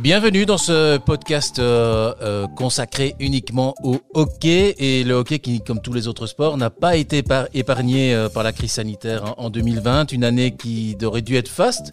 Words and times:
Bienvenue 0.00 0.46
dans 0.46 0.56
ce 0.56 0.96
podcast 0.96 1.58
euh, 1.58 2.14
euh, 2.22 2.46
consacré 2.56 3.14
uniquement 3.20 3.74
au 3.82 3.98
hockey 4.14 4.74
et 4.78 5.04
le 5.04 5.12
hockey 5.12 5.38
qui, 5.38 5.60
comme 5.60 5.82
tous 5.82 5.92
les 5.92 6.08
autres 6.08 6.26
sports, 6.26 6.56
n'a 6.56 6.70
pas 6.70 6.96
été 6.96 7.22
épargné 7.52 8.14
euh, 8.14 8.30
par 8.30 8.42
la 8.42 8.52
crise 8.52 8.72
sanitaire 8.72 9.34
en 9.36 9.50
2020, 9.50 10.12
une 10.12 10.24
année 10.24 10.52
qui 10.56 10.96
aurait 11.04 11.20
dû 11.20 11.36
être 11.36 11.48
faste 11.48 11.90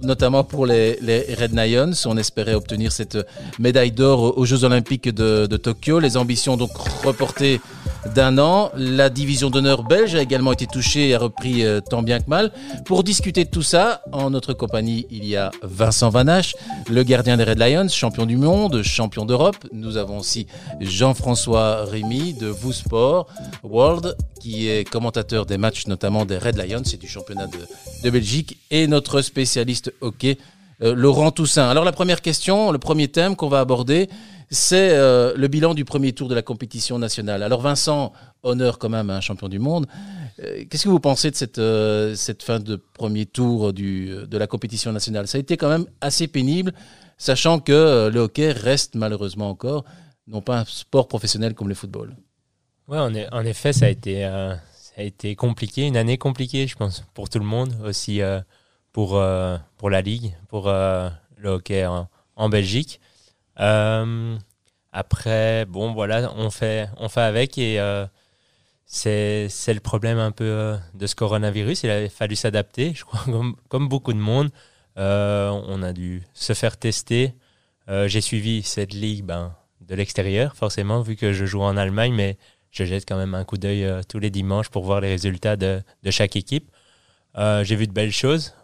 notamment 0.00 0.42
pour 0.42 0.66
les, 0.66 0.96
Red 1.38 1.54
Lions. 1.54 1.92
On 2.06 2.16
espérait 2.16 2.54
obtenir 2.54 2.90
cette 2.90 3.18
médaille 3.58 3.92
d'or 3.92 4.36
aux 4.36 4.44
Jeux 4.44 4.64
Olympiques 4.64 5.08
de, 5.08 5.46
de, 5.46 5.56
Tokyo. 5.56 6.00
Les 6.00 6.16
ambitions 6.16 6.56
donc 6.56 6.70
reportées 7.04 7.60
d'un 8.14 8.38
an. 8.38 8.70
La 8.76 9.10
division 9.10 9.50
d'honneur 9.50 9.84
belge 9.84 10.14
a 10.14 10.22
également 10.22 10.52
été 10.52 10.66
touchée 10.66 11.10
et 11.10 11.14
a 11.14 11.18
repris 11.18 11.64
euh, 11.64 11.80
tant 11.80 12.02
bien 12.02 12.20
que 12.20 12.28
mal. 12.28 12.52
Pour 12.84 13.04
discuter 13.04 13.44
de 13.44 13.50
tout 13.50 13.62
ça, 13.62 14.02
en 14.12 14.30
notre 14.30 14.52
compagnie, 14.52 15.06
il 15.10 15.24
y 15.24 15.36
a 15.36 15.50
Vincent 15.62 16.10
Vanache, 16.10 16.54
le 16.88 17.02
gardien 17.02 17.36
des 17.36 17.44
Red 17.44 17.58
Lions, 17.58 17.88
champion 17.88 18.26
du 18.26 18.36
monde, 18.36 18.82
champion 18.82 19.24
d'Europe. 19.24 19.56
Nous 19.72 19.96
avons 19.96 20.18
aussi 20.18 20.46
Jean-François 20.80 21.84
Rémy 21.84 22.34
de 22.34 22.46
Vous 22.46 22.72
Sport 22.72 23.26
World, 23.62 24.16
qui 24.40 24.68
est 24.68 24.88
commentateur 24.88 25.46
des 25.46 25.58
matchs 25.58 25.86
notamment 25.86 26.24
des 26.24 26.38
Red 26.38 26.56
Lions 26.56 26.82
et 26.82 26.96
du 26.96 27.08
championnat 27.08 27.46
de, 28.02 28.10
Belgique, 28.10 28.58
et 28.70 28.86
notre 28.86 29.22
spécialiste 29.22 29.92
hockey, 30.00 30.38
euh, 30.82 30.94
Laurent 30.94 31.30
Toussaint. 31.30 31.68
Alors 31.68 31.84
la 31.84 31.92
première 31.92 32.20
question, 32.20 32.72
le 32.72 32.78
premier 32.78 33.08
thème 33.08 33.36
qu'on 33.36 33.48
va 33.48 33.60
aborder, 33.60 34.08
c'est 34.52 34.90
euh, 34.90 35.32
le 35.34 35.48
bilan 35.48 35.72
du 35.72 35.86
premier 35.86 36.12
tour 36.12 36.28
de 36.28 36.34
la 36.34 36.42
compétition 36.42 36.98
nationale. 36.98 37.42
Alors 37.42 37.62
Vincent, 37.62 38.12
honneur 38.42 38.78
quand 38.78 38.90
même 38.90 39.08
à 39.08 39.16
un 39.16 39.20
champion 39.22 39.48
du 39.48 39.58
monde. 39.58 39.86
Euh, 40.40 40.64
qu'est-ce 40.68 40.84
que 40.84 40.90
vous 40.90 41.00
pensez 41.00 41.30
de 41.30 41.36
cette, 41.36 41.58
euh, 41.58 42.14
cette 42.14 42.42
fin 42.42 42.60
de 42.60 42.76
premier 42.76 43.24
tour 43.24 43.72
du, 43.72 44.14
de 44.26 44.38
la 44.38 44.46
compétition 44.46 44.92
nationale? 44.92 45.26
Ça 45.26 45.38
a 45.38 45.40
été 45.40 45.56
quand 45.56 45.70
même 45.70 45.86
assez 46.02 46.28
pénible, 46.28 46.74
sachant 47.16 47.60
que 47.60 48.10
le 48.12 48.20
hockey 48.20 48.52
reste 48.52 48.94
malheureusement 48.94 49.48
encore 49.48 49.84
non 50.28 50.42
pas 50.42 50.60
un 50.60 50.64
sport 50.66 51.08
professionnel 51.08 51.54
comme 51.54 51.68
le 51.68 51.74
football. 51.74 52.14
Oui, 52.88 52.98
en, 52.98 53.10
en, 53.32 53.44
effet, 53.46 53.72
ça 53.72 53.86
a, 53.86 53.88
été, 53.88 54.22
ça 54.22 54.94
a 54.98 55.02
été 55.02 55.34
compliqué, 55.34 55.86
une 55.86 55.96
année 55.96 56.18
compliquée, 56.18 56.66
je 56.66 56.76
pense, 56.76 57.04
pour 57.14 57.30
tout 57.30 57.38
le 57.38 57.44
monde, 57.44 57.74
aussi 57.84 58.20
pour, 58.92 59.20
pour 59.78 59.90
la 59.90 60.00
Ligue, 60.02 60.34
pour 60.48 60.68
le 60.68 61.48
hockey 61.48 61.86
en 61.86 62.48
Belgique. 62.48 63.00
Euh, 63.60 64.38
après, 64.92 65.64
bon, 65.66 65.92
voilà, 65.92 66.32
on 66.36 66.50
fait, 66.50 66.88
on 66.98 67.08
fait 67.08 67.20
avec 67.20 67.58
et 67.58 67.80
euh, 67.80 68.06
c'est 68.86 69.48
le 69.68 69.80
problème 69.80 70.18
un 70.18 70.32
peu 70.32 70.44
euh, 70.44 70.76
de 70.94 71.06
ce 71.06 71.14
coronavirus. 71.14 71.84
Il 71.84 71.90
a 71.90 72.08
fallu 72.08 72.36
s'adapter, 72.36 72.92
je 72.94 73.04
crois, 73.04 73.24
comme, 73.68 73.88
beaucoup 73.88 74.12
de 74.12 74.18
monde. 74.18 74.50
on 74.96 75.82
a 75.82 75.92
dû 75.92 76.22
se 76.34 76.52
faire 76.52 76.76
tester. 76.76 77.34
J'ai 77.88 78.20
suivi 78.20 78.62
cette 78.62 78.94
ligue 78.94 79.24
ben, 79.24 79.54
de 79.80 79.94
l'extérieur, 79.94 80.56
forcément, 80.56 81.02
vu 81.02 81.16
que 81.16 81.32
je 81.32 81.44
joue 81.44 81.62
en 81.62 81.76
Allemagne, 81.76 82.14
mais 82.14 82.38
je 82.70 82.84
jette 82.84 83.06
quand 83.06 83.18
même 83.18 83.34
un 83.34 83.44
coup 83.44 83.58
d'œil 83.58 83.86
tous 84.08 84.18
les 84.18 84.30
dimanches 84.30 84.70
pour 84.70 84.84
voir 84.84 85.00
les 85.00 85.08
résultats 85.08 85.56
de 85.56 85.82
chaque 86.10 86.36
équipe. 86.36 86.70
J'ai 87.36 87.76
vu 87.76 87.86
de 87.86 87.92
belles 87.92 88.12
choses. 88.12 88.54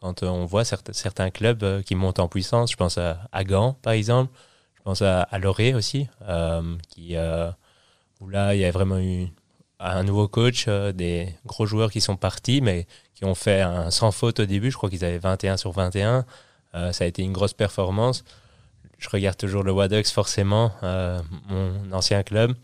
Quand 0.00 0.22
euh, 0.22 0.26
on 0.26 0.44
voit 0.44 0.64
certains, 0.64 1.30
clubs 1.30 1.62
euh, 1.62 1.82
qui 1.82 1.94
montent 1.94 2.20
en 2.20 2.28
puissance, 2.28 2.70
je 2.70 2.76
pense 2.76 2.98
à, 2.98 3.44
Gand 3.44 3.74
par 3.82 3.94
exemple, 3.94 4.32
je 4.74 4.82
pense 4.82 5.02
à, 5.02 5.22
à 5.22 5.38
aussi, 5.74 6.08
euh, 6.28 7.50
où 8.20 8.28
là 8.28 8.54
il 8.54 8.60
y 8.60 8.64
a 8.64 8.70
vraiment 8.70 8.98
eu 8.98 9.28
un 9.78 10.04
nouveau 10.04 10.28
coach, 10.28 10.68
des 10.68 11.34
gros 11.44 11.66
joueurs 11.66 11.90
qui 11.90 12.00
sont 12.00 12.16
partis, 12.16 12.60
mais 12.60 12.86
qui 13.14 13.24
ont 13.24 13.34
fait 13.34 13.60
un 13.60 13.90
sans 13.90 14.10
faute 14.10 14.40
au 14.40 14.46
début. 14.46 14.70
Je 14.70 14.76
crois 14.76 14.88
qu'ils 14.88 15.04
avaient 15.04 15.18
21 15.18 15.58
sur 15.58 15.72
21. 15.72 16.24
ça 16.72 17.04
a 17.04 17.06
été 17.06 17.22
une 17.22 17.32
grosse 17.32 17.52
performance. 17.52 18.24
Je 18.98 19.10
regarde 19.10 19.36
toujours 19.36 19.64
le 19.64 19.72
Wadex, 19.72 20.10
forcément, 20.10 20.72
mon 21.50 21.92
ancien 21.92 22.22
club, 22.22 22.54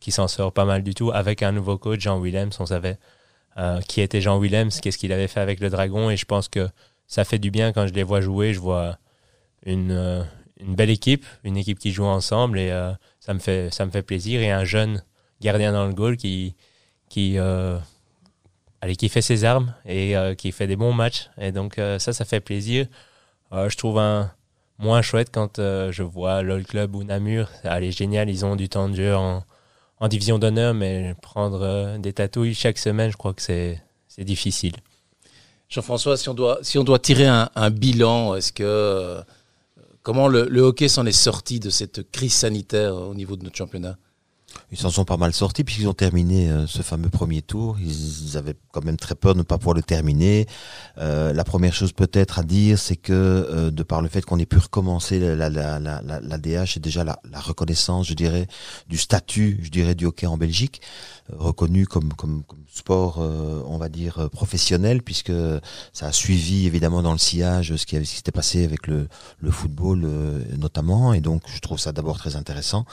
qui 0.00 0.12
s'en 0.12 0.28
sort 0.28 0.52
pas 0.52 0.66
mal 0.66 0.82
du 0.82 0.94
tout, 0.94 1.10
avec 1.12 1.42
un 1.42 1.52
nouveau 1.52 1.78
coach, 1.78 2.00
Jean 2.00 2.20
Willems. 2.20 2.52
On 2.58 2.66
savait 2.66 2.98
euh, 3.58 3.80
qui 3.80 4.02
était 4.02 4.20
Jean 4.20 4.38
Willems, 4.38 4.70
qu'est-ce 4.82 4.98
qu'il 4.98 5.12
avait 5.12 5.28
fait 5.28 5.40
avec 5.40 5.60
le 5.60 5.70
Dragon. 5.70 6.10
Et 6.10 6.16
je 6.18 6.26
pense 6.26 6.48
que 6.48 6.68
ça 7.06 7.24
fait 7.24 7.38
du 7.38 7.50
bien 7.50 7.72
quand 7.72 7.86
je 7.86 7.94
les 7.94 8.02
vois 8.02 8.20
jouer. 8.20 8.52
Je 8.52 8.60
vois 8.60 8.98
une, 9.64 9.92
euh, 9.92 10.22
une 10.60 10.74
belle 10.74 10.90
équipe, 10.90 11.24
une 11.42 11.56
équipe 11.56 11.78
qui 11.78 11.90
joue 11.90 12.04
ensemble 12.04 12.58
et 12.58 12.70
euh, 12.70 12.92
ça, 13.18 13.32
me 13.32 13.38
fait, 13.38 13.72
ça 13.72 13.86
me 13.86 13.90
fait 13.90 14.02
plaisir. 14.02 14.42
Et 14.42 14.50
un 14.50 14.64
jeune 14.64 15.02
gardien 15.40 15.72
dans 15.72 15.86
le 15.86 15.94
goal 15.94 16.18
qui, 16.18 16.54
qui, 17.08 17.38
allez, 17.38 18.96
qui 18.96 19.08
fait 19.08 19.22
ses 19.22 19.44
armes 19.44 19.74
et 19.86 20.14
qui 20.36 20.52
fait 20.52 20.66
des 20.66 20.76
bons 20.76 20.92
matchs. 20.92 21.30
Et 21.38 21.52
donc 21.52 21.76
ça, 21.76 22.12
ça 22.12 22.24
fait 22.24 22.40
plaisir. 22.40 22.86
je 23.52 23.76
trouve 23.76 23.98
un 23.98 24.32
moins 24.78 25.02
chouette 25.02 25.30
quand 25.32 25.56
je 25.58 26.02
vois 26.02 26.42
LOL 26.42 26.64
Club 26.64 26.94
ou 26.94 27.04
Namur. 27.04 27.48
Allez, 27.64 27.92
génial, 27.92 28.28
ils 28.28 28.44
ont 28.44 28.56
du 28.56 28.68
temps 28.68 28.88
de 28.88 28.96
jeu 28.96 29.14
en, 29.14 29.44
en 29.98 30.08
division 30.08 30.38
d'honneur, 30.38 30.74
mais 30.74 31.14
prendre 31.22 31.62
euh, 31.62 31.98
des 31.98 32.12
tatouilles 32.12 32.54
chaque 32.54 32.78
semaine, 32.78 33.10
je 33.10 33.16
crois 33.16 33.34
que 33.34 33.42
c'est 33.42 33.80
difficile. 34.18 34.74
Jean-François, 35.68 36.16
si 36.16 36.28
on 36.28 36.34
doit 36.34 36.58
si 36.62 36.78
on 36.78 36.84
doit 36.84 36.98
tirer 36.98 37.26
un, 37.26 37.70
bilan, 37.70 38.34
est-ce 38.36 38.52
que 38.52 38.62
euh, 38.64 39.20
comment 40.02 40.28
le 40.28 40.60
hockey 40.60 40.88
s'en 40.88 41.04
est 41.06 41.12
sorti 41.12 41.58
de 41.60 41.70
cette 41.70 42.10
crise 42.10 42.34
sanitaire 42.34 42.94
au 42.94 43.14
niveau 43.14 43.36
de 43.36 43.44
notre 43.44 43.56
championnat? 43.56 43.96
Ils 44.72 44.78
s'en 44.78 44.90
sont 44.90 45.04
pas 45.04 45.16
mal 45.16 45.32
sortis 45.32 45.64
puisqu'ils 45.64 45.88
ont 45.88 45.94
terminé 45.94 46.50
euh, 46.50 46.66
ce 46.66 46.82
fameux 46.82 47.08
premier 47.08 47.42
tour. 47.42 47.78
Ils, 47.80 48.36
avaient 48.36 48.56
quand 48.72 48.84
même 48.84 48.96
très 48.96 49.14
peur 49.14 49.34
de 49.34 49.38
ne 49.38 49.44
pas 49.44 49.58
pouvoir 49.58 49.76
le 49.76 49.82
terminer. 49.82 50.46
Euh, 50.98 51.32
la 51.32 51.44
première 51.44 51.74
chose 51.74 51.92
peut-être 51.92 52.38
à 52.38 52.42
dire, 52.42 52.78
c'est 52.78 52.96
que 52.96 53.12
euh, 53.12 53.70
de 53.70 53.82
par 53.82 54.02
le 54.02 54.08
fait 54.08 54.24
qu'on 54.24 54.38
ait 54.38 54.46
pu 54.46 54.58
recommencer 54.58 55.18
la, 55.18 55.48
la, 55.48 55.78
la, 55.78 56.00
la, 56.00 56.38
DH 56.38 56.76
et 56.76 56.80
déjà 56.80 57.04
la, 57.04 57.18
reconnaissance, 57.34 58.06
je 58.06 58.14
dirais, 58.14 58.46
du 58.88 58.98
statut, 58.98 59.60
je 59.62 59.70
dirais, 59.70 59.94
du 59.94 60.06
hockey 60.06 60.26
en 60.26 60.36
Belgique, 60.36 60.80
reconnu 61.32 61.86
comme, 61.86 62.12
comme, 62.12 62.42
sport, 62.72 63.18
on 63.18 63.78
va 63.78 63.88
dire, 63.88 64.28
professionnel, 64.30 65.02
puisque 65.02 65.32
ça 65.94 66.06
a 66.06 66.12
suivi 66.12 66.66
évidemment 66.66 67.02
dans 67.02 67.12
le 67.12 67.18
sillage 67.18 67.74
ce 67.74 67.86
qui, 67.86 67.98
qui 67.98 68.06
s'était 68.06 68.32
passé 68.32 68.64
avec 68.64 68.86
le, 68.86 69.08
le 69.40 69.50
football 69.50 70.06
notamment. 70.58 71.14
Et 71.14 71.22
donc, 71.22 71.42
je 71.46 71.58
trouve 71.60 71.78
ça 71.78 71.92
d'abord 71.92 72.18
très 72.18 72.36
intéressant. 72.36 72.84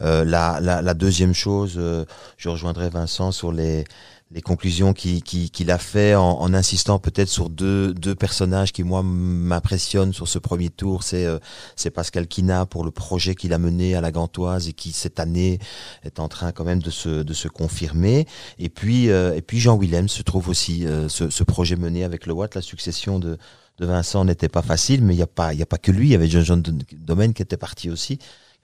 la, 0.00 0.60
la, 0.60 0.82
la 0.82 0.94
deuxième 0.94 1.32
chose, 1.32 1.74
euh, 1.76 2.04
je 2.36 2.48
rejoindrai 2.48 2.90
Vincent 2.90 3.32
sur 3.32 3.52
les, 3.52 3.84
les 4.32 4.42
conclusions 4.42 4.92
qu'il 4.92 5.22
qui, 5.22 5.50
qui 5.50 5.70
a 5.70 5.78
fait 5.78 6.14
en, 6.14 6.54
insistant 6.54 6.98
peut-être 6.98 7.28
sur 7.28 7.50
deux, 7.50 7.94
personnages 8.18 8.72
qui 8.72 8.84
moi 8.84 9.02
m'impressionnent 9.02 10.12
sur 10.12 10.28
ce 10.28 10.38
premier 10.38 10.70
tour. 10.70 11.02
C'est 11.02 11.26
euh, 11.26 11.38
c'est 11.74 11.90
Pascal 11.90 12.28
Kina 12.28 12.66
pour 12.66 12.84
le 12.84 12.90
projet 12.90 13.34
qu'il 13.34 13.52
a 13.52 13.58
mené 13.58 13.94
à 13.96 14.00
la 14.00 14.12
Gantoise 14.12 14.68
et 14.68 14.72
qui 14.72 14.92
cette 14.92 15.18
année 15.18 15.58
est 16.04 16.20
en 16.20 16.28
train 16.28 16.52
quand 16.52 16.64
même 16.64 16.80
de 16.80 16.90
se, 16.90 17.22
de 17.22 17.34
se 17.34 17.48
confirmer. 17.48 18.26
Et 18.58 18.68
puis 18.68 19.10
euh, 19.10 19.34
et 19.34 19.42
puis 19.42 19.58
Jean 19.58 19.76
Willem 19.76 20.08
se 20.08 20.22
trouve 20.22 20.48
aussi 20.48 20.86
ce, 21.08 21.30
ce 21.30 21.44
projet 21.44 21.76
mené 21.76 22.04
avec 22.04 22.26
le 22.26 22.32
Watt, 22.32 22.54
la 22.54 22.62
succession 22.62 23.18
de 23.18 23.38
Vincent 23.80 24.26
n'était 24.26 24.50
pas 24.50 24.62
facile, 24.62 25.02
mais 25.02 25.14
il 25.14 25.16
n'y 25.16 25.22
a 25.22 25.26
pas 25.26 25.54
il 25.54 25.58
y 25.58 25.62
a 25.62 25.66
pas 25.66 25.78
que 25.78 25.90
lui. 25.90 26.08
Il 26.08 26.12
y 26.12 26.14
avait 26.14 26.28
Jean-Jean 26.28 26.62
Domaine 26.92 27.32
qui 27.32 27.42
était 27.42 27.56
parti 27.56 27.90
aussi 27.90 28.18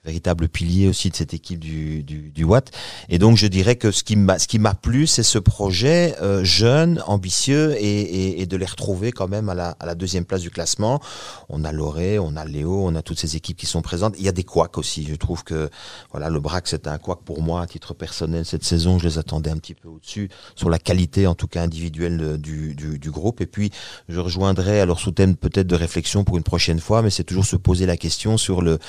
véritable 0.07 0.47
pilier 0.47 0.87
aussi 0.87 1.09
de 1.09 1.15
cette 1.15 1.33
équipe 1.33 1.59
du, 1.59 2.01
du, 2.01 2.43
Watt. 2.45 2.71
Et 3.09 3.19
donc 3.19 3.35
je 3.35 3.45
dirais 3.45 3.75
que 3.75 3.91
ce 3.91 4.03
qui 4.03 4.15
m'a 4.15 4.39
ce 4.39 4.47
plu, 4.81 5.05
c'est 5.05 5.23
ce 5.23 5.37
projet 5.37 6.15
euh, 6.21 6.45
jeune, 6.45 7.03
ambitieux 7.07 7.75
et, 7.77 8.41
et, 8.41 8.45
de 8.45 8.55
les 8.55 8.65
retrouver 8.65 9.11
quand 9.11 9.27
même 9.27 9.49
à 9.49 9.53
la, 9.53 9.69
à 9.81 9.85
la 9.85 9.95
deuxième 9.95 10.23
place 10.23 10.41
du 10.41 10.49
classement. 10.49 11.01
On 11.49 11.65
a 11.65 11.73
Loré, 11.73 12.19
on 12.19 12.37
a 12.37 12.45
Léo, 12.45 12.85
on 12.85 12.95
a 12.95 13.01
toutes 13.01 13.19
ces 13.19 13.35
équipes 13.35 13.57
qui 13.57 13.65
sont 13.65 13.81
présentes. 13.81 14.15
Il 14.17 14.23
y 14.23 14.29
a 14.29 14.31
des 14.31 14.45
couacs 14.45 14.77
aussi. 14.77 15.05
Je 15.05 15.15
trouve 15.15 15.43
que 15.43 15.69
voilà 16.11 16.29
le 16.29 16.39
Brac 16.39 16.67
c'était 16.69 16.89
un 16.89 16.97
couac 16.97 17.19
pour 17.25 17.41
moi 17.41 17.61
à 17.61 17.67
titre 17.67 17.93
personnel 17.93 18.45
cette 18.45 18.63
saison. 18.63 18.99
Je 18.99 19.07
les 19.09 19.17
attendais 19.17 19.49
un 19.49 19.57
petit 19.57 19.73
peu 19.73 19.89
au-dessus 19.89 20.29
sur 20.55 20.69
la 20.69 20.79
qualité 20.79 21.27
en 21.27 21.35
tout 21.35 21.47
cas 21.47 21.63
individuelle 21.63 22.37
du, 22.37 22.75
du, 22.75 22.97
du 22.97 23.11
groupe. 23.11 23.41
Et 23.41 23.47
puis 23.47 23.71
je 24.07 24.21
rejoindrai 24.21 24.79
alors 24.79 25.01
sous 25.01 25.11
thème 25.11 25.35
peut-être 25.35 25.67
de 25.67 25.75
réflexion 25.75 26.23
pour 26.23 26.37
une 26.37 26.43
prochaine 26.43 26.79
fois, 26.79 27.01
mais 27.01 27.09
c'est 27.09 27.25
toujours 27.25 27.45
se 27.45 27.57
poser 27.57 27.85
la 27.85 27.97
question 27.97 28.37
sur 28.37 28.61
le, 28.61 28.79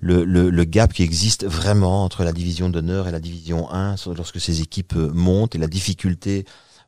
le 0.00 0.57
le 0.58 0.64
gap 0.64 0.92
qui 0.92 1.04
existe 1.04 1.46
vraiment 1.46 2.02
entre 2.02 2.24
la 2.24 2.32
division 2.32 2.68
d'honneur 2.68 3.06
et 3.06 3.12
la 3.12 3.20
division 3.20 3.70
1 3.70 3.94
lorsque 4.16 4.40
ces 4.40 4.60
équipes 4.60 4.96
euh, 4.96 5.08
montent 5.14 5.54
et 5.54 5.58
la 5.58 5.68
difficulté 5.68 6.44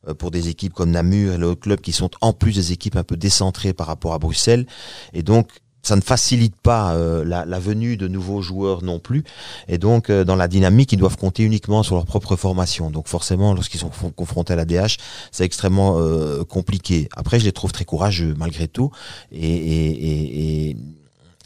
euh, 0.09 0.15
pour 0.15 0.33
des 0.33 0.49
équipes 0.49 0.75
comme 0.75 0.91
Namur 0.91 1.35
et 1.35 1.39
le 1.39 1.55
club 1.55 1.81
qui 1.81 1.93
sont 1.93 2.11
en 2.21 2.33
plus 2.33 2.57
des 2.57 2.73
équipes 2.73 2.97
un 2.97 3.05
peu 3.05 3.17
décentrées 3.17 3.73
par 3.73 3.87
rapport 3.87 4.13
à 4.13 4.19
Bruxelles. 4.19 4.67
Et 5.13 5.23
donc, 5.23 5.51
ça 5.83 5.95
ne 5.95 6.01
facilite 6.01 6.57
pas 6.57 6.95
euh, 6.95 7.25
la, 7.25 7.45
la, 7.45 7.61
venue 7.61 7.97
de 7.97 8.09
nouveaux 8.09 8.43
joueurs 8.43 8.83
non 8.83 8.99
plus. 8.99 9.23
Et 9.69 9.79
donc, 9.79 10.11
dans 10.11 10.37
la 10.37 10.49
dynamique, 10.49 10.93
ils 10.93 10.99
doivent 10.99 11.17
compter 11.17 11.45
uniquement 11.45 11.85
sur 11.85 11.95
leur 11.95 12.07
propre 12.07 12.35
formation. 12.35 12.91
Donc, 12.91 13.07
forcément, 13.07 13.55
lorsqu'ils 13.55 13.79
sont 13.79 13.93
confrontés 14.17 14.53
à 14.53 14.57
la 14.57 14.65
DH, 14.65 14.97
c'est 15.31 15.45
extrêmement 15.45 15.97
compliqué. 16.45 17.09
Après, 17.17 17.39
je 17.39 17.45
les 17.45 17.53
trouve 17.53 17.71
très 17.71 17.87
courageux 17.87 18.35
malgré 18.37 18.67
tout. 18.67 18.91
Et, 19.33 19.39
et, 19.47 19.91
et, 19.91 20.71
et 20.71 20.77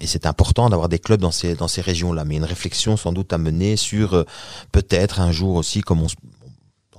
et 0.05 0.07
c'est 0.07 0.27
important 0.27 0.69
d'avoir 0.69 0.91
des 0.91 0.99
clubs 0.99 1.21
dans 1.21 1.31
ces 1.31 1.55
dans 1.55 1.67
ces 1.67 1.81
régions-là, 1.81 2.27
mais 2.27 2.37
une 2.37 2.45
réflexion 2.45 2.99
sans 2.99 3.13
doute 3.13 3.33
à 3.33 3.39
mener 3.39 3.77
sur 3.77 4.13
euh, 4.13 4.25
peut-être 4.71 5.19
un 5.19 5.33
jour 5.33 5.55
aussi, 5.57 5.81
comme 5.81 6.03
on, 6.03 6.07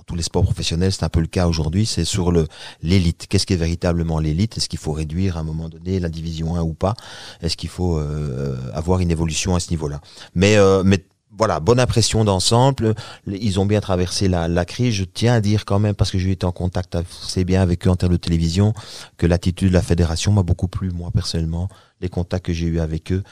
tous 0.06 0.16
les 0.16 0.24
sports 0.24 0.42
professionnels, 0.42 0.92
c'est 0.92 1.04
un 1.04 1.08
peu 1.08 1.20
le 1.20 1.28
cas 1.28 1.46
aujourd'hui, 1.46 1.86
c'est 1.86 2.04
sur 2.04 2.32
le 2.32 2.48
l'élite. 2.82 3.26
Qu'est-ce 3.28 3.46
qui 3.46 3.52
est 3.52 3.56
véritablement 3.56 4.18
l'élite? 4.18 4.56
Est-ce 4.56 4.68
qu'il 4.68 4.80
faut 4.80 4.92
réduire 4.92 5.36
à 5.36 5.40
un 5.40 5.42
moment 5.44 5.68
donné 5.68 6.00
la 6.00 6.08
division 6.08 6.56
1 6.56 6.62
ou 6.62 6.74
pas? 6.74 6.94
Est-ce 7.42 7.56
qu'il 7.56 7.68
faut 7.68 7.96
euh, 7.96 8.56
avoir 8.72 8.98
une 8.98 9.12
évolution 9.12 9.54
à 9.54 9.60
ce 9.60 9.70
niveau-là? 9.70 10.00
Mais 10.34 10.56
euh, 10.56 10.82
mais 10.84 11.04
voilà, 11.36 11.60
bonne 11.60 11.80
impression 11.80 12.24
d'ensemble. 12.24 12.94
Ils 13.26 13.60
ont 13.60 13.66
bien 13.66 13.80
traversé 13.80 14.28
la, 14.28 14.48
la, 14.48 14.64
crise. 14.64 14.94
Je 14.94 15.04
tiens 15.04 15.34
à 15.34 15.40
dire 15.40 15.64
quand 15.64 15.78
même, 15.78 15.94
parce 15.94 16.10
que 16.10 16.18
j'ai 16.18 16.30
été 16.30 16.46
en 16.46 16.52
contact 16.52 16.96
assez 16.96 17.44
bien 17.44 17.62
avec 17.62 17.86
eux 17.86 17.90
en 17.90 17.96
termes 17.96 18.12
de 18.12 18.18
télévision, 18.18 18.72
que 19.16 19.26
l'attitude 19.26 19.68
de 19.68 19.74
la 19.74 19.82
fédération 19.82 20.32
m'a 20.32 20.42
beaucoup 20.42 20.68
plu, 20.68 20.90
moi 20.90 21.10
personnellement. 21.12 21.68
Les 22.00 22.08
contacts 22.08 22.46
que 22.46 22.52
j'ai 22.52 22.66
eus 22.66 22.80
avec 22.80 23.12
eux 23.12 23.22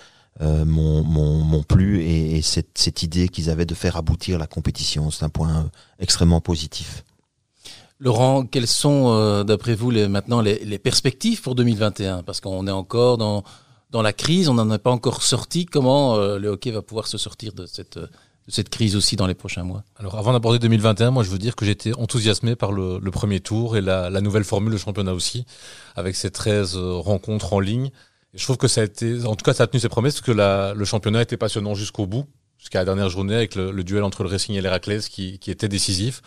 euh, 0.41 0.65
m'ont 0.65 1.63
plu 1.63 2.03
et, 2.03 2.37
et 2.37 2.43
cette, 2.43 2.77
cette, 2.77 3.03
idée 3.03 3.29
qu'ils 3.29 3.51
avaient 3.51 3.67
de 3.67 3.75
faire 3.75 3.97
aboutir 3.97 4.39
la 4.39 4.47
compétition, 4.47 5.11
c'est 5.11 5.25
un 5.25 5.29
point 5.29 5.71
extrêmement 6.01 6.41
positif. 6.41 7.05
Laurent, 8.01 8.45
quelles 8.45 8.67
sont, 8.67 9.13
euh, 9.13 9.45
d'après 9.45 9.75
vous, 9.75 9.91
les, 9.91 10.09
maintenant 10.09 10.41
les, 10.41 10.59
les 10.65 10.79
perspectives 10.79 11.41
pour 11.41 11.55
2021 11.55 12.25
Parce 12.25 12.41
qu'on 12.41 12.67
est 12.67 12.73
encore 12.73 13.17
dans 13.17 13.45
dans 13.95 14.03
la 14.03 14.13
crise, 14.13 14.49
on 14.49 14.55
n'en 14.55 14.73
est 14.73 14.79
pas 14.79 14.91
encore 14.91 15.23
sorti. 15.23 15.67
Comment 15.67 16.17
euh, 16.17 16.37
le 16.41 16.49
hockey 16.49 16.73
va 16.73 16.83
pouvoir 16.83 17.07
se 17.07 17.17
sortir 17.17 17.53
de 17.53 17.65
cette, 17.65 17.97
de 17.97 18.09
cette 18.49 18.69
crise 18.69 18.97
aussi 18.97 19.15
dans 19.15 19.29
les 19.29 19.35
prochains 19.35 19.63
mois? 19.63 19.85
Alors 19.97 20.19
avant 20.19 20.33
d'aborder 20.33 20.59
2021, 20.59 21.13
moi 21.13 21.23
je 21.23 21.31
veux 21.31 21.39
dire 21.39 21.55
que 21.55 21.65
j'étais 21.65 21.95
enthousiasmé 21.95 22.57
par 22.57 22.73
le, 22.73 22.99
le, 22.99 23.11
premier 23.13 23.39
tour 23.39 23.77
et 23.77 23.81
la, 23.81 24.11
la, 24.11 24.21
nouvelle 24.21 24.43
formule 24.43 24.73
de 24.73 24.79
championnat 24.79 25.15
aussi, 25.15 25.47
avec 25.95 26.17
ces 26.17 26.33
13 26.33 26.77
euh, 26.77 26.95
rencontres 26.95 27.53
en 27.53 27.61
ligne. 27.61 27.93
Et 28.35 28.39
je 28.39 28.43
trouve 28.43 28.57
que 28.57 28.67
ça 28.67 28.81
a 28.81 28.85
été, 28.85 29.25
en 29.27 29.37
tout 29.37 29.45
cas 29.45 29.55
ça 29.55 29.63
a 29.63 29.67
tenu 29.69 29.79
ses 29.79 29.89
promesses, 29.89 30.15
parce 30.15 30.27
que 30.27 30.33
la, 30.33 30.75
le 30.75 30.85
championnat 30.85 31.23
était 31.23 31.37
passionnant 31.37 31.77
jusqu'au 31.77 32.09
bout, 32.09 32.27
jusqu'à 32.59 32.81
la 32.81 32.85
dernière 32.87 33.11
journée 33.11 33.37
avec 33.37 33.55
le, 33.55 33.71
le, 33.71 33.85
duel 33.85 34.03
entre 34.03 34.25
le 34.25 34.29
Racing 34.29 34.57
et 34.57 34.61
l'Héraclès 34.61 35.09
qui, 35.09 35.39
qui 35.39 35.53
était 35.53 35.69
décisif. 35.69 36.21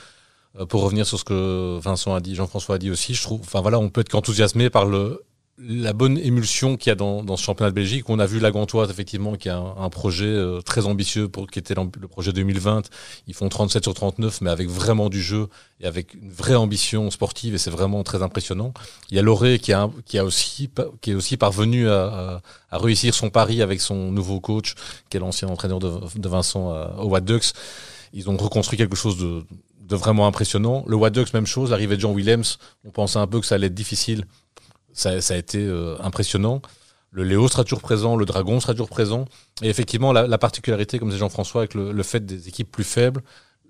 Euh, 0.58 0.66
pour 0.66 0.84
revenir 0.84 1.06
sur 1.06 1.20
ce 1.20 1.26
que 1.26 1.80
Vincent 1.80 2.16
a 2.16 2.22
dit, 2.22 2.34
Jean-François 2.34 2.76
a 2.76 2.78
dit 2.78 2.92
aussi, 2.92 3.14
je 3.14 3.24
trouve, 3.24 3.42
enfin 3.42 3.60
voilà, 3.60 3.78
on 3.78 3.90
peut 3.90 4.00
être 4.00 4.10
qu'enthousiasmé 4.10 4.70
par 4.70 4.86
le, 4.86 5.22
la 5.60 5.92
bonne 5.94 6.20
émulsion 6.20 6.78
qu'il 6.78 6.92
y 6.92 6.94
a 6.94 6.96
dans, 6.96 7.24
dans, 7.24 7.36
ce 7.36 7.44
championnat 7.44 7.72
de 7.72 7.76
Belgique. 7.76 8.10
On 8.10 8.20
a 8.20 8.28
vu 8.28 8.40
la 8.40 8.52
Gantoise, 8.52 8.92
effectivement, 8.92 9.36
qui 9.36 9.50
a 9.50 9.58
un, 9.58 9.90
projet 9.90 10.28
euh, 10.28 10.62
très 10.62 10.86
ambitieux 10.86 11.30
pour 11.30 11.48
qui 11.48 11.58
était 11.58 11.74
le 11.74 12.08
projet 12.08 12.32
2020. 12.32 12.84
Ils 13.28 13.34
font 13.34 13.50
37 13.50 13.84
sur 13.84 13.94
39, 13.96 14.42
mais 14.42 14.52
avec 14.52 14.70
vraiment 14.70 15.10
du 15.10 15.22
jeu 15.22 15.48
et 15.80 15.88
avec 15.88 16.14
une 16.14 16.32
vraie 16.32 16.56
ambition 16.56 17.10
sportive, 17.10 17.56
et 17.56 17.58
c'est 17.58 17.72
vraiment 17.72 18.04
très 18.04 18.22
impressionnant. 18.22 18.72
Il 19.10 19.16
y 19.16 19.20
a 19.20 19.24
Loré 19.24 19.58
qui 19.58 19.74
a, 19.74 19.90
qui 20.06 20.20
a 20.20 20.26
aussi, 20.26 20.70
qui 21.02 21.12
est 21.12 21.16
aussi 21.16 21.38
parvenu 21.38 21.90
à, 21.90 22.42
à, 22.70 22.78
réussir 22.78 23.16
son 23.16 23.32
pari 23.32 23.64
avec 23.64 23.82
son 23.82 24.12
nouveau 24.12 24.40
coach, 24.40 24.76
qui 25.10 25.18
est 25.18 25.20
l'ancien 25.20 25.48
entraîneur 25.48 25.80
de, 25.80 26.28
Vincent 26.30 26.72
euh, 26.72 26.88
au 26.98 27.08
Watt 27.08 27.26
Ducks. 27.26 27.54
Ils 28.14 28.30
ont 28.30 28.38
reconstruit 28.38 28.78
quelque 28.78 28.96
chose 28.96 29.18
de, 29.18 29.44
vraiment 29.96 30.28
impressionnant. 30.28 30.84
Le 30.88 30.96
Watt 30.96 31.14
Ducks, 31.14 31.34
même 31.34 31.48
chose. 31.48 31.72
L'arrivée 31.72 31.96
de 31.96 32.02
John 32.02 32.14
Williams, 32.14 32.60
on 32.86 32.92
pensait 32.92 33.18
un 33.18 33.28
peu 33.28 33.40
que 33.40 33.46
ça 33.48 33.56
allait 33.56 33.68
être 33.68 33.74
difficile 33.74 34.26
ça, 34.98 35.34
a 35.34 35.38
été 35.38 35.60
euh, 35.64 35.96
impressionnant. 36.02 36.62
Le 37.12 37.24
Léo 37.24 37.48
sera 37.48 37.64
toujours 37.64 37.82
présent, 37.82 38.16
le 38.16 38.26
Dragon 38.26 38.60
sera 38.60 38.74
toujours 38.74 38.90
présent. 38.90 39.26
Et 39.62 39.70
effectivement, 39.70 40.12
la, 40.12 40.28
la 40.28 40.38
particularité, 40.38 41.00
comme 41.00 41.10
disait 41.10 41.20
Jean-François, 41.20 41.62
avec 41.62 41.74
le, 41.74 41.92
le, 41.92 42.04
fait 42.04 42.26
des 42.26 42.48
équipes 42.48 42.72
plus 42.72 42.84
faibles, 42.84 43.22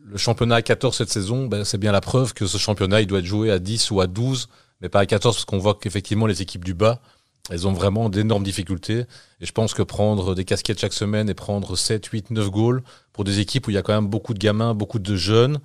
le 0.03 0.18
championnat 0.18 0.56
à 0.56 0.62
14 0.62 0.95
cette 0.95 1.09
saison, 1.09 1.47
ben, 1.47 1.65
c'est 1.65 1.77
bien 1.77 1.91
la 1.91 2.01
preuve 2.01 2.33
que 2.33 2.47
ce 2.47 2.57
championnat, 2.57 3.01
il 3.01 3.07
doit 3.07 3.19
être 3.19 3.25
joué 3.25 3.51
à 3.51 3.59
10 3.59 3.91
ou 3.91 4.00
à 4.00 4.07
12, 4.07 4.47
mais 4.81 4.89
pas 4.89 5.01
à 5.01 5.06
14, 5.06 5.35
parce 5.35 5.45
qu'on 5.45 5.57
voit 5.57 5.75
qu'effectivement, 5.75 6.27
les 6.27 6.41
équipes 6.41 6.63
du 6.63 6.74
bas, 6.74 7.01
elles 7.50 7.68
ont 7.68 7.74
vraiment 7.74 8.09
d'énormes 8.09 8.44
difficultés. 8.44 9.06
Et 9.41 9.45
je 9.45 9.51
pense 9.51 9.74
que 9.74 9.83
prendre 9.83 10.33
des 10.33 10.45
casquettes 10.45 10.79
chaque 10.79 10.94
semaine 10.94 11.29
et 11.29 11.33
prendre 11.33 11.77
7, 11.77 12.06
8, 12.06 12.31
9 12.31 12.50
goals 12.50 12.83
pour 13.13 13.24
des 13.24 13.39
équipes 13.39 13.68
où 13.68 13.71
il 13.71 13.74
y 13.74 13.77
a 13.77 13.81
quand 13.81 13.94
même 13.94 14.07
beaucoup 14.07 14.33
de 14.33 14.39
gamins, 14.39 14.74
beaucoup 14.74 15.00
de 15.00 15.15
jeunes, 15.15 15.59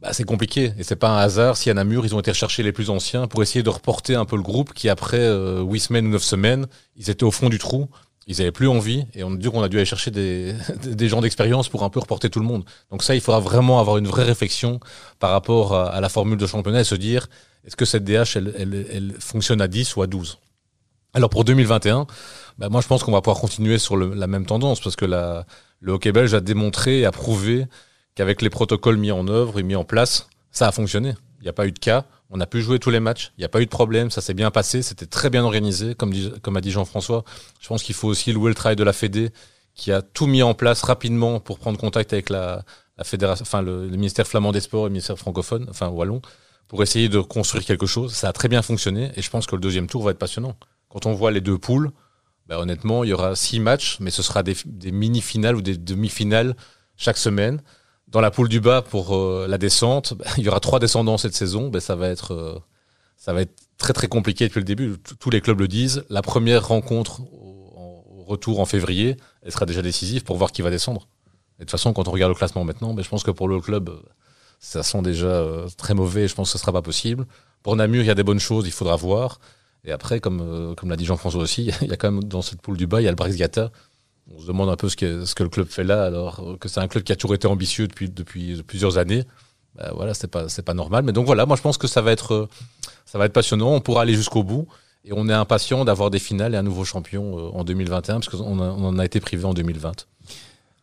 bah, 0.00 0.12
c'est 0.12 0.24
compliqué 0.24 0.72
et 0.78 0.82
c'est 0.82 0.96
pas 0.96 1.08
un 1.08 1.18
hasard 1.18 1.56
si 1.56 1.70
à 1.70 1.74
Namur 1.74 2.04
ils 2.04 2.14
ont 2.14 2.20
été 2.20 2.30
rechercher 2.30 2.62
les 2.62 2.72
plus 2.72 2.90
anciens 2.90 3.26
pour 3.26 3.42
essayer 3.42 3.62
de 3.62 3.70
reporter 3.70 4.14
un 4.16 4.24
peu 4.24 4.36
le 4.36 4.42
groupe 4.42 4.74
qui 4.74 4.88
après 4.88 5.20
euh, 5.20 5.62
8 5.62 5.80
semaines 5.80 6.06
ou 6.06 6.10
9 6.10 6.22
semaines 6.22 6.66
ils 6.96 7.10
étaient 7.10 7.24
au 7.24 7.30
fond 7.30 7.48
du 7.48 7.58
trou. 7.58 7.88
Ils 8.26 8.40
avaient 8.40 8.52
plus 8.52 8.68
envie 8.68 9.04
et 9.14 9.22
on 9.22 9.30
dû 9.30 9.50
qu'on 9.50 9.62
a 9.62 9.68
dû 9.68 9.76
aller 9.76 9.84
chercher 9.84 10.10
des, 10.10 10.54
des 10.84 11.08
gens 11.08 11.20
d'expérience 11.20 11.68
pour 11.68 11.84
un 11.84 11.90
peu 11.90 12.00
reporter 12.00 12.30
tout 12.30 12.40
le 12.40 12.46
monde. 12.46 12.64
Donc 12.90 13.02
ça 13.02 13.14
il 13.14 13.20
faudra 13.20 13.40
vraiment 13.40 13.80
avoir 13.80 13.98
une 13.98 14.06
vraie 14.06 14.24
réflexion 14.24 14.80
par 15.20 15.30
rapport 15.30 15.74
à, 15.74 15.90
à 15.90 16.00
la 16.00 16.08
formule 16.08 16.38
de 16.38 16.46
championnat 16.46 16.80
et 16.80 16.84
se 16.84 16.94
dire 16.94 17.28
est-ce 17.66 17.76
que 17.76 17.84
cette 17.84 18.04
DH 18.04 18.36
elle, 18.36 18.54
elle, 18.58 18.86
elle, 18.92 19.14
fonctionne 19.20 19.60
à 19.60 19.68
10 19.68 19.96
ou 19.96 20.02
à 20.02 20.06
12 20.06 20.38
alors 21.14 21.30
pour 21.30 21.44
2021 21.44 22.06
bah 22.58 22.68
moi 22.68 22.80
je 22.80 22.88
pense 22.88 23.02
qu'on 23.02 23.12
va 23.12 23.20
pouvoir 23.20 23.40
continuer 23.40 23.78
sur 23.78 23.96
le, 23.96 24.12
la 24.14 24.26
même 24.26 24.46
tendance 24.46 24.80
parce 24.80 24.96
que 24.96 25.04
la, 25.04 25.46
le 25.80 25.92
hockey 25.92 26.12
belge 26.12 26.34
a 26.34 26.40
démontré 26.40 27.00
et 27.00 27.04
a 27.06 27.12
prouvé 27.12 27.66
qu'avec 28.14 28.42
les 28.42 28.50
protocoles 28.50 28.96
mis 28.96 29.12
en 29.12 29.28
œuvre 29.28 29.58
et 29.58 29.62
mis 29.62 29.76
en 29.76 29.84
place, 29.84 30.28
ça 30.50 30.68
a 30.68 30.72
fonctionné. 30.72 31.14
Il 31.40 31.42
n'y 31.44 31.48
a 31.48 31.52
pas 31.52 31.66
eu 31.66 31.72
de 31.72 31.78
cas. 31.78 32.06
On 32.30 32.40
a 32.40 32.46
pu 32.46 32.62
jouer 32.62 32.78
tous 32.78 32.90
les 32.90 33.00
matchs. 33.00 33.32
Il 33.36 33.42
n'y 33.42 33.44
a 33.44 33.48
pas 33.48 33.60
eu 33.60 33.66
de 33.66 33.70
problème. 33.70 34.10
Ça 34.10 34.20
s'est 34.20 34.34
bien 34.34 34.50
passé. 34.50 34.82
C'était 34.82 35.06
très 35.06 35.30
bien 35.30 35.44
organisé. 35.44 35.94
Comme, 35.94 36.12
dit, 36.12 36.32
comme 36.42 36.56
a 36.56 36.60
dit 36.60 36.70
Jean-François, 36.70 37.24
je 37.60 37.68
pense 37.68 37.82
qu'il 37.82 37.94
faut 37.94 38.08
aussi 38.08 38.32
louer 38.32 38.48
le 38.48 38.54
travail 38.54 38.76
de 38.76 38.84
la 38.84 38.92
Fédé 38.92 39.30
qui 39.74 39.92
a 39.92 40.02
tout 40.02 40.26
mis 40.26 40.42
en 40.42 40.54
place 40.54 40.82
rapidement 40.82 41.40
pour 41.40 41.58
prendre 41.58 41.78
contact 41.78 42.12
avec 42.12 42.30
la, 42.30 42.64
fédération, 43.02 43.42
enfin 43.42 43.60
le, 43.60 43.88
ministère 43.88 44.26
flamand 44.26 44.52
des 44.52 44.60
sports 44.60 44.84
et 44.84 44.88
le 44.88 44.92
ministère 44.92 45.18
francophone, 45.18 45.66
enfin 45.68 45.88
wallon, 45.88 46.22
pour 46.68 46.82
essayer 46.82 47.08
de 47.08 47.20
construire 47.20 47.64
quelque 47.64 47.86
chose. 47.86 48.14
Ça 48.14 48.28
a 48.28 48.32
très 48.32 48.48
bien 48.48 48.62
fonctionné 48.62 49.10
et 49.16 49.22
je 49.22 49.28
pense 49.30 49.46
que 49.46 49.56
le 49.56 49.60
deuxième 49.60 49.88
tour 49.88 50.04
va 50.04 50.12
être 50.12 50.18
passionnant. 50.18 50.56
Quand 50.88 51.06
on 51.06 51.12
voit 51.12 51.32
les 51.32 51.40
deux 51.40 51.58
poules, 51.58 51.90
ben 52.46 52.56
honnêtement, 52.58 53.02
il 53.02 53.10
y 53.10 53.12
aura 53.12 53.34
six 53.34 53.58
matchs, 53.58 53.98
mais 54.00 54.10
ce 54.10 54.22
sera 54.22 54.44
des 54.44 54.92
mini-finales 54.92 55.56
ou 55.56 55.62
des 55.62 55.76
demi-finales 55.76 56.54
chaque 56.96 57.18
semaine 57.18 57.60
dans 58.14 58.20
la 58.20 58.30
poule 58.30 58.48
du 58.48 58.60
bas 58.60 58.80
pour 58.80 59.16
euh, 59.16 59.46
la 59.48 59.58
descente, 59.58 60.14
bah, 60.14 60.24
il 60.38 60.44
y 60.44 60.48
aura 60.48 60.60
trois 60.60 60.78
descendants 60.78 61.18
cette 61.18 61.34
saison. 61.34 61.68
Ben, 61.68 61.80
ça 61.80 61.96
va 61.96 62.08
être 62.08 62.32
euh, 62.32 62.60
ça 63.16 63.32
va 63.32 63.42
être 63.42 63.52
très 63.76 63.92
très 63.92 64.06
compliqué 64.06 64.46
depuis 64.46 64.60
le 64.60 64.64
début. 64.64 64.94
Tous 65.18 65.30
les 65.30 65.40
clubs 65.40 65.58
le 65.58 65.66
disent. 65.66 66.04
La 66.10 66.22
première 66.22 66.68
rencontre 66.68 67.22
au, 67.22 68.04
au, 68.16 68.24
retour 68.24 68.60
en 68.60 68.66
février, 68.66 69.16
elle 69.42 69.50
sera 69.50 69.66
déjà 69.66 69.82
décisive 69.82 70.22
pour 70.22 70.36
voir 70.36 70.52
qui 70.52 70.62
va 70.62 70.70
descendre. 70.70 71.08
Et 71.58 71.62
de 71.62 71.64
toute 71.64 71.72
façon, 71.72 71.92
quand 71.92 72.06
on 72.06 72.12
regarde 72.12 72.30
le 72.30 72.36
classement 72.36 72.62
maintenant, 72.62 72.94
ben, 72.94 73.02
je 73.02 73.08
pense 73.08 73.24
que 73.24 73.32
pour 73.32 73.48
le 73.48 73.60
club, 73.60 73.90
ça 74.60 74.84
sent 74.84 75.02
déjà 75.02 75.26
euh, 75.26 75.66
très 75.76 75.94
mauvais. 75.94 76.28
Je 76.28 76.36
pense 76.36 76.52
que 76.52 76.56
ce 76.56 76.62
sera 76.62 76.70
pas 76.70 76.82
possible. 76.82 77.26
Pour 77.64 77.74
Namur, 77.74 78.00
il 78.00 78.06
y 78.06 78.10
a 78.10 78.14
des 78.14 78.22
bonnes 78.22 78.38
choses, 78.38 78.64
il 78.68 78.72
faudra 78.72 78.94
voir. 78.94 79.40
Et 79.84 79.90
après, 79.90 80.20
comme 80.20 80.40
euh, 80.40 80.74
comme 80.76 80.88
l'a 80.88 80.96
dit 80.96 81.04
Jean-François 81.04 81.42
aussi, 81.42 81.72
il 81.82 81.88
y 81.88 81.92
a 81.92 81.96
quand 81.96 82.12
même 82.12 82.22
dans 82.22 82.42
cette 82.42 82.62
poule 82.62 82.76
du 82.76 82.86
bas, 82.86 83.00
il 83.00 83.04
y 83.04 83.08
a 83.08 83.10
le 83.10 83.16
Brix 83.16 83.34
Gata 83.34 83.72
on 84.32 84.40
se 84.40 84.46
demande 84.46 84.68
un 84.68 84.76
peu 84.76 84.88
ce 84.88 84.96
que, 84.96 85.24
ce 85.24 85.34
que 85.34 85.42
le 85.42 85.48
club 85.48 85.68
fait 85.68 85.84
là, 85.84 86.04
alors 86.04 86.56
que 86.60 86.68
c'est 86.68 86.80
un 86.80 86.88
club 86.88 87.04
qui 87.04 87.12
a 87.12 87.16
toujours 87.16 87.34
été 87.34 87.46
ambitieux 87.46 87.88
depuis, 87.88 88.08
depuis 88.08 88.62
plusieurs 88.62 88.98
années. 88.98 89.24
Ben 89.76 89.90
voilà, 89.94 90.14
c'est 90.14 90.28
pas, 90.28 90.48
c'est 90.48 90.62
pas 90.62 90.74
normal. 90.74 91.04
Mais 91.04 91.12
donc 91.12 91.26
voilà, 91.26 91.46
moi 91.46 91.56
je 91.56 91.62
pense 91.62 91.78
que 91.78 91.86
ça 91.86 92.00
va 92.00 92.12
être, 92.12 92.48
ça 93.04 93.18
va 93.18 93.26
être 93.26 93.32
passionnant. 93.32 93.72
On 93.74 93.80
pourra 93.80 94.02
aller 94.02 94.14
jusqu'au 94.14 94.42
bout. 94.42 94.66
Et 95.06 95.12
on 95.12 95.28
est 95.28 95.34
impatient 95.34 95.84
d'avoir 95.84 96.10
des 96.10 96.18
finales 96.18 96.54
et 96.54 96.56
un 96.56 96.62
nouveau 96.62 96.84
champion 96.84 97.38
euh, 97.38 97.50
en 97.52 97.64
2021, 97.64 98.20
parce 98.20 98.28
qu'on 98.30 98.58
on 98.58 98.84
en 98.84 98.98
a 98.98 99.04
été 99.04 99.20
privé 99.20 99.44
en 99.44 99.52
2020. 99.52 100.06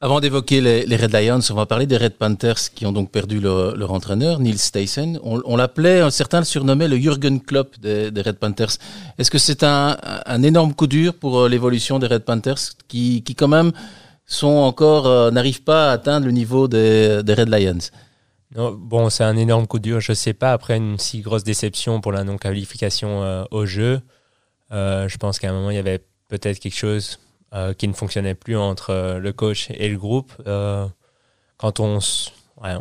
Avant 0.03 0.19
d'évoquer 0.19 0.61
les, 0.61 0.95
Red 0.95 1.13
Lions, 1.13 1.39
on 1.51 1.53
va 1.53 1.67
parler 1.67 1.85
des 1.85 1.95
Red 1.95 2.13
Panthers 2.13 2.73
qui 2.73 2.87
ont 2.87 2.91
donc 2.91 3.11
perdu 3.11 3.39
leur, 3.39 3.91
entraîneur, 3.91 4.39
Neil 4.39 4.57
Stayson. 4.57 5.19
On, 5.23 5.55
l'appelait, 5.55 6.09
certains 6.09 6.39
le 6.39 6.45
surnommaient 6.45 6.87
le 6.87 6.97
Jürgen 6.97 7.39
Klopp 7.39 7.79
des, 7.79 8.09
Red 8.09 8.37
Panthers. 8.39 8.77
Est-ce 9.19 9.29
que 9.29 9.37
c'est 9.37 9.63
un, 9.63 9.95
énorme 10.41 10.73
coup 10.73 10.87
dur 10.87 11.13
pour 11.13 11.41
euh, 11.41 11.49
l'évolution 11.49 11.99
des 11.99 12.07
Red 12.07 12.23
Panthers 12.23 12.71
qui, 12.87 13.23
quand 13.37 13.47
même 13.47 13.71
sont 14.25 14.47
encore 14.47 15.05
euh, 15.05 15.29
n'arrivent 15.29 15.63
pas 15.63 15.89
à 15.89 15.93
atteindre 15.93 16.25
le 16.25 16.31
niveau 16.31 16.67
des, 16.67 17.21
Red 17.27 17.49
Lions? 17.49 17.91
Bon, 18.55 19.09
c'est 19.11 19.23
un 19.23 19.37
énorme 19.37 19.67
coup 19.67 19.79
dur. 19.79 19.99
Je 20.01 20.13
sais 20.13 20.33
pas 20.33 20.51
après 20.51 20.77
une 20.77 20.97
si 20.97 21.21
grosse 21.21 21.43
déception 21.43 22.01
pour 22.01 22.11
la 22.11 22.23
non 22.23 22.37
qualification 22.37 23.23
euh, 23.23 23.43
au 23.51 23.67
jeu. 23.67 24.01
Euh, 24.71 25.07
je 25.07 25.17
pense 25.17 25.37
qu'à 25.37 25.51
un 25.51 25.53
moment 25.53 25.69
il 25.69 25.75
y 25.75 25.79
avait 25.79 26.03
peut-être 26.27 26.59
quelque 26.59 26.75
chose 26.75 27.19
euh, 27.53 27.73
qui 27.73 27.87
ne 27.89 27.93
fonctionnait 27.93 28.33
plus 28.33 28.55
entre 28.55 28.91
euh, 28.91 29.19
le 29.19 29.33
coach 29.33 29.67
et 29.71 29.89
le 29.89 29.97
groupe. 29.97 30.31
Euh, 30.47 30.87
quand 31.57 31.81
on, 31.81 31.97
ouais, 32.63 32.75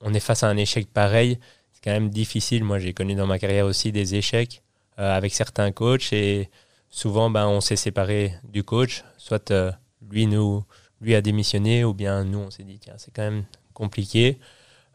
on, 0.00 0.14
est 0.14 0.20
face 0.20 0.44
à 0.44 0.48
un 0.48 0.56
échec 0.56 0.86
pareil, 0.88 1.40
c'est 1.72 1.82
quand 1.82 1.90
même 1.90 2.10
difficile. 2.10 2.62
Moi, 2.62 2.78
j'ai 2.78 2.94
connu 2.94 3.16
dans 3.16 3.26
ma 3.26 3.40
carrière 3.40 3.66
aussi 3.66 3.90
des 3.90 4.14
échecs 4.14 4.62
avec 4.96 5.34
certains 5.34 5.72
coachs 5.72 6.12
et 6.12 6.48
souvent, 6.88 7.28
ben, 7.28 7.48
on 7.48 7.60
s'est 7.60 7.74
séparé 7.74 8.32
du 8.44 8.62
coach. 8.62 9.02
Soit 9.18 9.52
lui, 10.08 10.28
nous, 10.28 10.62
lui 11.00 11.16
a 11.16 11.20
démissionné 11.20 11.82
ou 11.84 11.92
bien 11.92 12.22
nous, 12.22 12.38
on 12.38 12.50
s'est 12.50 12.62
dit, 12.62 12.78
tiens, 12.78 12.94
c'est 12.96 13.12
quand 13.12 13.22
même 13.22 13.44
compliqué. 13.72 14.38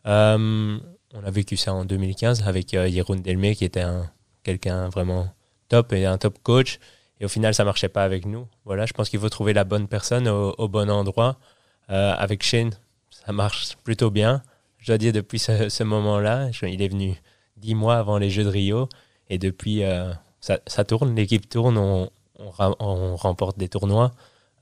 on 0.06 0.80
a 1.26 1.32
vécu 1.32 1.58
ça 1.58 1.74
en 1.74 1.84
2015 1.84 2.48
avec 2.48 2.72
Jeroen 2.72 3.22
Delmé 3.22 3.54
qui 3.54 3.66
était 3.66 3.82
un, 3.82 4.10
quelqu'un 4.44 4.88
vraiment 4.88 5.28
top 5.68 5.92
et 5.92 6.06
un 6.06 6.18
top 6.18 6.40
coach. 6.42 6.80
Et 7.20 7.26
au 7.26 7.28
final, 7.28 7.54
ça 7.54 7.64
marchait 7.66 7.90
pas 7.90 8.04
avec 8.04 8.26
nous. 8.26 8.48
Voilà, 8.66 8.86
je 8.86 8.94
pense 8.94 9.10
qu'il 9.10 9.20
faut 9.20 9.30
trouver 9.30 9.54
la 9.54 9.64
bonne 9.64 9.88
personne 9.88 10.28
au, 10.28 10.68
bon 10.68 10.90
endroit. 10.90 11.38
Euh, 11.90 12.14
avec 12.18 12.44
Shane, 12.44 12.72
ça 13.10 13.34
marche 13.34 13.76
plutôt 13.84 14.10
bien. 14.10 14.42
Je 14.78 14.88
dois 14.88 14.98
dire, 14.98 15.12
depuis 15.12 15.40
ce, 15.40 15.84
moment-là, 15.84 16.50
il 16.64 16.82
est 16.82 16.88
venu 16.88 17.16
dix 17.58 17.76
mois 17.76 17.98
avant 17.98 18.18
les 18.18 18.30
Jeux 18.30 18.44
de 18.44 18.50
Rio. 18.50 18.88
Et 19.30 19.38
depuis, 19.38 19.84
euh, 19.84 20.14
ça, 20.40 20.60
tourne, 20.86 21.14
l'équipe 21.16 21.50
tourne, 21.50 21.78
on, 21.78 22.10
remporte 23.18 23.58
des 23.58 23.68
tournois. 23.68 24.12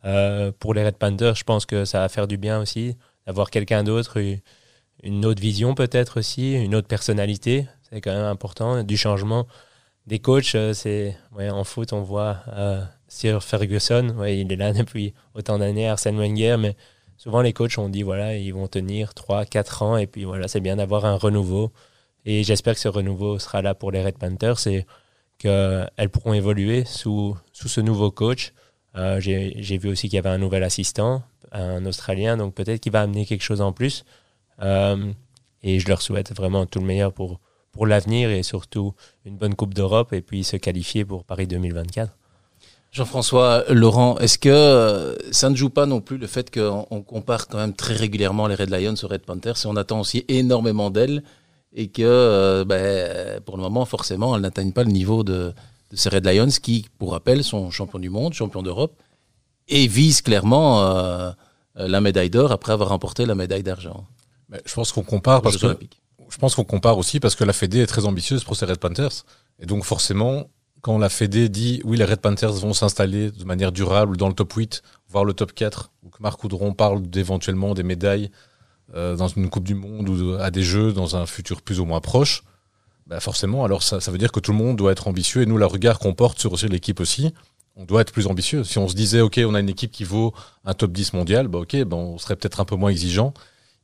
Euh, 0.05 0.51
pour 0.59 0.73
les 0.73 0.83
Red 0.83 0.95
Panthers, 0.97 1.35
je 1.35 1.43
pense 1.43 1.65
que 1.65 1.85
ça 1.85 1.99
va 1.99 2.09
faire 2.09 2.27
du 2.27 2.37
bien 2.37 2.59
aussi 2.59 2.95
d'avoir 3.27 3.51
quelqu'un 3.51 3.83
d'autre, 3.83 4.19
une 5.03 5.25
autre 5.25 5.41
vision 5.41 5.75
peut-être 5.75 6.19
aussi, 6.19 6.53
une 6.53 6.73
autre 6.73 6.87
personnalité. 6.87 7.67
C'est 7.89 8.01
quand 8.01 8.13
même 8.13 8.25
important. 8.25 8.83
Du 8.83 8.97
changement 8.97 9.47
des 10.07 10.19
coachs, 10.19 10.55
euh, 10.55 10.73
c'est 10.73 11.15
ouais, 11.35 11.49
en 11.49 11.63
foot, 11.63 11.93
on 11.93 12.01
voit 12.01 12.39
euh, 12.49 12.81
Sir 13.07 13.43
Ferguson, 13.43 14.15
ouais, 14.17 14.39
il 14.39 14.51
est 14.51 14.55
là 14.55 14.73
depuis 14.73 15.13
autant 15.35 15.59
d'années, 15.59 15.87
Arsène 15.87 16.17
Wenger, 16.17 16.57
mais 16.57 16.75
souvent 17.17 17.41
les 17.41 17.53
coachs 17.53 17.77
ont 17.77 17.89
dit 17.89 18.03
voilà, 18.03 18.35
ils 18.35 18.53
vont 18.53 18.67
tenir 18.67 19.13
3 19.13 19.45
4 19.45 19.83
ans 19.83 19.97
et 19.97 20.07
puis 20.07 20.23
voilà, 20.23 20.47
c'est 20.47 20.61
bien 20.61 20.77
d'avoir 20.77 21.05
un 21.05 21.15
renouveau 21.15 21.71
et 22.25 22.43
j'espère 22.43 22.73
que 22.73 22.79
ce 22.79 22.89
renouveau 22.89 23.39
sera 23.39 23.61
là 23.61 23.73
pour 23.75 23.91
les 23.91 24.03
Red 24.03 24.17
Panthers 24.17 24.67
et 24.67 24.85
qu'elles 25.37 26.09
pourront 26.11 26.33
évoluer 26.33 26.83
sous, 26.85 27.37
sous 27.53 27.67
ce 27.67 27.81
nouveau 27.81 28.11
coach. 28.11 28.53
Euh, 28.95 29.19
J'ai 29.19 29.77
vu 29.77 29.89
aussi 29.89 30.09
qu'il 30.09 30.15
y 30.15 30.19
avait 30.19 30.29
un 30.29 30.37
nouvel 30.37 30.63
assistant, 30.63 31.23
un 31.51 31.85
Australien, 31.85 32.35
donc 32.35 32.53
peut-être 32.53 32.81
qu'il 32.81 32.91
va 32.91 33.01
amener 33.01 33.25
quelque 33.25 33.43
chose 33.43 33.61
en 33.61 33.71
plus. 33.71 34.03
Euh, 34.61 35.11
et 35.63 35.79
je 35.79 35.87
leur 35.87 36.01
souhaite 36.01 36.35
vraiment 36.35 36.65
tout 36.65 36.79
le 36.79 36.85
meilleur 36.85 37.13
pour, 37.13 37.39
pour 37.77 37.85
l'avenir 37.85 38.31
et 38.31 38.41
surtout 38.41 38.95
une 39.23 39.37
bonne 39.37 39.53
Coupe 39.53 39.75
d'Europe 39.75 40.11
et 40.11 40.21
puis 40.21 40.43
se 40.43 40.57
qualifier 40.57 41.05
pour 41.05 41.23
Paris 41.23 41.45
2024. 41.45 42.11
Jean-François 42.91 43.65
Laurent, 43.69 44.17
est-ce 44.17 44.39
que 44.39 44.49
euh, 44.49 45.15
ça 45.31 45.51
ne 45.51 45.55
joue 45.55 45.69
pas 45.69 45.85
non 45.85 46.01
plus 46.01 46.17
le 46.17 46.25
fait 46.25 46.51
qu'on 46.51 47.03
compare 47.03 47.47
quand 47.47 47.59
même 47.59 47.73
très 47.73 47.93
régulièrement 47.93 48.47
les 48.47 48.55
Red 48.55 48.71
Lions 48.71 48.95
aux 49.03 49.07
Red 49.07 49.21
Panthers 49.21 49.57
et 49.63 49.67
on 49.67 49.75
attend 49.75 49.99
aussi 49.99 50.25
énormément 50.27 50.89
d'elles 50.89 51.21
et 51.75 51.89
que 51.89 52.01
euh, 52.01 52.65
ben, 52.65 53.39
pour 53.41 53.57
le 53.57 53.61
moment, 53.61 53.85
forcément, 53.85 54.35
elles 54.35 54.41
n'atteignent 54.41 54.71
pas 54.71 54.83
le 54.83 54.91
niveau 54.91 55.23
de, 55.23 55.53
de, 55.91 55.95
ces 55.95 56.09
Red 56.09 56.25
Lions 56.25 56.47
qui, 56.47 56.87
pour 56.97 57.11
rappel, 57.11 57.43
sont 57.43 57.69
champions 57.69 57.99
du 57.99 58.09
monde, 58.09 58.33
champions 58.33 58.63
d'Europe 58.63 58.95
et 59.67 59.85
visent 59.85 60.23
clairement 60.23 60.81
euh, 60.81 61.31
la 61.75 62.01
médaille 62.01 62.31
d'or 62.31 62.51
après 62.51 62.73
avoir 62.73 62.89
remporté 62.89 63.27
la 63.27 63.35
médaille 63.35 63.61
d'argent. 63.61 64.05
je 64.65 64.73
pense 64.73 64.91
qu'on 64.91 65.03
compare 65.03 65.43
parce 65.43 65.57
que 65.57 65.77
je 66.29 66.37
pense 66.37 66.55
qu'on 66.55 66.63
compare 66.63 66.97
aussi 66.97 67.19
parce 67.19 67.35
que 67.35 67.43
la 67.43 67.53
Fédé 67.53 67.79
est 67.79 67.87
très 67.87 68.05
ambitieuse 68.05 68.43
pour 68.43 68.55
ces 68.55 68.65
Red 68.65 68.77
Panthers 68.77 69.25
et 69.59 69.65
donc 69.65 69.83
forcément 69.83 70.49
quand 70.81 70.97
la 70.97 71.09
Fédé 71.09 71.49
dit 71.49 71.81
oui 71.83 71.97
les 71.97 72.05
Red 72.05 72.19
Panthers 72.19 72.53
vont 72.53 72.73
s'installer 72.73 73.31
de 73.31 73.43
manière 73.43 73.71
durable 73.71 74.17
dans 74.17 74.27
le 74.27 74.33
top 74.33 74.53
8 74.53 74.83
voire 75.09 75.25
le 75.25 75.33
top 75.33 75.53
4 75.53 75.91
ou 76.03 76.09
que 76.09 76.21
Marc 76.21 76.39
Coudron 76.39 76.73
parle 76.73 77.01
d'éventuellement 77.01 77.73
des 77.73 77.83
médailles 77.83 78.29
euh, 78.95 79.17
dans 79.17 79.27
une 79.27 79.49
Coupe 79.49 79.65
du 79.65 79.75
Monde 79.75 80.07
ou 80.07 80.35
à 80.35 80.49
des 80.49 80.63
Jeux 80.63 80.93
dans 80.93 81.17
un 81.17 81.25
futur 81.25 81.61
plus 81.61 81.81
ou 81.81 81.85
moins 81.85 81.99
proche, 81.99 82.43
bah 83.05 83.19
forcément, 83.19 83.65
alors 83.65 83.83
ça, 83.83 83.99
veut 84.09 84.17
dire 84.17 84.31
que 84.31 84.39
tout 84.39 84.51
le 84.51 84.57
monde 84.57 84.77
doit 84.77 84.93
être 84.93 85.09
ambitieux. 85.09 85.41
Et 85.41 85.45
nous, 85.45 85.57
le 85.57 85.65
regard 85.65 85.99
qu'on 85.99 86.13
porte 86.13 86.39
sur, 86.39 86.55
l'équipe 86.69 87.01
aussi, 87.01 87.33
on 87.75 87.83
doit 87.83 88.01
être 88.01 88.13
plus 88.13 88.27
ambitieux. 88.27 88.63
Si 88.63 88.77
on 88.77 88.87
se 88.87 88.95
disait, 88.95 89.19
OK, 89.19 89.39
on 89.45 89.55
a 89.55 89.59
une 89.59 89.69
équipe 89.69 89.91
qui 89.91 90.05
vaut 90.05 90.33
un 90.63 90.73
top 90.73 90.93
10 90.93 91.13
mondial, 91.13 91.49
bah 91.49 91.59
OK, 91.59 91.75
bah 91.83 91.97
on 91.97 92.17
serait 92.17 92.37
peut-être 92.37 92.61
un 92.61 92.65
peu 92.65 92.75
moins 92.75 92.89
exigeant. 92.89 93.33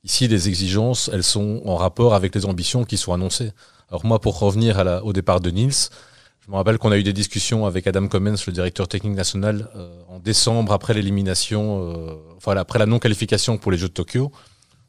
Ici, 0.03 0.27
les 0.27 0.49
exigences, 0.49 1.09
elles 1.13 1.23
sont 1.23 1.61
en 1.65 1.75
rapport 1.75 2.13
avec 2.13 2.35
les 2.35 2.45
ambitions 2.45 2.83
qui 2.83 2.97
sont 2.97 3.13
annoncées. 3.13 3.51
Alors 3.89 4.05
moi, 4.05 4.19
pour 4.19 4.37
revenir 4.39 4.77
à 4.79 4.83
la, 4.83 5.03
au 5.03 5.13
départ 5.13 5.39
de 5.39 5.49
Niels, 5.49 5.71
je 6.45 6.51
me 6.51 6.57
rappelle 6.57 6.77
qu'on 6.77 6.91
a 6.91 6.97
eu 6.97 7.03
des 7.03 7.13
discussions 7.13 7.65
avec 7.65 7.87
Adam 7.87 8.07
Commons, 8.09 8.35
le 8.45 8.51
directeur 8.51 8.89
technique 8.89 9.15
national, 9.15 9.69
euh, 9.75 10.01
en 10.09 10.19
décembre, 10.19 10.73
après 10.73 10.93
l'élimination, 10.93 11.93
euh, 11.93 12.15
enfin 12.35 12.57
après 12.57 12.79
la 12.79 12.85
non-qualification 12.85 13.57
pour 13.57 13.71
les 13.71 13.77
Jeux 13.77 13.87
de 13.87 13.93
Tokyo. 13.93 14.29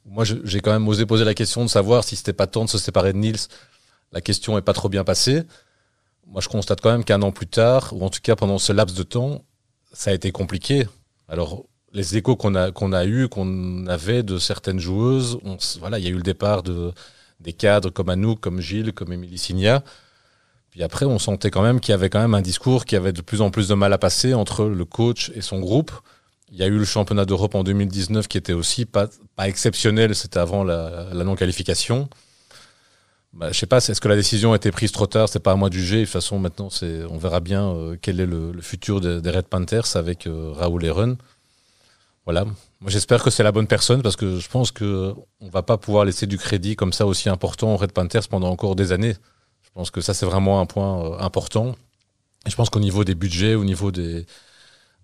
Moi, 0.05 0.25
j'ai 0.25 0.61
quand 0.61 0.73
même 0.73 0.89
osé 0.89 1.07
poser 1.07 1.25
la 1.25 1.35
question 1.35 1.63
de 1.63 1.71
savoir 1.71 2.03
si 2.03 2.17
c'était 2.17 2.33
pas 2.33 2.49
temps 2.49 2.65
de 2.65 2.71
se 2.71 2.79
séparer 2.79 3.13
de 3.13 3.19
Niels. 3.19 3.39
La 4.11 4.21
question 4.21 4.59
est 4.59 4.63
pas 4.63 4.73
trop 4.73 4.89
bien 4.89 5.05
passée. 5.05 5.45
Moi, 6.27 6.41
je 6.41 6.49
constate 6.49 6.81
quand 6.81 6.91
même 6.91 7.05
qu'un 7.05 7.23
an 7.23 7.31
plus 7.31 7.47
tard, 7.47 7.93
ou 7.93 8.05
en 8.05 8.11
tout 8.11 8.21
cas 8.21 8.35
pendant 8.35 8.59
ce 8.59 8.73
laps 8.73 8.97
de 8.99 9.05
temps, 9.05 9.45
ça 9.93 10.11
a 10.11 10.15
été 10.15 10.33
compliqué. 10.33 10.89
Alors, 11.29 11.65
les 11.95 12.17
échos 12.17 12.37
qu'on 12.37 12.55
a 12.55 12.73
qu'on 12.73 12.93
a 12.93 13.07
eu, 13.07 13.29
qu'on 13.29 13.87
avait 13.87 14.23
de 14.23 14.39
certaines 14.39 14.81
joueuses, 14.81 15.39
voilà, 15.79 15.99
il 15.99 16.05
y 16.05 16.09
a 16.09 16.11
eu 16.11 16.17
le 16.17 16.23
départ 16.23 16.63
de 16.63 16.93
des 17.41 17.53
cadres 17.53 17.91
comme 17.91 18.09
Anouk, 18.09 18.41
comme 18.41 18.61
Gilles, 18.61 18.93
comme 18.93 19.13
Émilie 19.13 19.39
Signa. 19.39 19.83
Puis 20.71 20.83
après, 20.83 21.07
on 21.07 21.21
sentait 21.21 21.51
quand 21.51 21.63
même 21.63 21.79
qu'il 21.79 21.93
y 21.93 21.95
avait 21.95 22.11
quand 22.11 22.21
même 22.21 22.35
un 22.35 22.43
discours 22.43 22.85
qui 22.85 22.97
avait 22.97 23.13
de 23.13 23.23
plus 23.23 23.41
en 23.41 23.51
plus 23.51 23.69
de 23.69 23.75
mal 23.75 23.93
à 23.93 23.99
passer 23.99 24.35
entre 24.35 24.65
le 24.65 24.85
coach 24.85 25.31
et 25.35 25.41
son 25.41 25.61
groupe. 25.61 25.93
Il 26.51 26.59
y 26.59 26.63
a 26.63 26.67
eu 26.67 26.79
le 26.79 26.85
championnat 26.85 27.25
d'Europe 27.25 27.55
en 27.55 27.63
2019 27.63 28.27
qui 28.27 28.39
était 28.39 28.53
aussi 28.53 28.85
pas, 28.85 29.09
exceptionnel, 29.41 30.15
c'était 30.17 30.41
avant 30.41 30.65
la, 30.65 31.13
non-qualification. 31.13 32.09
Bah, 33.33 33.53
je 33.53 33.59
sais 33.59 33.67
pas, 33.67 33.79
est-ce 33.79 34.01
que 34.01 34.09
la 34.09 34.17
décision 34.17 34.53
a 34.53 34.57
été 34.57 34.71
prise 34.71 34.93
trop 34.93 35.07
tard? 35.07 35.29
C'est 35.29 35.41
pas 35.41 35.53
à 35.53 35.57
moi 35.57 35.69
de 35.69 35.75
juger. 35.75 36.01
De 36.01 36.05
toute 36.05 36.13
façon, 36.13 36.39
maintenant, 36.39 36.69
on 37.09 37.19
verra 37.19 37.41
bien 37.41 37.69
euh, 37.69 37.97
quel 38.01 38.21
est 38.21 38.27
le, 38.27 38.53
futur 38.61 39.01
des, 39.01 39.31
Red 39.31 39.47
Panthers 39.47 39.97
avec 39.97 40.27
euh, 40.27 40.53
Raoul 40.53 40.85
Run. 40.87 41.17
Voilà. 42.25 42.45
Moi, 42.45 42.55
j'espère 42.89 43.23
que 43.23 43.31
c'est 43.31 43.43
la 43.43 43.53
bonne 43.53 43.67
personne 43.67 44.03
parce 44.03 44.17
que 44.17 44.39
je 44.39 44.49
pense 44.49 44.71
que 44.71 45.15
on 45.41 45.49
va 45.49 45.63
pas 45.63 45.77
pouvoir 45.77 46.05
laisser 46.05 46.27
du 46.27 46.39
crédit 46.39 46.75
comme 46.75 46.93
ça 46.93 47.07
aussi 47.07 47.29
important 47.29 47.75
aux 47.75 47.77
Red 47.77 47.93
Panthers 47.93 48.29
pendant 48.29 48.49
encore 48.49 48.77
des 48.77 48.93
années. 48.93 49.15
Je 49.63 49.71
pense 49.75 49.91
que 49.91 50.01
ça, 50.01 50.15
c'est 50.15 50.27
vraiment 50.27 50.61
un 50.61 50.67
point 50.67 51.05
euh, 51.05 51.19
important. 51.19 51.75
Et 52.47 52.51
je 52.51 52.57
pense 52.57 52.71
qu'au 52.71 52.81
niveau 52.81 53.05
des 53.05 53.15
budgets, 53.15 53.55
au 53.55 53.65
niveau 53.65 53.91
des, 53.91 54.27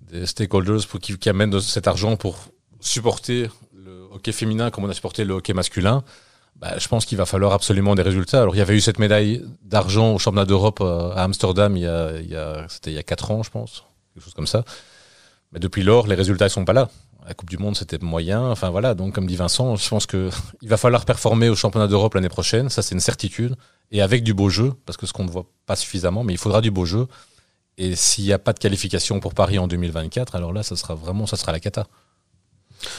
des 0.00 0.26
stakeholders 0.26 0.86
pour, 0.86 1.00
qui, 1.00 1.18
qui 1.18 1.28
amènent 1.28 1.60
cet 1.60 1.88
argent 1.88 2.16
pour 2.16 2.36
supporter 2.80 3.50
le 3.74 4.08
hockey 4.12 4.32
féminin 4.32 4.70
comme 4.70 4.84
on 4.84 4.88
a 4.88 4.94
supporté 4.94 5.24
le 5.24 5.34
hockey 5.34 5.52
masculin, 5.52 6.02
bah, 6.56 6.78
je 6.78 6.88
pense 6.88 7.04
qu'il 7.04 7.18
va 7.18 7.26
falloir 7.26 7.52
absolument 7.52 7.94
des 7.94 8.02
résultats. 8.02 8.42
Alors 8.42 8.54
il 8.54 8.58
y 8.58 8.62
avait 8.62 8.76
eu 8.76 8.80
cette 8.80 8.98
médaille 8.98 9.44
d'argent 9.62 10.14
au 10.14 10.18
championnat 10.18 10.46
d'Europe 10.46 10.80
euh, 10.80 11.12
à 11.12 11.24
Amsterdam 11.24 11.76
il 11.76 11.82
y 11.82 11.86
a 11.86 12.66
c'était 12.68 12.90
il 12.90 12.94
y 12.94 12.98
a 12.98 13.02
quatre 13.02 13.30
ans, 13.30 13.42
je 13.42 13.50
pense, 13.50 13.84
quelque 14.14 14.24
chose 14.24 14.34
comme 14.34 14.46
ça. 14.46 14.64
Mais 15.52 15.58
depuis 15.58 15.82
lors, 15.82 16.06
les 16.06 16.14
résultats 16.14 16.46
ne 16.46 16.50
sont 16.50 16.64
pas 16.64 16.72
là. 16.72 16.88
La 17.26 17.34
Coupe 17.34 17.50
du 17.50 17.58
Monde, 17.58 17.76
c'était 17.76 17.98
moyen. 17.98 18.50
Enfin 18.50 18.70
voilà, 18.70 18.94
donc 18.94 19.14
comme 19.14 19.26
dit 19.26 19.36
Vincent, 19.36 19.76
je 19.76 19.88
pense 19.88 20.06
que 20.06 20.30
il 20.62 20.68
va 20.68 20.76
falloir 20.76 21.04
performer 21.04 21.48
au 21.48 21.54
championnat 21.54 21.88
d'Europe 21.88 22.14
l'année 22.14 22.28
prochaine. 22.28 22.68
Ça, 22.68 22.82
c'est 22.82 22.94
une 22.94 23.00
certitude. 23.00 23.56
Et 23.92 24.02
avec 24.02 24.22
du 24.22 24.34
beau 24.34 24.48
jeu, 24.48 24.72
parce 24.86 24.96
que 24.96 25.06
ce 25.06 25.12
qu'on 25.12 25.24
ne 25.24 25.30
voit 25.30 25.46
pas 25.66 25.76
suffisamment, 25.76 26.22
mais 26.22 26.32
il 26.32 26.38
faudra 26.38 26.60
du 26.60 26.70
beau 26.70 26.84
jeu. 26.84 27.06
Et 27.76 27.96
s'il 27.96 28.24
n'y 28.24 28.32
a 28.32 28.38
pas 28.38 28.52
de 28.52 28.58
qualification 28.58 29.20
pour 29.20 29.34
Paris 29.34 29.58
en 29.58 29.66
2024, 29.66 30.34
alors 30.34 30.52
là, 30.52 30.62
ça 30.62 30.76
sera 30.76 30.94
vraiment, 30.94 31.26
ça 31.26 31.36
sera 31.36 31.52
la 31.52 31.60
cata. 31.60 31.86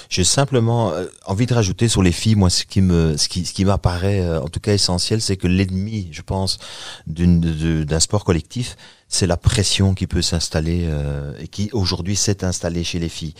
J'ai 0.09 0.23
simplement 0.23 0.91
euh, 0.91 1.05
envie 1.25 1.45
de 1.45 1.53
rajouter 1.53 1.87
sur 1.87 2.03
les 2.03 2.11
filles, 2.11 2.35
moi, 2.35 2.49
ce 2.49 2.65
qui 2.65 2.81
me, 2.81 3.17
ce 3.17 3.27
qui, 3.29 3.45
ce 3.45 3.53
qui 3.53 3.65
m'apparaît 3.65 4.21
euh, 4.21 4.41
en 4.41 4.47
tout 4.47 4.59
cas 4.59 4.73
essentiel, 4.73 5.21
c'est 5.21 5.37
que 5.37 5.47
l'ennemi, 5.47 6.09
je 6.11 6.21
pense, 6.21 6.59
d'un 7.07 7.99
sport 7.99 8.23
collectif, 8.23 8.75
c'est 9.11 9.27
la 9.27 9.37
pression 9.37 9.93
qui 9.93 10.07
peut 10.07 10.21
s'installer 10.23 10.85
euh, 10.85 11.33
et 11.37 11.47
qui 11.47 11.69
aujourd'hui 11.73 12.15
s'est 12.15 12.43
installée 12.43 12.83
chez 12.83 12.97
les 12.97 13.09
filles. 13.09 13.35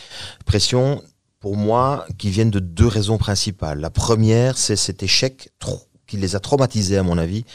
Pression, 0.46 1.02
pour 1.40 1.56
moi, 1.56 2.06
qui 2.20 2.30
viennent 2.30 2.52
de 2.52 2.60
deux 2.60 2.86
raisons 2.86 3.18
principales. 3.18 3.80
La 3.80 3.90
première, 3.90 4.58
c'est 4.58 4.76
cet 4.76 5.02
échec 5.02 5.50
qui 6.06 6.18
les 6.18 6.36
a 6.36 6.40
traumatisées, 6.40 6.98
à 6.98 7.04
mon 7.04 7.18
avis, 7.18 7.46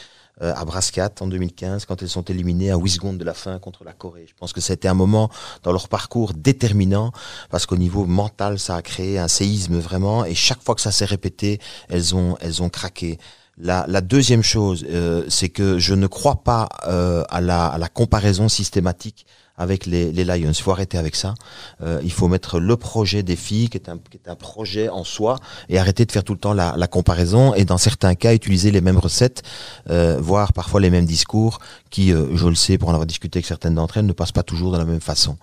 euh, 0.41 0.53
à 0.55 0.65
Brascat 0.65 1.11
en 1.21 1.27
2015 1.27 1.85
quand 1.85 2.01
elles 2.01 2.09
sont 2.09 2.23
éliminées 2.23 2.71
à 2.71 2.77
8 2.77 2.89
secondes 2.89 3.17
de 3.17 3.23
la 3.23 3.33
fin 3.35 3.57
contre 3.59 3.83
la 3.83 3.93
Corée. 3.93 4.25
Je 4.27 4.33
pense 4.33 4.51
que 4.51 4.61
c'était 4.61 4.87
un 4.87 4.93
moment 4.93 5.29
dans 5.63 5.71
leur 5.71 5.87
parcours 5.87 6.33
déterminant 6.33 7.11
parce 7.49 7.65
qu'au 7.65 7.77
niveau 7.77 8.05
mental, 8.05 8.59
ça 8.59 8.75
a 8.75 8.81
créé 8.81 9.19
un 9.19 9.27
séisme 9.27 9.77
vraiment 9.79 10.25
et 10.25 10.35
chaque 10.35 10.61
fois 10.61 10.75
que 10.75 10.81
ça 10.81 10.91
s'est 10.91 11.05
répété, 11.05 11.59
elles 11.89 12.15
ont 12.15 12.35
elles 12.39 12.61
ont 12.61 12.69
craqué. 12.69 13.17
La, 13.59 14.01
deuxième 14.01 14.43
chose, 14.43 14.85
euh, 14.89 15.23
c'est 15.29 15.49
que 15.49 15.79
je 15.79 15.95
ne 15.95 16.05
crois 16.05 16.43
pas 16.43 16.69
euh, 16.87 17.23
à 17.29 17.41
la 17.41 17.89
comparaison 17.91 18.49
systématique 18.49 19.25
avec 19.57 19.85
les, 19.85 20.11
les 20.11 20.23
Lions. 20.23 20.51
Il 20.51 20.61
faut 20.61 20.71
arrêter 20.71 20.97
avec 20.97 21.15
ça. 21.15 21.33
Euh, 21.81 21.99
il 22.03 22.11
faut 22.11 22.27
mettre 22.27 22.59
le 22.59 22.77
projet 22.77 23.23
des 23.23 23.35
filles, 23.35 23.69
qui 23.69 23.77
est, 23.77 23.89
un, 23.89 23.97
qui 23.97 24.17
est 24.17 24.29
un 24.29 24.35
projet 24.35 24.89
en 24.89 25.03
soi, 25.03 25.39
et 25.69 25.79
arrêter 25.79 26.05
de 26.05 26.11
faire 26.11 26.23
tout 26.23 26.33
le 26.33 26.39
temps 26.39 26.53
la, 26.53 26.75
la 26.77 26.87
comparaison. 26.87 27.53
Et 27.55 27.65
dans 27.65 27.77
certains 27.77 28.15
cas, 28.15 28.33
utiliser 28.33 28.71
les 28.71 28.81
mêmes 28.81 28.97
recettes, 28.97 29.43
euh, 29.89 30.17
voire 30.19 30.53
parfois 30.53 30.79
les 30.79 30.89
mêmes 30.89 31.05
discours, 31.05 31.59
qui, 31.89 32.13
euh, 32.13 32.35
je 32.35 32.47
le 32.47 32.55
sais, 32.55 32.77
pour 32.77 32.89
en 32.89 32.93
avoir 32.93 33.07
discuté 33.07 33.37
avec 33.37 33.45
certaines 33.45 33.75
d'entre 33.75 33.97
elles, 33.97 34.05
ne 34.05 34.13
passent 34.13 34.31
pas 34.31 34.43
toujours 34.43 34.71
de 34.71 34.77
la 34.77 34.85
même 34.85 35.01
façon. 35.01 35.37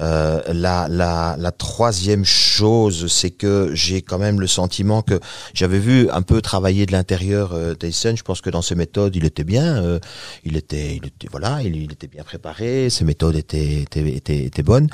Euh, 0.00 0.40
la, 0.52 0.86
la, 0.88 1.36
la 1.38 1.52
troisième 1.52 2.24
chose, 2.24 3.06
c'est 3.12 3.30
que 3.30 3.70
j'ai 3.74 4.00
quand 4.02 4.18
même 4.18 4.40
le 4.40 4.46
sentiment 4.46 5.02
que 5.02 5.20
j'avais 5.54 5.78
vu 5.78 6.08
un 6.10 6.22
peu 6.22 6.40
travailler 6.40 6.86
de 6.86 6.92
l'intérieur 6.92 7.52
euh, 7.52 7.74
Tyson. 7.74 8.14
Je 8.16 8.22
pense 8.22 8.40
que 8.40 8.50
dans 8.50 8.62
ses 8.62 8.74
méthodes, 8.74 9.14
il 9.16 9.24
était 9.24 9.44
bien. 9.44 9.82
Euh, 9.82 9.98
il 10.44 10.56
était, 10.56 10.96
il 10.96 11.06
était, 11.06 11.28
voilà, 11.30 11.62
il, 11.62 11.76
il 11.76 11.92
était 11.92 12.06
bien 12.06 12.22
préparé. 12.22 12.90
Ses 12.90 13.04
méthodes 13.04 13.36
étaient 13.36 13.57
était, 13.58 14.62
bonne. 14.62 14.88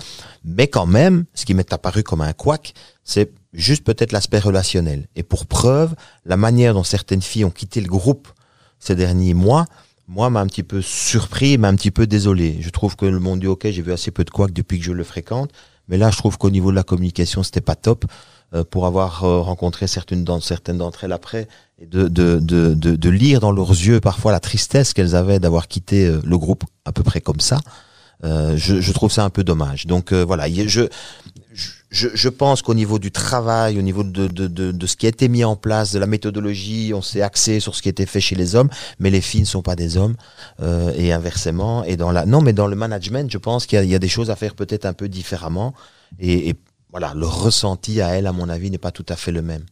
Mais 0.44 0.68
quand 0.68 0.86
même, 0.86 1.24
ce 1.34 1.44
qui 1.44 1.54
m'est 1.54 1.72
apparu 1.72 2.02
comme 2.02 2.20
un 2.20 2.32
couac, 2.32 2.74
c'est 3.04 3.32
juste 3.52 3.84
peut-être 3.84 4.12
l'aspect 4.12 4.38
relationnel. 4.38 5.06
Et 5.16 5.22
pour 5.22 5.46
preuve, 5.46 5.94
la 6.24 6.36
manière 6.36 6.74
dont 6.74 6.84
certaines 6.84 7.22
filles 7.22 7.44
ont 7.44 7.50
quitté 7.50 7.80
le 7.80 7.88
groupe 7.88 8.28
ces 8.78 8.94
derniers 8.94 9.34
mois, 9.34 9.64
moi, 10.06 10.28
m'a 10.28 10.40
un 10.40 10.46
petit 10.46 10.62
peu 10.62 10.82
surpris, 10.82 11.56
m'a 11.56 11.68
un 11.68 11.76
petit 11.76 11.90
peu 11.90 12.06
désolé. 12.06 12.58
Je 12.60 12.68
trouve 12.68 12.94
que 12.96 13.06
le 13.06 13.18
monde 13.18 13.40
du 13.40 13.46
hockey, 13.46 13.72
j'ai 13.72 13.80
vu 13.80 13.92
assez 13.92 14.10
peu 14.10 14.24
de 14.24 14.30
couacs 14.30 14.52
depuis 14.52 14.78
que 14.78 14.84
je 14.84 14.92
le 14.92 15.04
fréquente. 15.04 15.50
Mais 15.88 15.96
là, 15.96 16.10
je 16.10 16.18
trouve 16.18 16.36
qu'au 16.36 16.50
niveau 16.50 16.70
de 16.70 16.76
la 16.76 16.82
communication, 16.82 17.42
c'était 17.42 17.62
pas 17.62 17.74
top 17.74 18.04
euh, 18.54 18.64
pour 18.64 18.86
avoir 18.86 19.24
euh, 19.24 19.40
rencontré 19.40 19.86
certaines 19.86 20.24
d'entre 20.24 20.44
certaines 20.44 20.78
d'entre 20.78 21.04
elles 21.04 21.12
après 21.12 21.48
et 21.80 21.86
de, 21.86 22.08
de, 22.08 22.38
de, 22.38 22.74
de, 22.74 23.10
lire 23.10 23.40
dans 23.40 23.50
leurs 23.50 23.70
yeux 23.70 24.00
parfois 24.00 24.32
la 24.32 24.40
tristesse 24.40 24.92
qu'elles 24.92 25.14
avaient 25.16 25.40
d'avoir 25.40 25.66
quitté 25.66 26.06
euh, 26.06 26.20
le 26.24 26.38
groupe 26.38 26.64
à 26.84 26.92
peu 26.92 27.02
près 27.02 27.20
comme 27.20 27.40
ça. 27.40 27.58
Euh, 28.22 28.56
je, 28.56 28.80
je, 28.80 28.92
trouve 28.92 29.10
ça 29.10 29.24
un 29.24 29.30
peu 29.30 29.44
dommage. 29.44 29.86
Donc 29.86 30.12
euh, 30.12 30.24
voilà, 30.24 30.48
je, 30.48 30.88
je, 31.90 32.08
je 32.14 32.28
pense 32.28 32.62
qu'au 32.62 32.74
niveau 32.74 32.98
du 32.98 33.10
travail, 33.10 33.78
au 33.78 33.82
niveau 33.82 34.02
de, 34.02 34.28
de, 34.28 34.46
de, 34.46 34.72
de, 34.72 34.86
ce 34.86 34.96
qui 34.96 35.06
a 35.06 35.08
été 35.08 35.28
mis 35.28 35.44
en 35.44 35.56
place, 35.56 35.92
de 35.92 35.98
la 35.98 36.06
méthodologie, 36.06 36.92
on 36.94 37.02
s'est 37.02 37.22
axé 37.22 37.60
sur 37.60 37.74
ce 37.74 37.82
qui 37.82 37.88
était 37.88 38.06
fait 38.06 38.20
chez 38.20 38.34
les 38.36 38.54
hommes, 38.54 38.70
mais 38.98 39.10
les 39.10 39.20
filles 39.20 39.42
ne 39.42 39.46
sont 39.46 39.62
pas 39.62 39.76
des 39.76 39.96
hommes 39.96 40.14
euh, 40.60 40.92
et 40.96 41.12
inversement. 41.12 41.84
Et 41.84 41.96
dans 41.96 42.12
la 42.12 42.24
non, 42.24 42.40
mais 42.40 42.52
dans 42.52 42.66
le 42.66 42.76
management, 42.76 43.30
je 43.30 43.38
pense 43.38 43.66
qu'il 43.66 43.82
y, 43.84 43.88
y, 43.88 43.94
a 43.94 43.98
des 43.98 44.08
choses 44.08 44.30
à 44.30 44.36
faire 44.36 44.54
peut-être 44.54 44.86
un 44.86 44.94
peu 44.94 45.08
différemment. 45.08 45.74
Et, 46.18 46.50
et 46.50 46.54
voilà, 46.90 47.12
le 47.14 47.26
ressenti 47.26 48.00
à 48.00 48.08
elle, 48.10 48.26
à 48.26 48.32
mon 48.32 48.48
avis, 48.48 48.70
n'est 48.70 48.78
pas 48.78 48.92
tout 48.92 49.06
à 49.08 49.16
fait 49.16 49.32
le 49.32 49.42
même. 49.42 49.64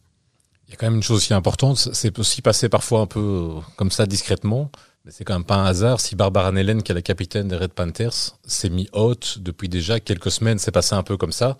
Il 0.67 0.71
y 0.71 0.73
a 0.73 0.77
quand 0.77 0.87
même 0.87 0.95
une 0.95 1.03
chose 1.03 1.17
aussi 1.17 1.33
importante, 1.33 1.77
c'est 1.77 2.17
aussi 2.19 2.41
passé 2.41 2.67
parfois 2.69 3.01
un 3.01 3.05
peu 3.05 3.19
euh, 3.19 3.59
comme 3.75 3.91
ça 3.91 4.05
discrètement. 4.05 4.71
Mais 5.05 5.11
c'est 5.11 5.25
quand 5.25 5.33
même 5.33 5.43
pas 5.43 5.55
un 5.55 5.65
hasard 5.65 5.99
si 5.99 6.15
Barbara 6.15 6.51
Nellen, 6.51 6.81
qui 6.81 6.91
est 6.91 6.95
la 6.95 7.01
capitaine 7.01 7.49
des 7.49 7.57
Red 7.57 7.73
Panthers, 7.73 8.37
s'est 8.45 8.69
mis 8.69 8.87
haute 8.93 9.39
depuis 9.39 9.67
déjà 9.67 9.99
quelques 9.99 10.31
semaines. 10.31 10.59
C'est 10.59 10.71
passé 10.71 10.95
un 10.95 11.03
peu 11.03 11.17
comme 11.17 11.33
ça. 11.33 11.57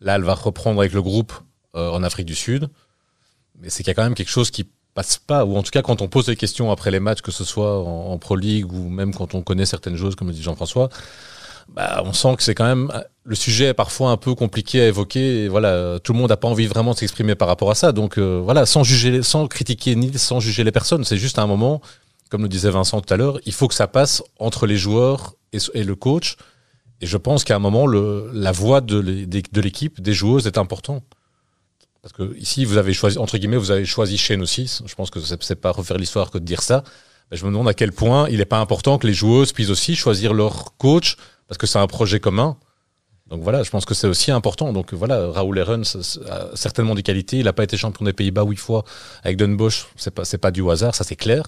Là, 0.00 0.16
elle 0.16 0.24
va 0.24 0.34
reprendre 0.34 0.80
avec 0.80 0.92
le 0.92 1.00
groupe 1.00 1.32
euh, 1.76 1.90
en 1.90 2.02
Afrique 2.02 2.26
du 2.26 2.34
Sud. 2.34 2.68
Mais 3.60 3.70
c'est 3.70 3.84
qu'il 3.84 3.88
y 3.88 3.92
a 3.92 3.94
quand 3.94 4.02
même 4.02 4.14
quelque 4.14 4.30
chose 4.30 4.50
qui 4.50 4.68
passe 4.94 5.18
pas, 5.18 5.44
ou 5.44 5.56
en 5.56 5.62
tout 5.62 5.70
cas 5.70 5.82
quand 5.82 6.02
on 6.02 6.08
pose 6.08 6.26
des 6.26 6.34
questions 6.34 6.72
après 6.72 6.90
les 6.90 6.98
matchs, 6.98 7.20
que 7.20 7.30
ce 7.30 7.44
soit 7.44 7.78
en, 7.78 8.18
Pro 8.18 8.34
League 8.34 8.72
ou 8.72 8.88
même 8.88 9.14
quand 9.14 9.34
on 9.36 9.42
connaît 9.42 9.66
certaines 9.66 9.96
choses, 9.96 10.16
comme 10.16 10.26
le 10.26 10.34
dit 10.34 10.42
Jean-François, 10.42 10.88
bah, 11.68 12.02
on 12.04 12.12
sent 12.12 12.34
que 12.36 12.42
c'est 12.42 12.56
quand 12.56 12.64
même 12.64 12.90
le 13.22 13.36
sujet 13.36 13.66
est 13.66 13.74
parfois 13.74 14.10
un 14.10 14.16
peu 14.16 14.34
compliqué 14.34 14.80
à 14.80 14.88
évoquer. 14.88 15.44
Et 15.44 15.48
voilà, 15.48 16.00
tout 16.00 16.12
le 16.12 16.18
monde 16.18 16.30
n'a 16.30 16.36
pas 16.36 16.48
envie 16.48 16.66
vraiment 16.66 16.94
de 16.94 16.98
s'exprimer 16.98 17.36
par 17.36 17.46
rapport 17.46 17.70
à 17.70 17.76
ça. 17.76 17.92
Donc 17.92 18.18
euh, 18.18 18.40
voilà, 18.42 18.66
sans 18.66 18.82
juger, 18.82 19.22
sans 19.22 19.46
critiquer 19.46 19.94
ni 19.94 20.18
sans 20.18 20.40
juger 20.40 20.64
les 20.64 20.72
personnes, 20.72 21.04
c'est 21.04 21.18
juste 21.18 21.38
un 21.38 21.46
moment 21.46 21.80
comme 22.30 22.42
le 22.42 22.48
disait 22.48 22.70
Vincent 22.70 23.00
tout 23.00 23.12
à 23.12 23.16
l'heure, 23.16 23.38
il 23.44 23.52
faut 23.52 23.68
que 23.68 23.74
ça 23.74 23.88
passe 23.88 24.22
entre 24.38 24.66
les 24.66 24.76
joueurs 24.76 25.34
et, 25.52 25.84
le 25.84 25.94
coach. 25.94 26.36
Et 27.02 27.06
je 27.06 27.16
pense 27.16 27.44
qu'à 27.44 27.56
un 27.56 27.58
moment, 27.58 27.86
le, 27.86 28.30
la 28.32 28.52
voix 28.52 28.80
de 28.80 29.60
l'équipe, 29.60 30.00
des 30.00 30.14
joueuses 30.14 30.46
est 30.46 30.56
important. 30.56 31.02
Parce 32.02 32.14
que 32.14 32.34
ici, 32.38 32.64
vous 32.64 32.78
avez 32.78 32.94
choisi, 32.94 33.18
entre 33.18 33.36
guillemets, 33.36 33.56
vous 33.56 33.72
avez 33.72 33.84
choisi 33.84 34.16
Shane 34.16 34.40
aussi. 34.40 34.80
Je 34.86 34.94
pense 34.94 35.10
que 35.10 35.20
c'est 35.20 35.54
pas 35.56 35.72
refaire 35.72 35.98
l'histoire 35.98 36.30
que 36.30 36.38
de 36.38 36.44
dire 36.44 36.62
ça. 36.62 36.82
Mais 37.30 37.36
je 37.36 37.44
me 37.44 37.50
demande 37.50 37.68
à 37.68 37.74
quel 37.74 37.92
point 37.92 38.28
il 38.28 38.38
n'est 38.38 38.44
pas 38.44 38.58
important 38.58 38.98
que 38.98 39.06
les 39.06 39.12
joueuses 39.12 39.52
puissent 39.52 39.70
aussi 39.70 39.96
choisir 39.96 40.32
leur 40.32 40.76
coach 40.78 41.16
parce 41.46 41.58
que 41.58 41.66
c'est 41.66 41.78
un 41.78 41.86
projet 41.86 42.20
commun. 42.20 42.56
Donc 43.28 43.42
voilà, 43.42 43.62
je 43.62 43.70
pense 43.70 43.84
que 43.84 43.94
c'est 43.94 44.08
aussi 44.08 44.30
important. 44.30 44.72
Donc 44.72 44.94
voilà, 44.94 45.30
Raoul 45.30 45.58
Eren 45.58 45.82
a 46.28 46.56
certainement 46.56 46.94
des 46.94 47.02
qualités. 47.02 47.38
Il 47.38 47.44
n'a 47.44 47.52
pas 47.52 47.64
été 47.64 47.76
champion 47.76 48.04
des 48.04 48.12
Pays-Bas 48.12 48.44
huit 48.44 48.56
fois 48.56 48.84
avec 49.22 49.36
Den 49.36 49.56
Bosch. 49.56 49.86
C'est 49.96 50.10
pas, 50.10 50.24
c'est 50.24 50.38
pas 50.38 50.50
du 50.50 50.68
hasard, 50.68 50.94
ça 50.94 51.04
c'est 51.04 51.16
clair. 51.16 51.44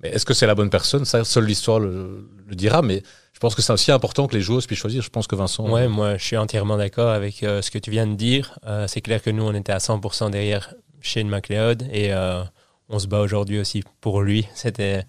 Mais 0.00 0.10
est-ce 0.10 0.24
que 0.24 0.34
c'est 0.34 0.46
la 0.46 0.54
bonne 0.54 0.70
personne? 0.70 1.04
Seule 1.04 1.44
l'histoire 1.44 1.80
le, 1.80 2.28
dira. 2.50 2.82
Mais 2.82 3.02
je 3.32 3.38
pense 3.38 3.54
que 3.54 3.62
c'est 3.62 3.72
aussi 3.72 3.92
important 3.92 4.26
que 4.26 4.34
les 4.34 4.42
joueuses 4.42 4.66
puissent 4.66 4.78
choisir. 4.78 5.02
Je 5.02 5.10
pense 5.10 5.26
que 5.26 5.36
Vincent. 5.36 5.68
Ouais, 5.68 5.88
moi, 5.88 6.16
je 6.16 6.24
suis 6.24 6.36
entièrement 6.36 6.76
d'accord 6.76 7.10
avec 7.10 7.42
euh, 7.42 7.62
ce 7.62 7.70
que 7.70 7.78
tu 7.78 7.90
viens 7.90 8.06
de 8.06 8.14
dire. 8.14 8.58
Euh, 8.66 8.86
c'est 8.86 9.00
clair 9.00 9.22
que 9.22 9.30
nous, 9.30 9.42
on 9.42 9.54
était 9.54 9.72
à 9.72 9.78
100% 9.78 10.30
derrière 10.30 10.74
Shane 11.00 11.28
McLeod 11.28 11.86
et 11.92 12.12
euh, 12.12 12.42
on 12.88 12.98
se 12.98 13.06
bat 13.06 13.20
aujourd'hui 13.20 13.58
aussi 13.58 13.82
pour 14.00 14.22
lui. 14.22 14.46
C'était, 14.54 15.04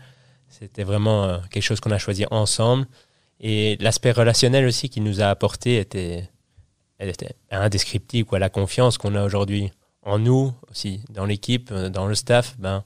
c'était 0.48 0.84
vraiment 0.84 1.40
quelque 1.50 1.64
chose 1.64 1.80
qu'on 1.80 1.92
a 1.92 1.98
choisi 1.98 2.26
ensemble. 2.32 2.86
Et 3.40 3.78
l'aspect 3.82 4.12
relationnel 4.12 4.66
aussi 4.66 4.90
qu'il 4.90 5.04
nous 5.04 5.22
a 5.22 5.26
apporté 5.26 5.80
était, 5.80 6.30
indescriptible. 7.52 8.38
La 8.38 8.50
confiance 8.50 8.98
qu'on 8.98 9.16
a 9.16 9.24
aujourd'hui 9.26 9.72
en 10.02 10.20
nous, 10.20 10.54
aussi 10.72 11.02
dans 11.10 11.26
l'équipe, 11.26 11.74
dans 11.74 12.08
le 12.08 12.16
staff, 12.16 12.56
ben, 12.58 12.84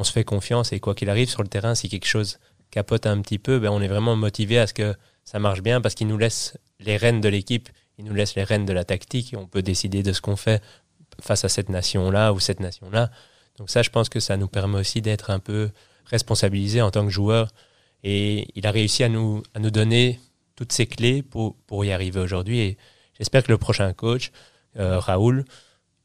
on 0.00 0.04
se 0.04 0.12
fait 0.12 0.24
confiance 0.24 0.72
et 0.72 0.80
quoi 0.80 0.94
qu'il 0.94 1.10
arrive 1.10 1.28
sur 1.28 1.42
le 1.42 1.48
terrain, 1.48 1.74
si 1.74 1.90
quelque 1.90 2.06
chose 2.06 2.38
capote 2.70 3.04
un 3.04 3.20
petit 3.20 3.38
peu, 3.38 3.58
ben 3.58 3.68
on 3.68 3.82
est 3.82 3.88
vraiment 3.88 4.16
motivé 4.16 4.58
à 4.58 4.66
ce 4.66 4.72
que 4.72 4.94
ça 5.24 5.38
marche 5.38 5.60
bien 5.60 5.82
parce 5.82 5.94
qu'il 5.94 6.06
nous 6.06 6.16
laisse 6.16 6.56
les 6.78 6.96
rênes 6.96 7.20
de 7.20 7.28
l'équipe, 7.28 7.68
il 7.98 8.06
nous 8.06 8.14
laisse 8.14 8.34
les 8.34 8.42
rênes 8.44 8.64
de 8.64 8.72
la 8.72 8.84
tactique 8.84 9.34
et 9.34 9.36
on 9.36 9.46
peut 9.46 9.60
décider 9.60 10.02
de 10.02 10.14
ce 10.14 10.22
qu'on 10.22 10.36
fait 10.36 10.62
face 11.20 11.44
à 11.44 11.50
cette 11.50 11.68
nation-là 11.68 12.32
ou 12.32 12.40
cette 12.40 12.60
nation-là. 12.60 13.10
Donc 13.58 13.68
ça, 13.68 13.82
je 13.82 13.90
pense 13.90 14.08
que 14.08 14.20
ça 14.20 14.38
nous 14.38 14.48
permet 14.48 14.78
aussi 14.78 15.02
d'être 15.02 15.28
un 15.28 15.38
peu 15.38 15.70
responsabilisés 16.06 16.80
en 16.80 16.90
tant 16.90 17.04
que 17.04 17.10
joueur. 17.10 17.52
Et 18.02 18.48
il 18.54 18.66
a 18.66 18.70
réussi 18.70 19.04
à 19.04 19.10
nous, 19.10 19.42
à 19.52 19.58
nous 19.58 19.70
donner 19.70 20.18
toutes 20.56 20.72
ces 20.72 20.86
clés 20.86 21.22
pour, 21.22 21.56
pour 21.66 21.84
y 21.84 21.92
arriver 21.92 22.20
aujourd'hui. 22.20 22.60
Et 22.60 22.78
j'espère 23.18 23.42
que 23.42 23.52
le 23.52 23.58
prochain 23.58 23.92
coach, 23.92 24.32
euh, 24.78 24.98
Raoul, 24.98 25.44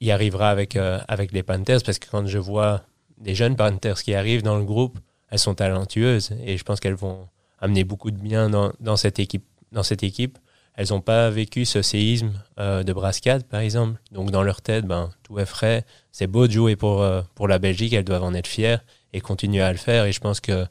y 0.01 0.11
arrivera 0.11 0.49
avec, 0.49 0.75
euh, 0.75 0.99
avec 1.07 1.31
les 1.31 1.43
Panthers 1.43 1.79
parce 1.85 1.97
que 1.97 2.09
quand 2.09 2.27
je 2.27 2.39
vois 2.39 2.83
des 3.17 3.35
jeunes 3.35 3.55
Panthers 3.55 4.01
qui 4.01 4.13
arrivent 4.13 4.43
dans 4.43 4.57
le 4.57 4.65
groupe, 4.65 4.99
elles 5.29 5.39
sont 5.39 5.55
talentueuses 5.55 6.31
et 6.43 6.57
je 6.57 6.63
pense 6.63 6.79
qu'elles 6.79 6.93
vont 6.95 7.27
amener 7.59 7.83
beaucoup 7.83 8.11
de 8.11 8.17
bien 8.17 8.49
dans, 8.49 8.95
cette 8.95 9.19
équipe. 9.19 9.45
Dans 9.71 9.83
cette 9.83 10.03
équipe. 10.03 10.37
Elles 10.77 10.87
n'ont 10.89 11.01
pas 11.01 11.29
vécu 11.29 11.63
ce 11.63 11.81
séisme 11.81 12.33
euh, 12.59 12.83
de 12.83 12.91
Brascade, 12.91 13.45
par 13.45 13.61
exemple. 13.61 14.01
Donc, 14.11 14.31
dans 14.31 14.43
leur 14.43 14.61
tête, 14.61 14.85
ben, 14.85 15.09
tout 15.23 15.39
est 15.39 15.45
frais. 15.45 15.85
C'est 16.11 16.27
beau 16.27 16.47
de 16.47 16.51
jouer 16.51 16.75
pour, 16.75 17.01
euh, 17.01 17.21
pour 17.33 17.47
la 17.47 17.59
Belgique. 17.59 17.93
Elles 17.93 18.03
doivent 18.03 18.23
en 18.23 18.33
être 18.33 18.47
fières 18.47 18.83
et 19.13 19.21
continuer 19.21 19.61
à 19.61 19.71
le 19.71 19.77
faire. 19.77 20.03
Et 20.05 20.11
je 20.11 20.19
pense 20.19 20.41
que 20.41 20.65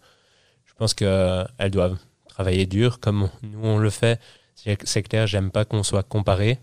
je 0.66 0.72
pense 0.74 0.92
que 0.92 1.04
euh, 1.07 1.68
doivent 1.70 1.96
travailler 2.28 2.66
dur 2.66 3.00
comme 3.00 3.30
nous 3.42 3.61
on 3.62 3.78
le 3.78 3.90
fait. 3.90 4.20
C'est 4.54 5.02
clair, 5.02 5.26
j'aime 5.26 5.50
pas 5.50 5.64
qu'on 5.64 5.83
soit 5.83 6.02
comparé. 6.02 6.59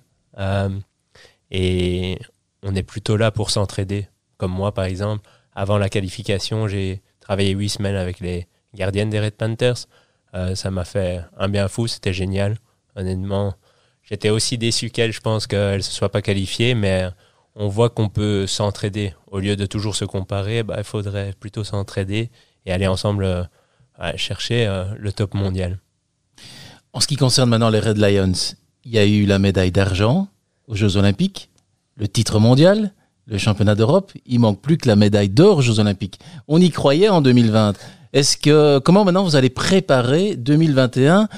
et 1.50 2.20
on 2.64 2.76
est 2.76 2.84
plutôt 2.84 3.18
là 3.18 3.32
pour 3.32 3.50
s'entraider. 3.50 4.08
Comme 4.38 4.52
moi, 4.52 4.74
par 4.74 4.86
exemple, 4.86 5.28
avant 5.54 5.78
la 5.78 5.90
qualification, 5.90 6.68
j'ai 6.68 7.02
travaillé 7.20 7.52
huit 7.52 7.70
semaines 7.70 7.96
avec 7.96 8.20
les 8.20 8.48
gardiennes 8.74 9.10
des 9.10 9.20
Red 9.20 9.34
Panthers. 9.34 9.88
Euh, 10.34 10.56
ça 10.56 10.72
m'a 10.72 10.86
fait 10.86 11.22
un 11.38 11.50
bien 11.50 11.68
fou, 11.68 11.88
c'était 11.88 12.14
génial. 12.14 12.58
Honnêtement, 12.96 13.56
j'étais 14.04 14.30
aussi 14.30 14.58
déçu 14.58 14.90
qu'elle, 14.90 15.12
je 15.12 15.22
pense 15.22 15.48
qu'elle 15.48 15.78
ne 15.78 15.82
se 15.82 15.92
soit 15.92 16.10
pas 16.10 16.22
qualifiée, 16.22 16.74
mais 16.74 17.10
on 17.56 17.68
voit 17.68 17.90
qu'on 17.90 18.10
peut 18.10 18.48
s'entraider. 18.48 19.14
Au 19.28 19.40
lieu 19.40 19.56
de 19.56 19.66
toujours 19.66 19.96
se 19.96 20.06
comparer, 20.06 20.64
bah, 20.64 20.76
il 20.78 20.84
faudrait 20.84 21.34
plutôt 21.40 21.64
s'entraider 21.64 22.30
et 22.66 22.72
aller 22.72 22.88
ensemble 22.88 23.26
euh, 23.26 23.44
chercher 24.16 24.68
euh, 24.68 24.86
le 24.98 25.12
top 25.12 25.34
mondial. 25.34 25.80
En 26.94 27.00
ce 27.00 27.08
qui 27.08 27.16
concerne 27.16 27.50
maintenant 27.50 27.70
les 27.70 27.80
Red 27.80 27.98
Lions, 27.98 28.56
il 28.84 28.92
y 28.92 28.98
a 28.98 29.06
eu 29.06 29.26
la 29.26 29.40
médaille 29.40 29.72
d'argent 29.72 30.28
aux 30.68 30.76
Jeux 30.76 30.98
Olympiques, 30.98 31.50
le 31.98 32.08
titre 32.08 32.40
mondial, 32.40 32.94
le 33.28 33.38
championnat 33.38 33.76
d'Europe, 33.76 34.12
il 34.26 34.40
manque 34.40 34.62
plus 34.62 34.78
que 34.78 34.88
la 34.88 34.96
médaille 34.96 35.30
d'or 35.30 35.58
aux 35.58 35.62
Jeux 35.62 35.80
Olympiques. 35.80 36.20
On 36.48 36.60
y 36.60 36.70
croyait 36.70 37.10
en 37.10 37.22
2020. 37.22 37.74
Est-ce 38.14 38.38
que 38.38 38.80
comment 38.80 39.06
maintenant 39.06 39.24
vous 39.24 39.36
allez 39.36 39.50
préparer 39.50 40.36
2021 40.36 41.30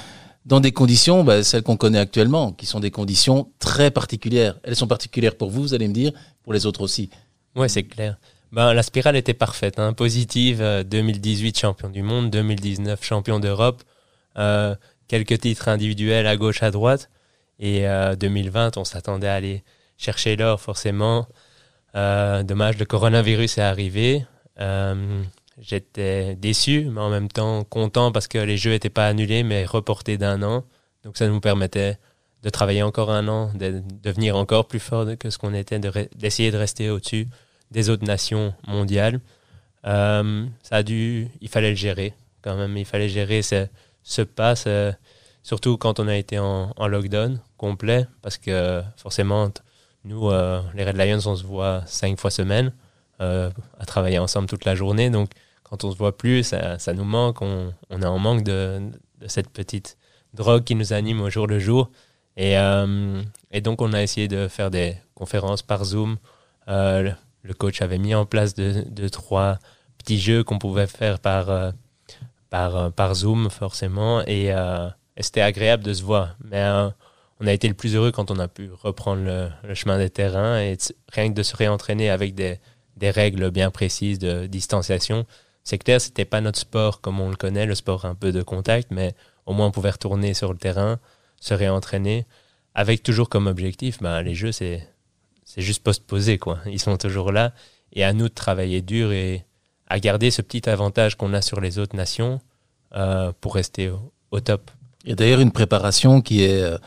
dans 0.45 0.59
des 0.59 0.71
conditions, 0.71 1.23
bah, 1.23 1.43
celles 1.43 1.61
qu'on 1.63 1.77
connaît 1.77 1.99
actuellement, 1.99 2.51
qui 2.51 2.65
sont 2.65 2.79
des 2.79 2.91
conditions 2.91 3.51
très 3.59 3.91
particulières? 3.91 4.59
Elles 4.63 4.75
sont 4.75 4.87
particulières 4.87 5.35
pour 5.35 5.49
vous, 5.49 5.61
vous 5.61 5.73
allez 5.73 5.87
me 5.87 5.93
dire, 5.93 6.11
pour 6.43 6.53
les 6.53 6.65
autres 6.65 6.81
aussi. 6.81 7.09
Ouais, 7.55 7.69
c'est 7.69 7.83
clair. 7.83 8.17
Ben, 8.51 8.73
la 8.73 8.83
spirale 8.83 9.15
était 9.15 9.33
parfaite, 9.33 9.79
hein. 9.79 9.93
positive. 9.93 10.83
2018 10.87 11.57
champion 11.57 11.89
du 11.89 12.03
monde, 12.03 12.29
2019 12.29 13.03
champion 13.03 13.39
d'Europe, 13.39 13.83
euh, 14.37 14.75
quelques 15.07 15.39
titres 15.39 15.67
individuels 15.67 16.27
à 16.27 16.37
gauche, 16.37 16.63
à 16.63 16.71
droite, 16.71 17.09
et 17.59 17.87
euh, 17.87 18.15
2020 18.15 18.77
on 18.77 18.83
s'attendait 18.83 19.27
à 19.27 19.35
aller 19.35 19.63
chercher 19.97 20.35
l'or 20.35 20.59
forcément. 20.61 21.27
Euh, 21.95 22.43
dommage, 22.43 22.77
le 22.77 22.85
coronavirus 22.85 23.57
est 23.57 23.61
arrivé. 23.61 24.25
Euh, 24.59 25.23
j'étais 25.59 26.35
déçu, 26.35 26.85
mais 26.85 27.01
en 27.01 27.09
même 27.09 27.27
temps 27.27 27.63
content 27.63 28.11
parce 28.11 28.27
que 28.27 28.37
les 28.37 28.57
jeux 28.57 28.71
n'étaient 28.71 28.89
pas 28.89 29.07
annulés, 29.07 29.43
mais 29.43 29.65
reportés 29.65 30.17
d'un 30.17 30.41
an. 30.43 30.63
Donc 31.03 31.17
ça 31.17 31.27
nous 31.27 31.39
permettait 31.39 31.97
de 32.41 32.49
travailler 32.49 32.83
encore 32.83 33.11
un 33.11 33.27
an, 33.27 33.51
de 33.53 33.81
devenir 34.01 34.35
encore 34.35 34.67
plus 34.67 34.79
fort 34.79 35.05
que 35.17 35.29
ce 35.29 35.37
qu'on 35.37 35.53
était, 35.53 35.79
d'essayer 36.15 36.51
de, 36.51 36.57
rester 36.57 36.89
au-dessus 36.89 37.27
des 37.71 37.89
autres 37.89 38.05
nations 38.05 38.53
mondiales. 38.67 39.21
Euh, 39.85 40.45
ça 40.61 40.77
a 40.77 40.83
dû, 40.83 41.29
il 41.41 41.49
fallait 41.49 41.69
le 41.69 41.75
gérer 41.75 42.13
quand 42.41 42.55
même, 42.57 42.75
il 42.75 42.85
fallait 42.85 43.07
gérer 43.07 43.41
ce, 43.41 43.67
ce 44.03 44.21
pas, 44.21 44.55
surtout 45.43 45.77
quand 45.77 45.99
on 46.01 46.07
a 46.09 46.15
été 46.17 46.39
en, 46.39 46.73
en 46.75 46.87
lockdown 46.87 47.39
complet, 47.55 48.05
parce 48.21 48.37
que 48.37 48.81
forcément, 48.97 49.49
nous, 50.05 50.29
euh, 50.29 50.61
les 50.73 50.83
Red 50.83 50.97
Lions, 50.97 51.19
on 51.25 51.35
se 51.35 51.43
voit 51.43 51.83
cinq 51.85 52.19
fois 52.19 52.29
semaine, 52.29 52.73
euh, 53.21 53.49
à 53.79 53.85
travailler 53.85 54.19
ensemble 54.19 54.47
toute 54.47 54.65
la 54.65 54.75
journée. 54.75 55.09
Donc, 55.09 55.29
quand 55.63 55.83
on 55.83 55.91
se 55.91 55.97
voit 55.97 56.17
plus, 56.17 56.43
ça, 56.43 56.93
nous 56.93 57.05
manque. 57.05 57.41
On, 57.41 57.73
on, 57.89 58.01
est 58.01 58.05
en 58.05 58.19
manque 58.19 58.43
de, 58.43 58.81
de, 59.21 59.27
cette 59.27 59.49
petite 59.49 59.97
drogue 60.33 60.63
qui 60.63 60.75
nous 60.75 60.93
anime 60.93 61.21
au 61.21 61.29
jour 61.29 61.47
le 61.47 61.59
jour. 61.59 61.89
Et, 62.35 62.57
euh, 62.57 63.21
donc, 63.63 63.81
on 63.81 63.93
a 63.93 64.01
essayé 64.01 64.27
de 64.27 64.47
faire 64.47 64.71
des 64.71 64.97
conférences 65.15 65.61
par 65.61 65.85
Zoom. 65.85 66.17
Le 66.67 67.53
coach 67.57 67.81
avait 67.81 67.97
mis 67.97 68.15
en 68.15 68.25
place 68.25 68.55
deux, 68.55 68.83
deux 68.83 69.09
trois 69.09 69.59
petits 69.97 70.19
jeux 70.19 70.43
qu'on 70.43 70.59
pouvait 70.59 70.87
faire 70.87 71.19
par, 71.19 71.73
par, 72.49 72.91
par 72.91 73.15
Zoom, 73.15 73.49
forcément. 73.49 74.21
Et, 74.27 74.47
et 74.47 75.23
c'était 75.23 75.41
agréable 75.41 75.83
de 75.83 75.93
se 75.93 76.03
voir. 76.03 76.35
Mais 76.43 76.63
on 77.43 77.47
a 77.47 77.51
été 77.51 77.67
le 77.67 77.73
plus 77.73 77.95
heureux 77.95 78.11
quand 78.11 78.31
on 78.31 78.39
a 78.39 78.47
pu 78.47 78.69
reprendre 78.71 79.21
le, 79.21 79.73
chemin 79.75 79.97
des 79.97 80.09
terrains 80.09 80.59
et 80.61 80.77
rien 81.11 81.29
que 81.29 81.33
de 81.33 81.43
se 81.43 81.55
réentraîner 81.57 82.09
avec 82.09 82.35
des, 82.35 82.59
règles 83.01 83.51
bien 83.51 83.69
précises 83.69 84.17
de 84.17 84.45
distanciation. 84.45 85.25
C'est 85.65 85.77
clair, 85.77 85.99
c'était 85.99 86.23
pas 86.23 86.39
notre 86.39 86.59
sport 86.59 87.01
comme 87.01 87.19
on 87.19 87.29
le 87.29 87.35
connaît, 87.35 87.65
le 87.65 87.75
sport 87.75 88.05
un 88.05 88.15
peu 88.15 88.31
de 88.31 88.41
contact, 88.41 88.91
mais 88.91 89.13
au 89.45 89.51
moins 89.51 89.67
on 89.67 89.71
pouvait 89.71 89.89
retourner 89.89 90.33
sur 90.33 90.53
le 90.53 90.57
terrain, 90.57 90.99
se 91.41 91.53
réentraîner, 91.53 92.25
avec 92.75 93.03
toujours 93.03 93.27
comme 93.27 93.47
objectif, 93.47 94.01
ben, 94.01 94.21
les 94.21 94.35
jeux, 94.35 94.53
c'est, 94.53 94.87
c'est 95.43 95.61
juste 95.61 95.83
post-posé, 95.83 96.37
quoi. 96.37 96.59
Ils 96.65 96.79
sont 96.79 96.95
toujours 96.95 97.33
là, 97.33 97.53
et 97.91 98.05
à 98.05 98.13
nous 98.13 98.29
de 98.29 98.33
travailler 98.33 98.81
dur 98.81 99.11
et 99.11 99.43
à 99.87 99.99
garder 99.99 100.31
ce 100.31 100.41
petit 100.41 100.69
avantage 100.69 101.17
qu'on 101.17 101.33
a 101.33 101.41
sur 101.41 101.59
les 101.59 101.77
autres 101.77 101.97
nations 101.97 102.39
euh, 102.95 103.33
pour 103.41 103.55
rester 103.55 103.89
au, 103.89 104.13
au 104.31 104.39
top. 104.39 104.71
Il 105.03 105.09
y 105.09 105.11
a 105.11 105.15
d'ailleurs 105.15 105.41
une 105.41 105.51
préparation 105.51 106.21
qui 106.21 106.43
est, 106.43 106.61
euh, 106.61 106.77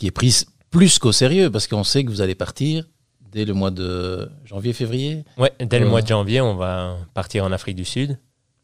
qui 0.00 0.06
est 0.06 0.10
prise 0.12 0.46
plus 0.70 0.98
qu'au 0.98 1.12
sérieux, 1.12 1.50
parce 1.50 1.66
qu'on 1.66 1.84
sait 1.84 2.04
que 2.04 2.08
vous 2.10 2.22
allez 2.22 2.34
partir 2.34 2.88
dès 3.32 3.44
le 3.44 3.52
mois 3.52 3.70
de 3.70 4.30
janvier-février. 4.46 5.24
Ouais, 5.36 5.52
dès 5.60 5.78
le 5.78 5.84
Ouais. 5.84 5.90
mois 5.90 6.00
de 6.00 6.06
janvier, 6.06 6.40
on 6.40 6.54
va 6.54 6.96
partir 7.12 7.44
en 7.44 7.52
Afrique 7.52 7.76
du 7.76 7.84
Sud. 7.84 8.18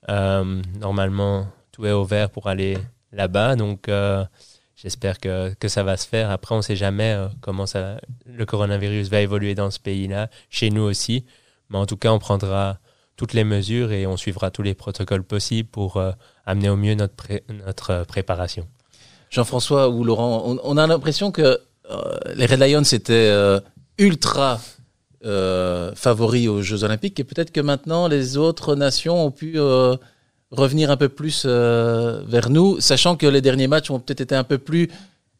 Euh, 0.08 0.62
normalement, 0.80 1.46
tout 1.72 1.84
est 1.84 1.92
ouvert 1.92 2.30
pour 2.30 2.46
aller 2.46 2.78
là-bas, 3.12 3.54
donc 3.54 3.88
euh, 3.90 4.24
j'espère 4.76 5.18
que, 5.20 5.52
que 5.54 5.68
ça 5.68 5.82
va 5.82 5.98
se 5.98 6.08
faire. 6.08 6.30
Après, 6.30 6.54
on 6.54 6.58
ne 6.58 6.62
sait 6.62 6.74
jamais 6.74 7.12
euh, 7.12 7.28
comment 7.42 7.66
ça, 7.66 8.00
le 8.24 8.46
coronavirus 8.46 9.10
va 9.10 9.20
évoluer 9.20 9.54
dans 9.54 9.70
ce 9.70 9.78
pays-là, 9.78 10.30
chez 10.48 10.70
nous 10.70 10.82
aussi. 10.82 11.26
Mais 11.68 11.76
en 11.76 11.84
tout 11.84 11.98
cas, 11.98 12.12
on 12.12 12.18
prendra 12.18 12.78
toutes 13.16 13.34
les 13.34 13.44
mesures 13.44 13.92
et 13.92 14.06
on 14.06 14.16
suivra 14.16 14.50
tous 14.50 14.62
les 14.62 14.74
protocoles 14.74 15.22
possibles 15.24 15.68
pour 15.68 15.98
euh, 15.98 16.12
amener 16.46 16.70
au 16.70 16.76
mieux 16.76 16.94
notre, 16.94 17.14
pré- 17.14 17.44
notre 17.66 17.90
euh, 17.90 18.04
préparation. 18.04 18.66
Jean-François 19.30 19.88
ou 19.88 20.04
Laurent, 20.04 20.56
on, 20.62 20.76
a 20.76 20.86
l'impression 20.86 21.30
que 21.32 21.58
euh, 21.90 22.18
les 22.34 22.46
Red 22.46 22.60
Lions 22.60 22.82
étaient 22.82 23.12
euh, 23.12 23.60
ultra 23.98 24.60
euh, 25.24 25.92
favoris 25.94 26.48
aux 26.48 26.62
Jeux 26.62 26.84
Olympiques 26.84 27.18
et 27.20 27.24
peut-être 27.24 27.52
que 27.52 27.60
maintenant 27.60 28.08
les 28.08 28.36
autres 28.36 28.76
nations 28.76 29.26
ont 29.26 29.30
pu 29.30 29.58
revenir 30.50 30.90
un 30.90 30.96
peu 30.96 31.08
plus 31.08 31.44
vers 31.44 32.50
nous, 32.50 32.80
sachant 32.80 33.16
que 33.16 33.26
les 33.26 33.40
derniers 33.40 33.66
matchs 33.66 33.90
ont 33.90 33.98
peut-être 33.98 34.20
été 34.20 34.34
un 34.34 34.44
peu 34.44 34.58
plus, 34.58 34.88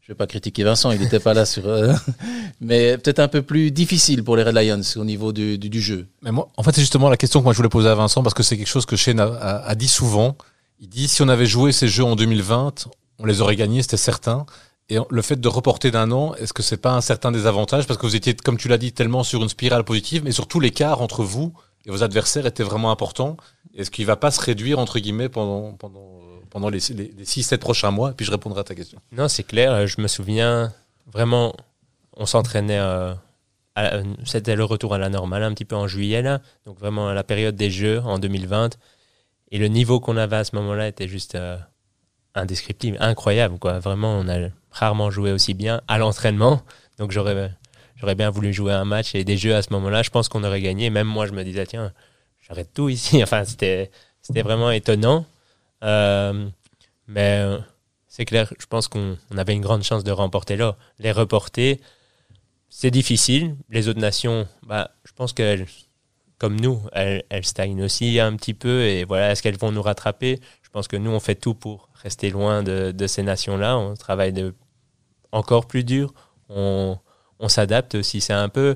je 0.01 0.09
vais 0.09 0.17
pas 0.17 0.27
critiquer 0.27 0.65
Vincent, 0.65 0.91
il 0.91 1.01
n'était 1.01 1.21
pas 1.21 1.35
là 1.35 1.47
sur, 1.47 1.65
mais 2.61 2.99
peut-être 2.99 3.21
un 3.21 3.29
peu 3.29 3.43
plus 3.43 3.71
difficile 3.71 4.25
pour 4.25 4.37
les 4.37 4.43
Red 4.43 4.57
Lions 4.57 4.83
au 4.97 5.05
niveau 5.05 5.33
du, 5.33 5.81
jeu. 5.81 6.07
Mais 6.23 6.33
moi, 6.33 6.49
en 6.57 6.63
fait, 6.65 6.75
c'est 6.75 6.81
justement 6.81 7.09
la 7.09 7.17
question 7.17 7.41
que 7.41 7.45
moi 7.45 7.53
je 7.53 7.59
voulais 7.59 7.69
poser 7.69 7.89
à 7.89 7.95
Vincent 7.95 8.23
parce 8.23 8.35
que 8.35 8.43
c'est 8.43 8.57
quelque 8.57 8.67
chose 8.67 8.87
que 8.87 8.97
Shane 8.97 9.21
a- 9.21 9.63
a 9.65 9.75
dit 9.77 9.89
souvent. 9.89 10.37
Il 10.81 10.89
dit 10.89 11.09
si 11.09 11.23
on 11.23 11.29
avait 11.29 11.47
joué 11.47 11.73
ces 11.73 11.89
jeux 11.89 12.05
en 12.05 12.17
2020, 12.17 12.89
on 13.19 13.25
les 13.27 13.41
aurait 13.41 13.57
gagnés, 13.57 13.83
c'était 13.83 13.97
certain. 13.97 14.47
Et 14.89 14.99
le 15.11 15.23
fait 15.23 15.41
de 15.41 15.49
reporter 15.49 15.91
d'un 15.91 16.13
an, 16.13 16.35
est-ce 16.35 16.53
que 16.53 16.63
c'est 16.63 16.77
pas 16.77 16.93
un 16.93 17.01
certain 17.01 17.33
désavantage? 17.33 17.87
Parce 17.87 17.99
que 17.99 18.07
vous 18.07 18.15
étiez, 18.15 18.35
comme 18.35 18.57
tu 18.57 18.69
l'as 18.69 18.79
dit, 18.79 18.93
tellement 18.93 19.25
sur 19.25 19.43
une 19.43 19.49
spirale 19.49 19.83
positive, 19.85 20.23
mais 20.25 20.31
surtout 20.33 20.61
l'écart 20.61 21.01
entre 21.03 21.25
vous 21.25 21.53
et 21.87 21.91
vos 21.91 22.03
adversaires 22.05 22.47
était 22.47 22.63
vraiment 22.63 22.91
important. 22.93 23.37
Est-ce 23.75 23.91
qu'il 23.91 24.07
va 24.07 24.17
pas 24.17 24.31
se 24.31 24.41
réduire 24.41 24.79
entre 24.79 24.99
guillemets 25.01 25.29
pendant 25.29 25.77
euh, 25.85 26.71
les, 26.71 26.79
les, 26.95 27.13
les 27.17 27.25
6-7 27.25 27.59
prochains 27.59 27.91
mois? 27.91 28.13
Puis 28.13 28.25
je 28.25 28.31
répondrai 28.31 28.61
à 28.61 28.65
ta 28.65 28.75
question. 28.75 28.99
Non, 29.13 29.27
c'est 29.29 29.43
clair. 29.43 29.87
Je 29.89 30.01
me 30.01 30.07
souviens 30.07 30.73
vraiment, 31.13 31.55
on 32.17 32.27
s'entraînait. 32.27 32.79
euh, 32.79 33.13
C'était 34.25 34.57
le 34.57 34.65
retour 34.65 34.95
à 34.95 34.99
la 34.99 35.09
normale, 35.09 35.43
un 35.43 35.53
petit 35.53 35.65
peu 35.65 35.77
en 35.77 35.87
juillet, 35.89 36.23
là. 36.23 36.41
Donc, 36.65 36.79
vraiment 36.79 37.09
à 37.09 37.15
la 37.15 37.25
période 37.25 37.57
des 37.57 37.71
Jeux 37.71 38.01
en 38.05 38.19
2020. 38.19 38.79
Et 39.51 39.59
le 39.59 39.69
niveau 39.69 40.01
qu'on 40.01 40.17
avait 40.17 40.37
à 40.37 40.45
ce 40.45 40.55
moment-là 40.57 40.89
était 40.89 41.09
juste 41.09 41.35
euh, 41.35 41.57
indescriptible, 42.37 42.97
incroyable, 43.01 43.59
quoi. 43.59 43.79
Vraiment, 43.79 44.19
on 44.19 44.29
a 44.29 44.49
rarement 44.71 45.11
joué 45.11 45.33
aussi 45.33 45.55
bien 45.55 45.81
à 45.89 45.99
l'entraînement. 45.99 46.63
Donc, 46.99 47.13
j'aurais. 47.13 47.51
Bien 48.17 48.31
voulu 48.31 48.53
jouer 48.53 48.73
un 48.73 48.85
match 48.85 49.15
et 49.15 49.25
des 49.25 49.37
jeux 49.37 49.57
à 49.57 49.63
ce 49.63 49.73
moment-là. 49.73 50.03
Je 50.03 50.11
pense 50.11 50.29
qu'on 50.29 50.45
aurait 50.45 50.61
gagné. 50.61 50.91
Même 50.91 51.09
moi, 51.09 51.27
je 51.27 51.33
me 51.33 51.43
disais, 51.43 51.67
tiens, 51.67 51.93
j'arrête 52.47 52.73
tout 52.73 52.89
ici. 52.89 53.21
Enfin, 53.23 53.45
c'était, 53.45 53.91
c'était 54.23 54.43
vraiment 54.43 54.71
étonnant. 54.71 55.27
Euh, 55.83 56.47
mais 57.09 57.43
c'est 58.17 58.25
clair, 58.25 58.51
je 58.59 58.65
pense 58.65 58.89
qu'on 58.89 59.19
on 59.31 59.37
avait 59.37 59.53
une 59.53 59.61
grande 59.61 59.83
chance 59.83 60.03
de 60.03 60.11
remporter 60.11 60.57
là. 60.57 60.77
Les 60.99 61.13
reporter, 61.13 61.81
c'est 62.71 62.91
difficile. 62.91 63.57
Les 63.69 63.89
autres 63.89 64.01
nations, 64.01 64.49
bah, 64.63 64.91
je 65.05 65.13
pense 65.13 65.35
qu'elles, 65.35 65.67
comme 66.39 66.59
nous, 66.59 66.81
elles 66.93 67.23
stagnent 67.43 67.83
aussi 67.83 68.19
un 68.19 68.35
petit 68.37 68.55
peu. 68.55 68.85
Et 68.85 69.05
voilà, 69.05 69.33
est-ce 69.33 69.43
qu'elles 69.43 69.59
vont 69.59 69.71
nous 69.71 69.83
rattraper? 69.83 70.41
Je 70.67 70.71
pense 70.71 70.89
que 70.89 70.97
nous, 70.97 71.13
on 71.13 71.21
fait 71.21 71.37
tout 71.37 71.55
pour 71.55 71.89
rester 72.03 72.29
loin 72.29 72.65
de, 72.65 73.07
ces 73.07 73.23
nations-là. 73.23 73.79
On 73.79 73.95
travaille 73.95 74.33
de, 74.33 74.53
encore 75.31 75.67
plus 75.67 75.85
dur. 75.85 76.13
On, 76.49 76.99
s'adapte 77.49 77.95
aussi. 77.95 78.21
C'est 78.21 78.33
un 78.33 78.49
peu 78.49 78.75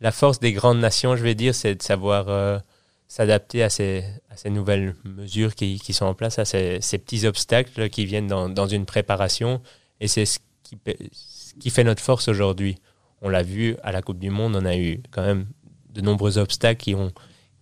la 0.00 0.12
force 0.12 0.38
des 0.38 0.52
grandes 0.52 0.80
nations, 0.80 1.16
je 1.16 1.22
vais 1.22 1.34
dire, 1.34 1.54
c'est 1.54 1.74
de 1.74 1.82
savoir 1.82 2.28
euh, 2.28 2.58
s'adapter 3.08 3.62
à 3.62 3.70
ces, 3.70 4.04
nouvelles 4.44 4.94
mesures 5.04 5.54
qui, 5.54 5.78
sont 5.92 6.04
en 6.04 6.14
place, 6.14 6.38
à 6.38 6.44
ces, 6.44 6.78
petits 6.98 7.26
obstacles 7.26 7.88
qui 7.88 8.04
viennent 8.04 8.28
dans, 8.28 8.66
une 8.66 8.84
préparation. 8.84 9.62
Et 9.98 10.08
c'est 10.08 10.26
ce 10.26 10.38
qui 11.58 11.70
fait 11.70 11.84
notre 11.84 12.02
force 12.02 12.28
aujourd'hui. 12.28 12.76
On 13.22 13.30
l'a 13.30 13.42
vu 13.42 13.76
à 13.82 13.92
la 13.92 14.02
Coupe 14.02 14.18
du 14.18 14.30
Monde, 14.30 14.56
on 14.56 14.66
a 14.66 14.76
eu 14.76 15.02
quand 15.10 15.24
même 15.24 15.46
de 15.88 16.02
nombreux 16.02 16.36
obstacles 16.36 16.82
qui 16.82 16.94
ont, 16.94 17.12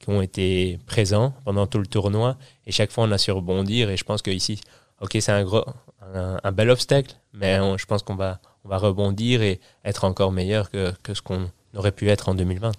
ont 0.08 0.20
été 0.22 0.78
présents 0.86 1.34
pendant 1.44 1.66
tout 1.66 1.78
le 1.78 1.86
tournoi. 1.86 2.36
Et 2.66 2.72
chaque 2.72 2.90
fois, 2.90 3.04
on 3.04 3.12
a 3.12 3.18
su 3.18 3.30
rebondir. 3.30 3.90
Et 3.90 3.96
je 3.96 4.04
pense 4.04 4.22
qu'ici, 4.22 4.60
OK, 5.00 5.16
c'est 5.20 5.32
un, 5.32 5.44
gros, 5.44 5.64
un, 6.14 6.52
bel 6.52 6.70
obstacle, 6.70 7.14
mais 7.32 7.58
je 7.76 7.86
pense 7.86 8.02
qu'on 8.02 8.16
va, 8.16 8.40
on 8.64 8.68
va 8.68 8.78
rebondir 8.78 9.42
et 9.42 9.60
être 9.84 10.04
encore 10.04 10.32
meilleur 10.32 10.70
que, 10.70 10.92
que 11.02 11.14
ce 11.14 11.22
qu'on 11.22 11.50
aurait 11.74 11.92
pu 11.92 12.08
être 12.08 12.28
en 12.28 12.34
2020. 12.34 12.72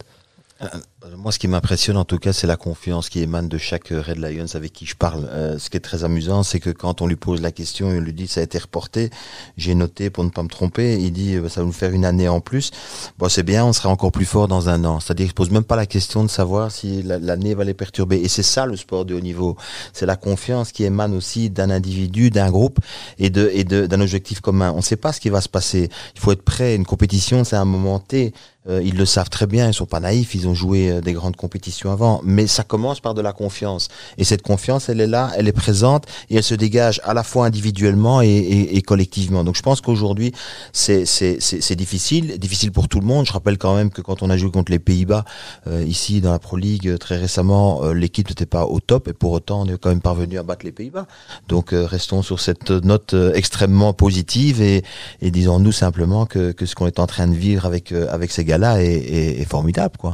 Euh, 1.06 1.16
Moi, 1.16 1.32
ce 1.32 1.40
qui 1.40 1.48
m'impressionne 1.48 1.96
en 1.96 2.04
tout 2.04 2.18
cas, 2.18 2.34
c'est 2.34 2.48
la 2.48 2.58
confiance 2.58 3.08
qui 3.10 3.22
émane 3.22 3.48
de 3.48 3.58
chaque 3.58 3.92
euh, 3.94 4.02
Red 4.02 4.18
Lions 4.18 4.54
avec 4.54 4.74
qui 4.74 4.86
je 4.86 4.96
parle. 4.96 5.30
Euh, 5.32 5.58
ce 5.58 5.70
qui 5.70 5.78
est 5.78 5.82
très 5.82 6.04
amusant, 6.04 6.44
c'est 6.44 6.60
que 6.60 6.70
quand 6.72 7.02
on 7.02 7.08
lui 7.08 7.16
pose 7.16 7.42
la 7.42 7.52
question, 7.54 7.94
il 7.94 8.00
lui 8.00 8.12
dit 8.12 8.28
ça 8.28 8.42
a 8.42 8.44
été 8.44 8.58
reporté. 8.58 9.10
J'ai 9.56 9.76
noté 9.76 10.10
pour 10.10 10.26
ne 10.26 10.30
pas 10.30 10.44
me 10.44 10.50
tromper. 10.50 11.00
Il 11.02 11.12
dit 11.14 11.36
euh, 11.36 11.48
ça 11.48 11.62
va 11.62 11.68
nous 11.68 11.72
faire 11.74 11.92
une 11.92 12.04
année 12.04 12.28
en 12.28 12.42
plus. 12.42 12.72
Bon, 13.18 13.30
c'est 13.30 13.44
bien, 13.44 13.66
on 13.66 13.72
sera 13.72 13.88
encore 13.90 14.12
plus 14.12 14.26
fort 14.26 14.50
dans 14.50 14.68
un 14.68 14.84
an. 14.84 15.00
C'est-à-dire 15.00 15.28
qu'il 15.28 15.36
pose 15.36 15.52
même 15.52 15.64
pas 15.64 15.78
la 15.78 15.86
question 15.86 16.24
de 16.24 16.30
savoir 16.30 16.70
si 16.72 17.02
la- 17.04 17.18
l'année 17.20 17.54
va 17.54 17.64
les 17.64 17.74
perturber. 17.74 18.18
Et 18.18 18.28
c'est 18.28 18.44
ça 18.44 18.66
le 18.66 18.76
sport 18.76 19.06
de 19.06 19.14
haut 19.16 19.22
niveau. 19.22 19.56
C'est 19.94 20.06
la 20.06 20.18
confiance 20.18 20.74
qui 20.74 20.84
émane 20.84 21.14
aussi 21.16 21.50
d'un 21.50 21.70
individu, 21.70 22.30
d'un 22.30 22.50
groupe 22.52 22.80
et 23.20 23.30
de- 23.30 23.86
d'un 23.86 24.02
objectif 24.02 24.42
commun. 24.42 24.72
On 24.74 24.78
ne 24.78 24.82
sait 24.82 24.98
pas 24.98 25.14
ce 25.14 25.22
qui 25.22 25.30
va 25.30 25.40
se 25.40 25.50
passer. 25.50 25.90
Il 26.16 26.20
faut 26.20 26.34
être 26.34 26.44
prêt. 26.44 26.76
Une 26.76 26.86
compétition, 26.86 27.46
c'est 27.46 27.56
un 27.56 27.66
moment 27.66 28.00
T. 28.00 28.34
Euh, 28.68 28.82
ils 28.84 28.98
le 28.98 29.06
savent 29.06 29.30
très 29.30 29.48
bien, 29.48 29.70
ils 29.70 29.74
sont 29.74 29.86
pas 29.86 30.02
naïfs, 30.02 30.36
ils 30.36 30.48
ont 30.48 30.54
joué 30.54 30.89
euh, 30.90 31.02
des 31.02 31.14
grandes 31.14 31.36
compétitions 31.36 31.92
avant, 31.92 32.22
mais 32.24 32.48
ça 32.48 32.64
commence 32.64 33.00
par 33.00 33.14
de 33.14 33.22
la 33.22 33.34
confiance. 33.34 33.88
Et 34.18 34.24
cette 34.24 34.42
confiance, 34.42 34.90
elle 34.90 35.02
est 35.02 35.08
là, 35.08 35.32
elle 35.38 35.48
est 35.48 35.54
présente 35.54 36.06
et 36.30 36.38
elle 36.38 36.44
se 36.44 36.56
dégage 36.56 37.02
à 37.04 37.14
la 37.14 37.24
fois 37.24 37.46
individuellement 37.46 38.22
et, 38.22 38.82
collectivement. 38.86 39.44
Donc 39.44 39.56
je 39.56 39.62
pense 39.62 39.82
qu'aujourd'hui, 39.82 40.34
c'est 40.74 41.76
difficile, 41.76 42.38
difficile 42.38 42.72
pour 42.72 42.88
tout 42.88 43.00
le 43.00 43.06
monde. 43.06 43.26
Je 43.26 43.34
rappelle 43.34 43.58
quand 43.58 43.76
même 43.76 43.90
que 43.90 44.02
quand 44.02 44.24
on 44.24 44.30
a 44.30 44.38
joué 44.38 44.52
contre 44.52 44.72
les 44.72 44.80
Pays-Bas, 44.80 45.26
euh, 45.68 45.84
ici 45.84 46.22
dans 46.22 46.32
la 46.32 46.40
Pro 46.40 46.58
League 46.58 46.88
euh, 46.88 46.98
très 46.98 47.18
récemment, 47.18 47.92
l'équipe 47.92 48.30
n'était 48.30 48.46
pas 48.46 48.66
au 48.66 48.80
top 48.80 49.08
et 49.08 49.14
pour 49.14 49.32
autant 49.32 49.62
on 49.62 49.66
est 49.66 49.78
quand 49.78 49.90
même 49.90 50.02
parvenu 50.02 50.38
à 50.38 50.44
battre 50.44 50.66
les 50.66 50.72
Pays-Bas. 50.72 51.08
Donc 51.48 51.70
restons 51.72 52.22
sur 52.22 52.40
cette 52.40 52.72
note 52.72 53.16
extrêmement 53.34 53.94
positive 53.94 54.62
et, 54.62 54.84
disons-nous 55.22 55.72
simplement 55.72 56.26
que, 56.26 56.54
ce 56.64 56.76
qu'on 56.76 56.88
est 56.88 57.00
en 57.00 57.08
train 57.08 57.28
de 57.28 57.36
vivre 57.36 57.66
avec, 57.66 57.92
avec 57.92 58.32
ces 58.32 58.46
gars-là 58.46 58.82
est, 58.82 59.42
est 59.42 59.50
formidable. 59.50 59.98
quoi. 59.98 60.14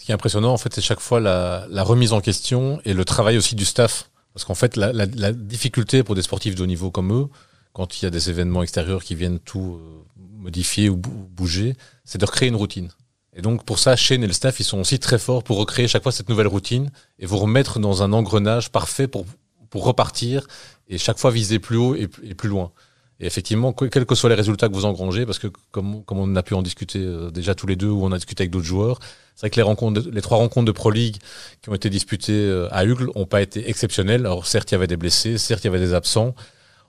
Ce 0.00 0.06
qui 0.06 0.12
est 0.12 0.14
impressionnant, 0.14 0.54
en 0.54 0.56
fait, 0.56 0.74
c'est 0.74 0.80
chaque 0.80 0.98
fois 0.98 1.20
la, 1.20 1.66
la 1.68 1.82
remise 1.82 2.14
en 2.14 2.22
question 2.22 2.80
et 2.86 2.94
le 2.94 3.04
travail 3.04 3.36
aussi 3.36 3.54
du 3.54 3.66
staff. 3.66 4.10
Parce 4.32 4.46
qu'en 4.46 4.54
fait, 4.54 4.76
la, 4.76 4.94
la, 4.94 5.04
la 5.04 5.30
difficulté 5.32 6.02
pour 6.02 6.14
des 6.14 6.22
sportifs 6.22 6.54
de 6.54 6.62
haut 6.62 6.66
niveau 6.66 6.90
comme 6.90 7.12
eux, 7.12 7.28
quand 7.74 8.00
il 8.00 8.04
y 8.04 8.06
a 8.06 8.10
des 8.10 8.30
événements 8.30 8.62
extérieurs 8.62 9.04
qui 9.04 9.14
viennent 9.14 9.40
tout 9.40 9.78
euh, 9.78 10.22
modifier 10.38 10.88
ou 10.88 10.96
bou- 10.96 11.28
bouger, 11.30 11.76
c'est 12.06 12.16
de 12.16 12.24
recréer 12.24 12.48
une 12.48 12.56
routine. 12.56 12.88
Et 13.34 13.42
donc, 13.42 13.66
pour 13.66 13.78
ça, 13.78 13.94
Shane 13.94 14.24
et 14.24 14.26
le 14.26 14.32
staff, 14.32 14.58
ils 14.58 14.64
sont 14.64 14.78
aussi 14.78 14.98
très 14.98 15.18
forts 15.18 15.44
pour 15.44 15.58
recréer 15.58 15.86
chaque 15.86 16.02
fois 16.02 16.12
cette 16.12 16.30
nouvelle 16.30 16.46
routine 16.48 16.90
et 17.18 17.26
vous 17.26 17.36
remettre 17.36 17.78
dans 17.78 18.02
un 18.02 18.14
engrenage 18.14 18.72
parfait 18.72 19.06
pour, 19.06 19.26
pour 19.68 19.84
repartir 19.84 20.46
et 20.88 20.96
chaque 20.96 21.18
fois 21.18 21.30
viser 21.30 21.58
plus 21.58 21.76
haut 21.76 21.94
et, 21.94 22.08
et 22.24 22.34
plus 22.34 22.48
loin. 22.48 22.72
Et 23.20 23.26
effectivement, 23.26 23.72
que- 23.72 23.84
quels 23.84 24.06
que 24.06 24.14
soient 24.14 24.30
les 24.30 24.34
résultats 24.34 24.68
que 24.68 24.74
vous 24.74 24.86
engrangez, 24.86 25.26
parce 25.26 25.38
que 25.38 25.48
comme, 25.70 26.02
on 26.08 26.36
a 26.36 26.42
pu 26.42 26.54
en 26.54 26.62
discuter 26.62 27.00
euh, 27.00 27.30
déjà 27.30 27.54
tous 27.54 27.66
les 27.66 27.76
deux 27.76 27.88
ou 27.90 28.04
on 28.04 28.12
a 28.12 28.16
discuté 28.16 28.42
avec 28.42 28.50
d'autres 28.50 28.66
joueurs, 28.66 28.98
c'est 29.36 29.42
vrai 29.42 29.50
que 29.50 30.10
les 30.10 30.22
trois 30.22 30.38
rencontres 30.38 30.66
de 30.66 30.72
Pro 30.72 30.90
League 30.90 31.16
qui 31.62 31.68
ont 31.68 31.74
été 31.74 31.90
disputées 31.90 32.32
euh, 32.32 32.68
à 32.72 32.84
Hugle 32.84 33.10
ont 33.14 33.26
pas 33.26 33.42
été 33.42 33.68
exceptionnelles. 33.68 34.22
Alors 34.26 34.46
certes, 34.46 34.70
il 34.70 34.74
y 34.74 34.76
avait 34.76 34.86
des 34.86 34.96
blessés, 34.96 35.38
certes, 35.38 35.64
il 35.64 35.66
y 35.66 35.70
avait 35.70 35.78
des 35.78 35.94
absents. 35.94 36.34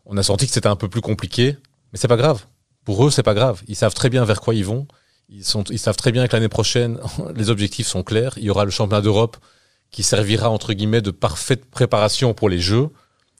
On 0.05 0.17
a 0.17 0.23
senti 0.23 0.47
que 0.47 0.53
c'était 0.53 0.67
un 0.67 0.75
peu 0.75 0.87
plus 0.89 1.01
compliqué, 1.01 1.57
mais 1.91 1.99
c'est 1.99 2.07
pas 2.07 2.17
grave. 2.17 2.45
Pour 2.85 3.05
eux, 3.05 3.11
c'est 3.11 3.23
pas 3.23 3.33
grave. 3.33 3.61
Ils 3.67 3.75
savent 3.75 3.93
très 3.93 4.09
bien 4.09 4.25
vers 4.25 4.41
quoi 4.41 4.55
ils 4.55 4.65
vont. 4.65 4.87
Ils 5.29 5.43
ils 5.69 5.79
savent 5.79 5.95
très 5.97 6.11
bien 6.11 6.27
que 6.27 6.35
l'année 6.35 6.49
prochaine, 6.49 6.97
les 7.35 7.49
objectifs 7.49 7.87
sont 7.87 8.03
clairs. 8.03 8.33
Il 8.37 8.43
y 8.43 8.49
aura 8.49 8.65
le 8.65 8.71
championnat 8.71 9.01
d'Europe 9.01 9.37
qui 9.91 10.03
servira 10.03 10.49
entre 10.49 10.71
guillemets 10.73 11.01
de 11.01 11.11
parfaite 11.11 11.65
préparation 11.69 12.33
pour 12.33 12.49
les 12.49 12.59
Jeux. 12.59 12.89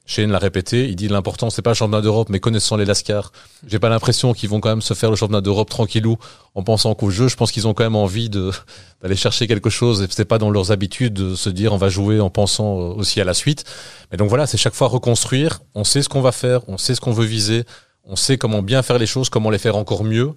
Shane 0.06 0.32
l'a 0.32 0.40
répété, 0.40 0.90
il 0.90 0.96
dit 0.96 1.08
l'important 1.08 1.50
c'est 1.50 1.62
pas 1.62 1.72
le 1.72 1.76
championnat 1.76 2.02
d'Europe, 2.02 2.30
mais 2.30 2.40
connaissant 2.40 2.76
les 2.76 2.86
Lascars, 2.86 3.32
j'ai 3.66 3.80
pas 3.80 3.88
l'impression 3.88 4.34
qu'ils 4.34 4.50
vont 4.50 4.60
quand 4.60 4.70
même 4.70 4.82
se 4.82 4.94
faire 4.94 5.10
le 5.10 5.16
championnat 5.16 5.42
d'Europe 5.42 5.70
tranquillou 5.70 6.18
en 6.56 6.64
pensant 6.64 6.96
qu'au 6.96 7.10
jeu. 7.12 7.28
Je 7.28 7.36
pense 7.36 7.52
qu'ils 7.52 7.68
ont 7.68 7.74
quand 7.74 7.84
même 7.84 7.96
envie 7.96 8.30
d'aller 9.02 9.16
chercher 9.16 9.48
quelque 9.48 9.70
chose. 9.70 10.02
Et 10.02 10.08
c'est 10.10 10.26
pas 10.26 10.38
dans 10.38 10.50
leurs 10.50 10.72
habitudes 10.72 11.14
de 11.14 11.36
se 11.36 11.50
dire 11.50 11.72
on 11.74 11.78
va 11.78 11.90
jouer 11.90 12.20
en 12.20 12.30
pensant 12.30 12.78
euh, 12.78 12.94
aussi 12.94 13.22
à 13.22 13.24
la 13.24 13.34
suite. 13.34 13.64
Mais 14.12 14.18
donc 14.18 14.30
voilà, 14.30 14.48
c'est 14.48 14.58
chaque 14.58 14.74
fois 14.74 14.88
reconstruire. 14.88 15.62
On 15.76 15.84
sait 15.84 16.02
ce 16.02 16.10
qu'on 16.10 16.22
va 16.22 16.32
faire, 16.32 16.68
on 16.68 16.78
sait 16.78 16.96
ce 16.96 17.02
qu'on 17.02 17.14
veut 17.14 17.26
viser, 17.26 17.64
on 18.04 18.16
sait 18.16 18.38
comment 18.38 18.62
bien 18.62 18.82
faire 18.82 18.98
les 18.98 19.08
choses, 19.08 19.30
comment 19.30 19.50
les 19.50 19.60
faire 19.60 19.78
encore 19.78 20.04
mieux. 20.04 20.34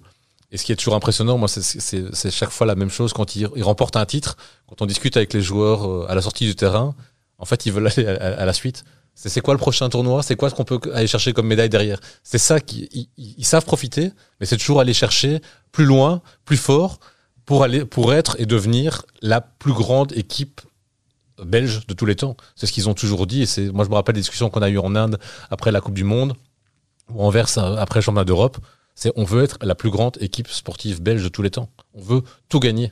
Et 0.51 0.57
ce 0.57 0.63
qui 0.63 0.71
est 0.71 0.75
toujours 0.75 0.95
impressionnant, 0.95 1.37
moi, 1.37 1.49
c'est 1.49 2.31
chaque 2.31 2.51
fois 2.51 2.67
la 2.67 2.75
même 2.75 2.89
chose 2.89 3.13
quand 3.13 3.35
ils, 3.35 3.47
remportent 3.61 3.97
un 3.97 4.05
titre, 4.05 4.37
quand 4.69 4.81
on 4.81 4.85
discute 4.85 5.17
avec 5.17 5.33
les 5.33 5.41
joueurs 5.41 5.89
euh, 5.89 6.05
à 6.07 6.15
la 6.15 6.21
sortie 6.21 6.45
du 6.45 6.55
terrain. 6.55 6.95
En 7.39 7.45
fait, 7.45 7.65
ils 7.65 7.73
veulent 7.73 7.87
aller 7.87 8.07
à 8.07 8.45
la 8.45 8.53
suite. 8.53 8.85
C'est 9.15 9.41
quoi 9.41 9.53
le 9.53 9.59
prochain 9.59 9.87
tournoi? 9.87 10.21
C'est 10.23 10.35
quoi 10.35 10.49
ce 10.49 10.55
qu'on 10.55 10.65
peut 10.65 10.79
aller 10.93 11.07
chercher 11.07 11.31
comme 11.31 11.47
médaille 11.47 11.69
derrière? 11.69 11.99
C'est 12.23 12.37
ça 12.37 12.59
qu'ils 12.59 13.07
ils, 13.17 13.45
savent 13.45 13.63
profiter, 13.63 14.11
mais 14.39 14.45
c'est 14.45 14.57
toujours 14.57 14.81
aller 14.81 14.93
chercher 14.93 15.41
plus 15.71 15.85
loin, 15.85 16.21
plus 16.43 16.57
fort, 16.57 16.99
pour 17.45 17.63
aller, 17.63 17.85
pour 17.85 18.13
être 18.13 18.35
et 18.39 18.45
devenir 18.45 19.03
la 19.21 19.39
plus 19.39 19.71
grande 19.71 20.11
équipe 20.17 20.61
belge 21.43 21.87
de 21.87 21.93
tous 21.93 22.05
les 22.05 22.15
temps. 22.15 22.35
C'est 22.55 22.67
ce 22.67 22.73
qu'ils 22.73 22.89
ont 22.89 22.93
toujours 22.93 23.25
dit. 23.25 23.43
Et 23.43 23.71
moi, 23.71 23.85
je 23.85 23.89
me 23.89 23.95
rappelle 23.95 24.15
des 24.15 24.21
discussions 24.21 24.49
qu'on 24.49 24.61
a 24.61 24.69
eues 24.69 24.79
en 24.79 24.95
Inde 24.95 25.17
après 25.49 25.71
la 25.71 25.79
Coupe 25.79 25.95
du 25.95 26.03
Monde 26.03 26.33
ou 27.09 27.23
en 27.23 27.29
Verse 27.29 27.57
après 27.57 27.99
le 27.99 28.03
championnat 28.03 28.25
d'Europe. 28.25 28.57
C'est, 28.95 29.11
on 29.15 29.23
veut 29.23 29.43
être 29.43 29.57
la 29.61 29.75
plus 29.75 29.89
grande 29.89 30.17
équipe 30.19 30.49
sportive 30.49 31.01
belge 31.01 31.23
de 31.23 31.29
tous 31.29 31.41
les 31.41 31.51
temps. 31.51 31.69
On 31.93 32.01
veut 32.01 32.21
tout 32.49 32.59
gagner 32.59 32.91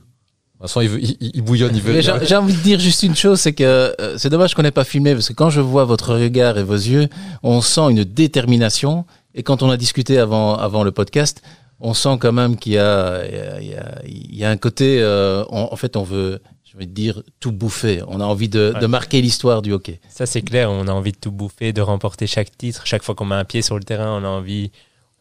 il, 0.82 1.42
bouillonne, 1.42 1.76
il 1.76 1.82
veut. 1.82 2.02
J'ai 2.02 2.36
envie 2.36 2.54
de 2.54 2.62
dire 2.62 2.80
juste 2.80 3.04
une 3.04 3.16
chose, 3.16 3.40
c'est 3.40 3.54
que 3.54 3.64
euh, 3.64 4.18
c'est 4.18 4.30
dommage 4.30 4.54
qu'on 4.54 4.64
n'ait 4.64 4.72
pas 4.72 4.84
filmé, 4.84 5.14
parce 5.14 5.30
que 5.30 5.34
quand 5.34 5.50
je 5.50 5.62
vois 5.62 5.86
votre 5.86 6.16
regard 6.16 6.58
et 6.58 6.64
vos 6.64 6.74
yeux, 6.74 7.08
on 7.42 7.62
sent 7.62 7.92
une 7.92 8.04
détermination. 8.04 9.06
Et 9.36 9.44
quand 9.44 9.64
on 9.64 9.70
a 9.70 9.78
discuté 9.78 10.20
avant, 10.20 10.56
avant 10.56 10.84
le 10.84 10.92
podcast, 10.92 11.42
on 11.80 11.94
sent 11.94 12.18
quand 12.20 12.32
même 12.32 12.56
qu'il 12.56 12.74
y 12.74 12.78
a, 12.78 13.24
il 13.60 13.68
y 13.68 13.76
a, 13.76 14.02
il 14.06 14.36
y 14.36 14.46
a 14.46 14.50
un 14.50 14.58
côté, 14.58 15.02
euh, 15.02 15.44
en 15.50 15.76
fait, 15.76 15.98
on 15.98 16.04
veut, 16.04 16.40
je 16.64 16.78
vais 16.78 16.86
dire, 16.86 17.22
tout 17.40 17.52
bouffer. 17.52 18.02
On 18.08 18.22
a 18.22 18.26
envie 18.26 18.50
de, 18.50 18.74
de 18.80 18.86
marquer 18.88 19.22
l'histoire 19.22 19.62
du 19.62 19.74
hockey. 19.74 20.00
Ça, 20.10 20.26
c'est 20.26 20.42
clair. 20.42 20.72
On 20.72 20.88
a 20.88 20.92
envie 20.92 21.12
de 21.12 21.18
tout 21.18 21.32
bouffer, 21.32 21.74
de 21.74 21.82
remporter 21.82 22.26
chaque 22.26 22.56
titre. 22.58 22.84
Chaque 22.86 23.04
fois 23.04 23.16
qu'on 23.16 23.26
met 23.26 23.36
un 23.36 23.44
pied 23.44 23.62
sur 23.62 23.78
le 23.78 23.84
terrain, 23.84 24.18
on 24.22 24.24
a 24.24 24.30
envie, 24.30 24.72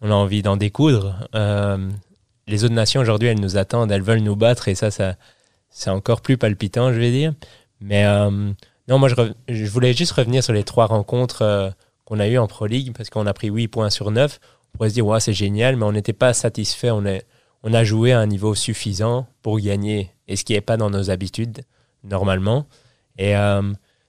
on 0.02 0.10
a 0.10 0.14
envie 0.14 0.42
d'en 0.42 0.56
découdre. 0.56 1.16
Euh, 1.34 1.88
les 2.46 2.64
autres 2.64 2.74
nations 2.74 3.00
aujourd'hui, 3.00 3.28
elles 3.28 3.40
nous 3.40 3.56
attendent, 3.56 3.90
elles 3.92 4.02
veulent 4.02 4.20
nous 4.20 4.36
battre 4.36 4.68
et 4.68 4.74
ça, 4.74 4.90
ça 4.90 5.16
c'est 5.70 5.90
encore 5.90 6.20
plus 6.20 6.36
palpitant, 6.36 6.92
je 6.92 6.98
vais 6.98 7.10
dire. 7.10 7.32
Mais 7.80 8.04
euh, 8.04 8.52
non, 8.88 8.98
moi, 8.98 9.08
je, 9.48 9.64
voulais 9.66 9.92
juste 9.92 10.12
revenir 10.12 10.44
sur 10.44 10.52
les 10.52 10.64
trois 10.64 10.86
rencontres 10.86 11.42
euh, 11.42 11.70
qu'on 12.04 12.20
a 12.20 12.28
eues 12.28 12.38
en 12.38 12.46
Pro 12.46 12.66
League 12.66 12.92
parce 12.96 13.10
qu'on 13.10 13.26
a 13.26 13.32
pris 13.32 13.48
8 13.48 13.68
points 13.68 13.90
sur 13.90 14.10
9. 14.10 14.38
On 14.42 14.76
pourrait 14.76 14.90
se 14.90 14.94
dire, 14.94 15.06
ouais, 15.06 15.20
c'est 15.20 15.32
génial, 15.32 15.76
mais 15.76 15.84
on 15.84 15.92
n'était 15.92 16.12
pas 16.12 16.32
satisfait. 16.32 16.90
On 16.90 17.74
a 17.74 17.84
joué 17.84 18.12
à 18.12 18.20
un 18.20 18.26
niveau 18.26 18.54
suffisant 18.54 19.26
pour 19.42 19.58
gagner 19.60 20.10
et 20.28 20.36
ce 20.36 20.44
qui 20.44 20.52
n'est 20.52 20.60
pas 20.60 20.76
dans 20.76 20.90
nos 20.90 21.10
habitudes 21.10 21.62
normalement. 22.04 22.66
Et 23.18 23.36
euh, 23.36 23.62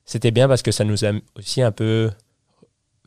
c'était 0.05 0.31
bien 0.31 0.47
parce 0.47 0.61
que 0.61 0.71
ça 0.71 0.83
nous 0.83 1.05
a 1.05 1.11
aussi 1.35 1.61
un 1.61 1.71
peu 1.71 2.11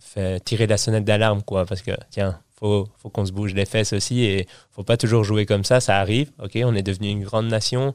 fait 0.00 0.40
tirer 0.40 0.66
la 0.66 0.76
sonnette 0.76 1.04
d'alarme, 1.04 1.42
quoi. 1.42 1.66
Parce 1.66 1.82
que, 1.82 1.92
tiens, 2.10 2.40
faut, 2.58 2.88
faut 2.98 3.10
qu'on 3.10 3.26
se 3.26 3.32
bouge 3.32 3.54
les 3.54 3.66
fesses 3.66 3.92
aussi 3.92 4.24
et 4.24 4.46
faut 4.70 4.84
pas 4.84 4.96
toujours 4.96 5.24
jouer 5.24 5.46
comme 5.46 5.64
ça. 5.64 5.80
Ça 5.80 5.98
arrive, 5.98 6.30
ok, 6.42 6.58
on 6.64 6.74
est 6.74 6.82
devenu 6.82 7.08
une 7.08 7.24
grande 7.24 7.46
nation. 7.46 7.94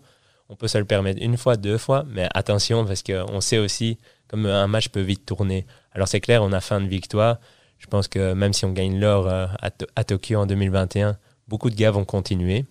On 0.50 0.56
peut 0.56 0.68
se 0.68 0.78
le 0.78 0.86
permettre 0.86 1.22
une 1.22 1.38
fois, 1.38 1.56
deux 1.56 1.78
fois, 1.78 2.04
mais 2.08 2.28
attention 2.34 2.86
parce 2.86 3.04
qu'on 3.04 3.42
sait 3.42 3.58
aussi 3.58 3.98
comme 4.28 4.46
un 4.46 4.68
match 4.68 4.90
peut 4.90 5.02
vite 5.02 5.26
tourner. 5.26 5.66
Alors 5.94 6.08
c'est 6.08 6.22
clair, 6.22 6.44
on 6.44 6.52
a 6.52 6.62
fin 6.62 6.80
de 6.82 6.88
victoire. 6.88 7.38
Je 7.80 7.88
pense 7.88 8.08
que 8.08 8.34
même 8.34 8.54
si 8.54 8.64
on 8.66 8.72
gagne 8.72 9.00
l'or 9.00 9.28
euh, 9.28 9.48
à, 9.62 10.04
Tokyo 10.04 10.40
en 10.40 10.46
2021, 10.46 11.18
beaucoup 11.48 11.70
de 11.70 11.76
gars 11.76 11.92
vont 11.92 12.06
continuer. 12.06 12.66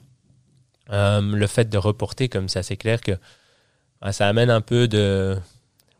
Euh, 0.93 1.21
le 1.21 1.47
fait 1.47 1.69
de 1.69 1.79
reporter 1.79 2.29
comme 2.29 2.49
ça, 2.49 2.63
c'est 2.63 2.77
clair 2.77 3.01
que 3.01 3.13
bah, 4.01 4.13
ça 4.13 4.29
amène 4.29 4.51
un 4.51 4.61
peu 4.61 4.89
de... 4.89 5.37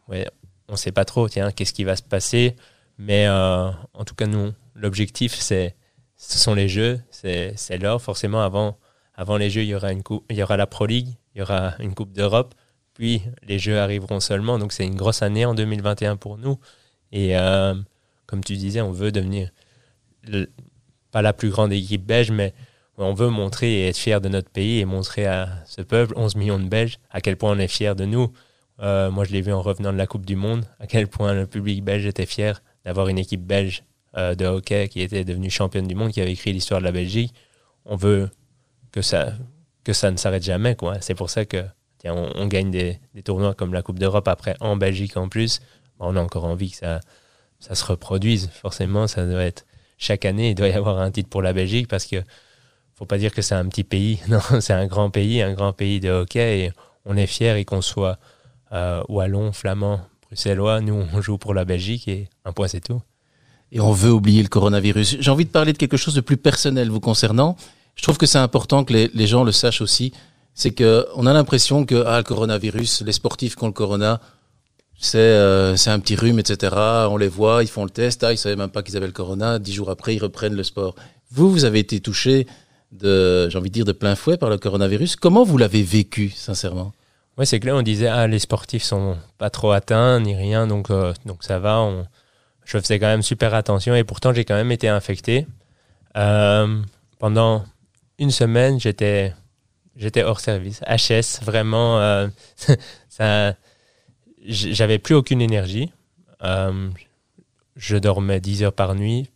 On 0.09 0.73
ne 0.73 0.77
sait 0.77 0.93
pas 0.93 1.05
trop, 1.05 1.29
tiens, 1.29 1.51
qu'est-ce 1.51 1.73
qui 1.73 1.85
va 1.85 1.97
se 1.97 2.03
passer. 2.03 2.57
Mais 2.99 3.27
euh, 3.27 3.71
en 3.95 4.05
tout 4.05 4.15
cas, 4.15 4.27
nous, 4.27 4.53
l'objectif, 4.75 5.35
c'est 5.35 5.75
ce 6.21 6.39
sont 6.39 6.55
les 6.55 6.69
jeux, 6.69 7.01
c'est 7.11 7.79
l'or. 7.81 8.03
Forcément, 8.03 8.43
avant, 8.43 8.79
avant 9.15 9.39
les 9.39 9.49
jeux, 9.49 9.63
il 9.63 9.69
y 9.69 9.75
aura, 9.75 9.91
il 9.93 10.43
aura 10.43 10.57
la 10.59 10.67
Pro 10.67 10.85
League, 10.85 11.09
il 11.35 11.39
y 11.39 11.43
aura 11.43 11.75
une 11.79 11.95
Coupe 11.95 12.13
d'Europe, 12.13 12.55
puis 12.93 13.23
les 13.43 13.59
jeux 13.59 13.79
arriveront 13.79 14.21
seulement. 14.21 14.59
Donc 14.59 14.73
c'est 14.73 14.85
une 14.85 14.97
grosse 14.97 15.23
année 15.23 15.47
en 15.47 15.55
2021 15.55 16.17
pour 16.17 16.37
nous. 16.37 16.59
Et 17.11 17.39
euh, 17.39 17.75
comme 18.27 18.45
tu 18.45 18.57
disais, 18.57 18.83
on 18.83 18.93
veut 18.93 19.13
devenir 19.13 19.51
pas 21.11 21.23
la 21.23 21.33
plus 21.33 21.49
grande 21.49 21.73
équipe 21.73 22.05
belge, 22.05 22.31
mais 22.31 22.53
on 22.99 23.15
veut 23.15 23.31
montrer 23.31 23.73
et 23.73 23.89
être 23.89 23.97
fier 23.97 24.21
de 24.21 24.29
notre 24.29 24.51
pays 24.51 24.79
et 24.79 24.85
montrer 24.85 25.27
à 25.27 25.49
ce 25.65 25.81
peuple, 25.81 26.13
11 26.17 26.37
millions 26.37 26.59
de 26.59 26.69
Belges, 26.69 26.99
à 27.11 27.23
quel 27.23 27.39
point 27.39 27.51
on 27.51 27.59
est 27.59 27.67
fier 27.67 27.97
de 27.97 28.05
nous. 28.05 28.31
Euh, 28.81 29.11
moi, 29.11 29.25
je 29.25 29.33
l'ai 29.33 29.41
vu 29.41 29.55
en 29.55 29.63
revenant 29.63 29.91
de 29.91 29.97
la 29.97 30.07
Coupe 30.07 30.27
du 30.27 30.37
Monde, 30.37 30.67
à 30.79 30.87
quel 30.87 31.09
point 31.09 31.33
le 31.33 31.47
public 31.47 31.83
belge 31.83 32.05
était 32.05 32.27
fier 32.27 32.63
d'avoir 32.85 33.09
une 33.09 33.19
équipe 33.19 33.47
belge 33.47 33.85
euh, 34.17 34.35
de 34.35 34.45
hockey 34.47 34.89
qui 34.89 35.01
était 35.03 35.25
devenue 35.25 35.51
championne 35.51 35.87
du 35.87 35.95
monde, 35.95 36.13
qui 36.13 36.21
avait 36.21 36.33
écrit 36.33 36.53
l'histoire 36.53 36.81
de 36.81 36.85
la 36.87 36.93
Belgique. 36.93 37.35
On 37.85 37.97
veut 37.97 38.31
que 38.93 39.03
ça, 39.03 39.33
que 39.85 39.93
ça 39.93 40.11
ne 40.11 40.17
s'arrête 40.17 40.43
jamais. 40.43 40.75
Quoi. 40.77 41.01
C'est 41.01 41.15
pour 41.15 41.31
ça 41.31 41.45
que 41.45 41.65
on, 42.05 42.47
gagne 42.47 42.71
des, 42.71 42.99
tournois 43.25 43.55
comme 43.55 43.75
la 43.75 43.83
Coupe 43.83 43.99
d'Europe 43.99 44.27
après 44.29 44.57
en 44.61 44.77
Belgique 44.77 45.17
en 45.17 45.29
plus. 45.29 45.61
on 45.99 46.17
a 46.17 46.21
encore 46.21 46.45
envie 46.45 46.71
que 46.71 46.79
ça, 46.79 47.01
ça 47.59 47.75
se 47.75 47.85
reproduise. 47.85 48.49
Forcément, 48.49 49.07
ça 49.07 49.27
doit 49.27 49.45
être 49.45 49.67
chaque 49.99 50.25
année, 50.25 50.51
il 50.51 50.55
doit 50.55 50.69
y 50.69 50.73
avoir 50.73 50.99
un 50.99 51.11
titre 51.11 51.29
pour 51.29 51.43
la 51.43 51.53
Belgique 51.53 51.89
parce 51.89 52.07
que 52.07 52.23
faut 52.95 53.07
pas 53.07 53.19
dire 53.19 53.33
que 53.33 53.43
c'est 53.43 53.55
un 53.55 53.67
petit 53.69 53.85
pays. 53.85 54.21
Non, 54.29 54.41
c'est 54.61 54.73
un 54.73 54.87
grand 54.87 55.11
pays, 55.11 55.43
un 55.43 55.53
grand 55.53 55.73
pays 55.73 56.01
de 56.01 56.11
hockey 56.11 56.61
et 56.61 56.73
on 57.05 57.17
est 57.17 57.27
fier 57.27 57.57
et 57.57 57.65
qu'on 57.65 57.83
soit 57.83 58.19
euh, 58.73 59.03
wallon, 59.09 59.53
flamand, 59.53 60.01
bruxellois. 60.23 60.81
Nous, 60.81 60.95
on 60.95 61.21
joue 61.21 61.39
pour 61.39 61.55
la 61.55 61.65
Belgique 61.65 62.09
et 62.09 62.29
un 62.45 62.53
point, 62.53 62.69
c'est 62.69 62.81
tout. 62.81 63.03
Et 63.73 63.81
on 63.81 63.93
veut 63.93 64.11
oublier 64.11 64.43
le 64.43 64.49
coronavirus. 64.49 65.19
J'ai 65.21 65.31
envie 65.31 65.45
de 65.45 65.51
parler 65.51 65.73
de 65.73 65.79
quelque 65.79 65.97
chose 65.97 66.15
de 66.15 66.21
plus 66.21 66.37
personnel 66.37 66.91
vous 66.91 67.01
concernant 67.01 67.57
je 68.01 68.03
trouve 68.03 68.17
que 68.17 68.25
c'est 68.25 68.39
important 68.39 68.85
que 68.85 68.95
les, 68.95 69.27
gens 69.27 69.45
le 69.45 69.53
sachent 69.53 69.83
aussi. 69.83 70.13
C'est 70.55 70.71
que 70.71 71.07
on 71.17 71.27
a 71.27 71.35
l'impression 71.35 71.85
que 71.85 72.03
ah, 72.07 72.17
le 72.17 72.25
coronavirus, 72.25 73.03
les 73.03 73.13
sportifs 73.13 73.57
qui 73.57 73.65
ont 73.65 73.67
le 73.67 73.75
corona, 73.75 74.23
c'est 74.99 75.19
euh, 75.19 75.77
c'est 75.77 75.91
un 75.91 76.01
petit 76.01 76.17
rhume, 76.17 76.39
etc. 76.39 76.75
On 77.11 77.19
les 77.19 77.29
voit, 77.29 77.63
ils 77.63 77.69
font 77.69 77.85
le 77.85 77.91
test, 77.91 78.25
ah, 78.25 78.33
ils 78.33 78.39
savaient 78.39 78.57
même 78.57 78.71
pas 78.71 78.83
qu'ils 78.83 78.97
avaient 78.97 79.07
le 79.07 79.13
corona. 79.13 79.59
Dix 79.59 79.75
jours 79.75 79.91
après, 79.91 80.15
ils 80.15 80.19
reprennent 80.19 80.55
le 80.55 80.65
sport. 80.65 80.95
Vous, 81.31 81.51
vous 81.51 81.67
avez 81.67 81.79
été 81.79 82.01
touché 82.01 82.47
de, 82.91 83.51
j'ai 83.51 83.59
envie 83.59 83.69
de 83.69 83.75
dire, 83.75 83.85
de 83.85 83.93
plein 83.93 84.17
fouet 84.17 84.39
par 84.39 84.49
le 84.49 84.57
coronavirus. 84.57 85.17
Comment 85.17 85.45
vous 85.45 85.59
l'avez 85.59 85.83
vécu, 85.83 86.31
sincèrement? 86.31 86.93
Oui, 87.37 87.47
c'est 87.47 87.61
clair. 87.61 87.77
On 87.77 87.83
disait 87.83 88.09
ah 88.09 88.27
les 88.27 88.39
sportifs 88.39 88.83
sont 88.83 89.17
pas 89.37 89.51
trop 89.51 89.73
atteints 89.73 90.21
ni 90.21 90.35
rien, 90.35 90.67
donc 90.67 90.91
euh, 90.91 91.13
donc 91.27 91.45
ça 91.45 91.59
va. 91.59 91.81
On, 91.81 92.07
je 92.71 92.79
faisais 92.79 93.01
quand 93.01 93.07
même 93.07 93.23
super 93.23 93.53
attention 93.55 93.97
et 93.97 94.05
pourtant 94.05 94.33
j'ai 94.33 94.45
quand 94.45 94.55
même 94.55 94.71
été 94.71 94.89
infecté 94.89 95.47
euh, 96.17 96.81
pendant 97.19 97.65
une 98.19 98.31
semaine, 98.31 98.79
j'étais 98.79 99.35
hors 100.23 100.41
service. 100.41 100.81
HS, 100.83 101.43
vraiment, 101.43 101.99
euh, 101.99 102.29
j'avais 104.47 104.99
plus 104.99 105.15
aucune 105.15 105.41
énergie. 105.41 105.91
Euh, 106.43 106.91
je 107.77 107.97
dormais 107.97 108.41
10 108.41 108.63
heures 108.63 108.73
par 108.73 108.95
nuit. 108.95 109.31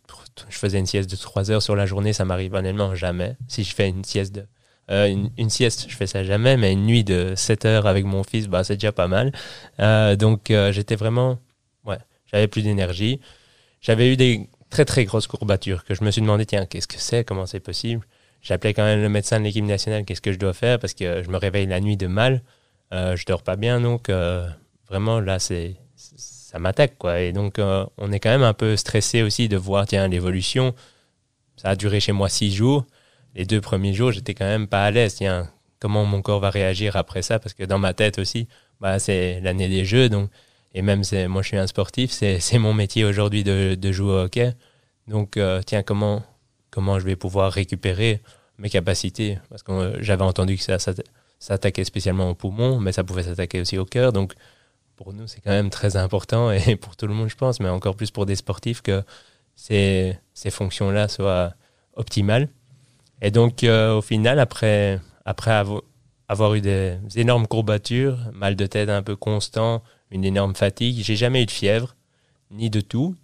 Je 0.49 0.57
faisais 0.57 0.79
une 0.79 0.85
sieste 0.85 1.09
de 1.09 1.15
3 1.15 1.51
heures 1.51 1.61
sur 1.61 1.75
la 1.75 1.85
journée, 1.85 2.13
ça 2.13 2.25
m'arrive 2.25 2.53
honnêtement 2.53 2.95
jamais. 2.95 3.35
Si 3.47 3.63
je 3.63 3.75
fais 3.75 3.89
une 3.89 4.03
sieste 4.03 4.35
de, 4.35 4.45
euh, 4.91 5.13
une, 5.37 5.49
sieste, 5.49 5.87
je 5.89 5.95
fais 5.95 6.07
ça 6.07 6.23
jamais, 6.23 6.55
mais 6.55 6.71
une 6.71 6.85
nuit 6.85 7.03
de 7.03 7.33
7 7.35 7.65
heures 7.65 7.87
avec 7.87 8.05
mon 8.05 8.23
fils, 8.23 8.47
bah, 8.47 8.63
c'est 8.63 8.75
déjà 8.75 8.91
pas 8.91 9.07
mal. 9.07 9.31
donc, 10.17 10.53
j'étais 10.71 10.95
vraiment, 10.95 11.39
j'avais 12.35 12.47
plus 12.47 12.63
d'énergie. 12.63 13.21
J'avais 13.81 14.11
eu 14.11 14.17
des 14.17 14.49
très 14.69 14.83
très 14.83 15.05
grosses 15.05 15.27
courbatures 15.27 15.85
que 15.85 15.95
je 15.95 16.03
me 16.03 16.11
suis 16.11 16.21
demandé, 16.21 16.45
tiens, 16.45 16.65
qu'est-ce 16.65 16.87
que 16.87 16.99
c'est, 16.99 17.23
comment 17.23 17.45
c'est 17.45 17.61
possible? 17.61 18.05
J'appelais 18.41 18.73
quand 18.73 18.83
même 18.83 19.01
le 19.01 19.09
médecin 19.09 19.39
de 19.39 19.45
l'équipe 19.45 19.63
nationale, 19.63 20.03
qu'est-ce 20.03 20.21
que 20.21 20.33
je 20.33 20.37
dois 20.37 20.53
faire? 20.53 20.77
Parce 20.79 20.93
que 20.93 21.23
je 21.23 21.29
me 21.29 21.37
réveille 21.37 21.65
la 21.65 21.79
nuit 21.79 21.95
de 21.95 22.07
mal, 22.07 22.43
euh, 22.93 23.15
je 23.15 23.25
dors 23.25 23.41
pas 23.41 23.55
bien, 23.55 23.79
donc 23.79 24.09
euh, 24.09 24.47
vraiment 24.89 25.19
là 25.19 25.39
c'est 25.39 25.77
ça 25.95 26.59
m'attaque 26.59 26.97
quoi. 26.97 27.21
Et 27.21 27.31
donc 27.31 27.57
euh, 27.57 27.85
on 27.97 28.11
est 28.11 28.19
quand 28.19 28.29
même 28.29 28.43
un 28.43 28.53
peu 28.53 28.75
stressé 28.75 29.23
aussi 29.23 29.47
de 29.47 29.57
voir 29.57 29.87
tiens 29.87 30.07
l'évolution. 30.07 30.75
Ça 31.55 31.69
a 31.69 31.75
duré 31.75 31.99
chez 32.01 32.11
moi 32.11 32.27
six 32.27 32.53
jours. 32.53 32.85
Les 33.33 33.45
deux 33.45 33.61
premiers 33.61 33.93
jours 33.93 34.11
j'étais 34.11 34.33
quand 34.33 34.45
même 34.45 34.67
pas 34.67 34.83
à 34.83 34.91
l'aise. 34.91 35.15
Tiens 35.15 35.49
comment 35.79 36.05
mon 36.05 36.21
corps 36.21 36.41
va 36.41 36.49
réagir 36.49 36.97
après 36.97 37.21
ça? 37.21 37.39
Parce 37.39 37.53
que 37.53 37.63
dans 37.63 37.79
ma 37.79 37.93
tête 37.93 38.19
aussi 38.19 38.47
bah 38.81 38.99
c'est 38.99 39.39
l'année 39.41 39.69
des 39.69 39.85
Jeux 39.85 40.09
donc 40.09 40.29
et 40.75 40.83
même 40.83 41.01
moi 41.27 41.41
je 41.41 41.47
suis 41.47 41.57
un 41.57 41.65
sportif 41.65 42.11
c'est 42.39 42.59
mon 42.59 42.73
métier 42.73 43.03
aujourd'hui 43.05 43.43
de, 43.43 43.75
de 43.75 43.91
jouer 43.91 44.11
au 44.11 44.19
hockey. 44.25 44.53
Donc 45.07 45.37
euh, 45.37 45.61
tiens 45.65 45.81
comment 45.81 46.23
comment 46.75 46.99
je 46.99 47.05
vais 47.05 47.15
pouvoir 47.15 47.51
récupérer 47.53 48.21
mes 48.57 48.69
capacités? 48.69 49.39
Parce 49.49 49.63
que 49.63 49.97
j'avais 50.01 50.25
entendu 50.25 50.57
que 50.57 50.63
ça 50.63 50.77
s'attaquait 51.39 51.85
spécialement 51.85 52.29
au 52.29 52.35
poumon, 52.35 52.79
mais 52.79 52.91
ça 52.91 53.03
pouvait 53.05 53.23
s'attaquer 53.23 53.61
aussi 53.61 53.77
au 53.77 53.85
cœur. 53.85 54.11
Donc, 54.11 54.33
pour 54.97 55.13
nous, 55.13 55.25
c'est 55.25 55.39
quand 55.39 55.51
même 55.51 55.69
très 55.69 55.95
important 55.95 56.51
et 56.51 56.75
pour 56.83 56.97
tout 56.97 57.07
le 57.07 57.13
monde, 57.13 57.29
je 57.29 57.35
pense, 57.35 57.61
mais 57.61 57.69
encore 57.69 57.95
plus 57.95 58.11
pour 58.11 58.25
des 58.25 58.35
sportifs 58.35 58.81
que 58.81 59.03
ces, 59.55 60.17
ces 60.33 60.51
fonctions-là 60.51 61.07
soient 61.07 61.53
optimales. 61.95 62.49
Et 63.21 63.31
donc, 63.31 63.63
euh, 63.63 63.95
au 63.95 64.01
final, 64.01 64.39
après, 64.39 64.99
après 65.23 65.63
avoir 66.27 66.55
eu 66.55 66.61
des 66.61 66.97
énormes 67.15 67.47
courbatures, 67.47 68.17
mal 68.33 68.57
de 68.57 68.65
tête 68.65 68.89
un 68.89 69.01
peu 69.01 69.15
constant, 69.15 69.81
une 70.11 70.25
énorme 70.25 70.55
fatigue, 70.55 71.01
j'ai 71.03 71.15
jamais 71.15 71.43
eu 71.43 71.45
de 71.45 71.51
fièvre, 71.51 71.95
ni 72.51 72.69
de 72.69 72.81
tout. 72.81 73.15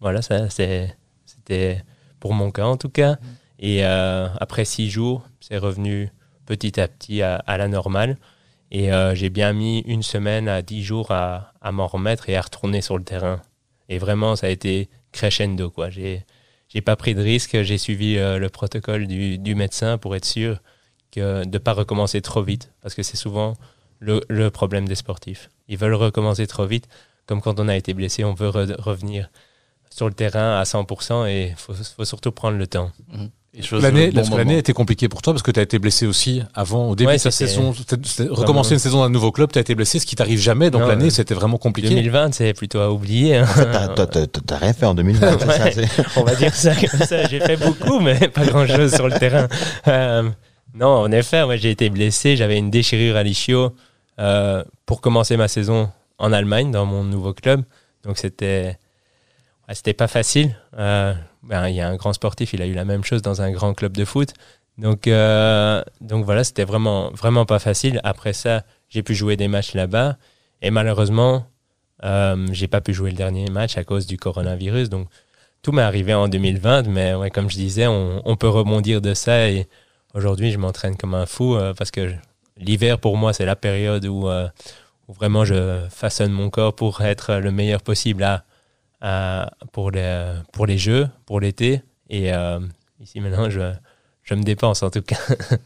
voilà, 0.00 0.22
ça, 0.22 0.48
c'était 0.50 1.84
pour 2.20 2.34
mon 2.34 2.50
cas 2.50 2.66
en 2.66 2.76
tout 2.76 2.88
cas. 2.88 3.18
Et 3.58 3.84
euh, 3.84 4.28
après 4.40 4.64
six 4.64 4.90
jours, 4.90 5.26
c'est 5.40 5.58
revenu 5.58 6.10
petit 6.44 6.80
à 6.80 6.88
petit 6.88 7.22
à, 7.22 7.42
la 7.46 7.68
normale. 7.68 8.18
Et 8.70 8.92
euh, 8.92 9.14
j'ai 9.14 9.30
bien 9.30 9.52
mis 9.52 9.80
une 9.80 10.02
semaine 10.02 10.48
à 10.48 10.62
dix 10.62 10.82
jours 10.82 11.10
à, 11.10 11.52
à 11.60 11.72
m'en 11.72 11.86
remettre 11.86 12.28
et 12.28 12.36
à 12.36 12.42
retourner 12.42 12.80
sur 12.80 12.98
le 12.98 13.04
terrain. 13.04 13.40
Et 13.88 13.98
vraiment, 13.98 14.36
ça 14.36 14.48
a 14.48 14.50
été 14.50 14.88
crescendo. 15.12 15.70
Quoi. 15.70 15.90
J'ai, 15.90 16.24
j'ai 16.68 16.80
pas 16.80 16.96
pris 16.96 17.14
de 17.14 17.22
risque. 17.22 17.62
J'ai 17.62 17.78
suivi 17.78 18.18
euh, 18.18 18.38
le 18.38 18.48
protocole 18.48 19.06
du, 19.06 19.38
du, 19.38 19.54
médecin 19.54 19.98
pour 19.98 20.16
être 20.16 20.24
sûr 20.24 20.60
que, 21.12 21.44
de 21.44 21.50
ne 21.50 21.58
pas 21.58 21.72
recommencer 21.72 22.20
trop 22.20 22.42
vite. 22.42 22.72
Parce 22.82 22.94
que 22.94 23.02
c'est 23.02 23.16
souvent 23.16 23.54
le, 23.98 24.20
le, 24.28 24.50
problème 24.50 24.86
des 24.86 24.94
sportifs. 24.94 25.50
Ils 25.68 25.78
veulent 25.78 25.94
recommencer 25.94 26.46
trop 26.46 26.66
vite. 26.66 26.88
Comme 27.26 27.40
quand 27.40 27.58
on 27.58 27.68
a 27.68 27.76
été 27.76 27.94
blessé, 27.94 28.24
on 28.24 28.34
veut 28.34 28.48
revenir 28.48 29.30
sur 29.90 30.06
le 30.06 30.14
terrain 30.14 30.58
à 30.58 30.62
100% 30.64 31.28
et 31.28 31.48
il 31.50 31.56
faut, 31.56 31.72
faut, 31.74 32.04
surtout 32.04 32.30
prendre 32.30 32.58
le 32.58 32.66
temps. 32.66 32.92
Mmh. 33.12 33.26
L'année 33.72 34.10
bon 34.10 34.36
a 34.36 34.52
été 34.52 34.74
compliquée 34.74 35.08
pour 35.08 35.22
toi 35.22 35.32
parce 35.32 35.42
que 35.42 35.50
tu 35.50 35.58
as 35.58 35.62
été 35.62 35.78
blessé 35.78 36.06
aussi 36.06 36.42
avant, 36.54 36.90
au 36.90 36.96
début 36.96 37.14
de 37.14 37.18
ta 37.18 37.30
saison. 37.30 37.72
Recommencer 38.30 38.74
une 38.74 38.78
saison 38.78 39.02
d'un 39.02 39.08
nouveau 39.08 39.32
club, 39.32 39.50
tu 39.50 39.58
as 39.58 39.62
été 39.62 39.74
blessé, 39.74 39.98
ce 39.98 40.04
qui 40.04 40.14
t'arrive 40.14 40.38
jamais. 40.38 40.70
Donc 40.70 40.86
l'année, 40.86 41.10
c'était 41.10 41.34
vraiment 41.34 41.56
compliqué. 41.56 41.88
2020, 41.88 42.34
c'est 42.34 42.52
plutôt 42.52 42.80
à 42.80 42.90
oublier. 42.90 43.36
Hein. 43.36 43.44
En 43.44 43.96
fait, 43.96 44.28
t'as 44.46 44.58
rien 44.58 44.72
fait 44.74 44.86
en 44.86 44.94
2020. 44.94 45.38
on 46.16 46.24
va 46.24 46.34
dire 46.34 46.54
ça 46.54 46.74
comme 46.74 47.00
ça. 47.00 47.26
J'ai 47.28 47.40
fait 47.40 47.56
beaucoup, 47.56 48.00
mais 48.00 48.28
pas 48.28 48.44
grand 48.44 48.66
chose 48.66 48.94
sur 48.94 49.08
le 49.08 49.18
terrain. 49.18 49.48
Euh, 49.88 50.28
non, 50.74 50.88
en 50.88 51.10
effet, 51.10 51.42
j'ai 51.56 51.70
été 51.70 51.88
blessé. 51.88 52.36
J'avais 52.36 52.58
une 52.58 52.70
déchirure 52.70 53.16
à 53.16 53.22
l'ischio 53.22 53.72
euh, 54.18 54.64
pour 54.86 55.00
commencer 55.00 55.36
ma 55.36 55.48
saison 55.48 55.90
en 56.18 56.32
Allemagne, 56.32 56.70
dans 56.70 56.86
mon 56.86 57.04
nouveau 57.04 57.34
club. 57.34 57.62
Donc 58.04 58.18
c'était 58.18 58.78
c'était 59.74 59.94
pas 59.94 60.08
facile. 60.08 60.56
Euh, 60.78 61.14
ben, 61.42 61.68
il 61.68 61.74
y 61.74 61.80
a 61.80 61.88
un 61.88 61.96
grand 61.96 62.12
sportif, 62.12 62.52
il 62.52 62.62
a 62.62 62.66
eu 62.66 62.74
la 62.74 62.84
même 62.84 63.04
chose 63.04 63.22
dans 63.22 63.42
un 63.42 63.50
grand 63.50 63.74
club 63.74 63.96
de 63.96 64.04
foot. 64.04 64.32
Donc, 64.78 65.08
euh, 65.08 65.82
donc 66.00 66.24
voilà, 66.24 66.44
c'était 66.44 66.64
vraiment, 66.64 67.10
vraiment 67.10 67.46
pas 67.46 67.58
facile. 67.58 68.00
Après 68.04 68.32
ça, 68.32 68.64
j'ai 68.88 69.02
pu 69.02 69.14
jouer 69.14 69.36
des 69.36 69.48
matchs 69.48 69.74
là-bas. 69.74 70.18
Et 70.62 70.70
malheureusement, 70.70 71.46
euh, 72.04 72.46
j'ai 72.52 72.68
pas 72.68 72.80
pu 72.80 72.92
jouer 72.92 73.10
le 73.10 73.16
dernier 73.16 73.46
match 73.50 73.76
à 73.76 73.84
cause 73.84 74.06
du 74.06 74.16
coronavirus. 74.18 74.88
Donc, 74.90 75.08
tout 75.62 75.72
m'est 75.72 75.82
arrivé 75.82 76.14
en 76.14 76.28
2020. 76.28 76.86
Mais 76.88 77.14
ouais, 77.14 77.30
comme 77.30 77.50
je 77.50 77.56
disais, 77.56 77.86
on, 77.86 78.36
peut 78.36 78.48
rebondir 78.48 79.00
de 79.00 79.14
ça. 79.14 79.48
Et 79.48 79.66
aujourd'hui, 80.14 80.52
je 80.52 80.58
m'entraîne 80.58 80.96
comme 80.96 81.14
un 81.14 81.26
fou 81.26 81.56
parce 81.76 81.90
que 81.90 82.12
l'hiver, 82.56 82.98
pour 82.98 83.16
moi, 83.16 83.32
c'est 83.32 83.44
la 83.44 83.56
période 83.56 84.04
où, 84.06 84.28
euh, 84.28 84.48
où 85.08 85.12
vraiment 85.12 85.44
je 85.44 85.86
façonne 85.90 86.32
mon 86.32 86.50
corps 86.50 86.74
pour 86.74 87.00
être 87.00 87.34
le 87.34 87.50
meilleur 87.50 87.82
possible 87.82 88.42
pour, 89.72 89.90
les, 89.90 90.34
pour 90.52 90.66
les 90.66 90.78
jeux, 90.78 91.08
pour 91.26 91.40
l'été. 91.40 91.82
Et 92.10 92.32
euh, 92.32 92.60
ici 93.00 93.20
maintenant, 93.20 93.50
je, 93.50 93.72
je 94.22 94.34
me 94.34 94.42
dépense 94.42 94.82
en 94.82 94.90
tout 94.90 95.02
cas. 95.02 95.18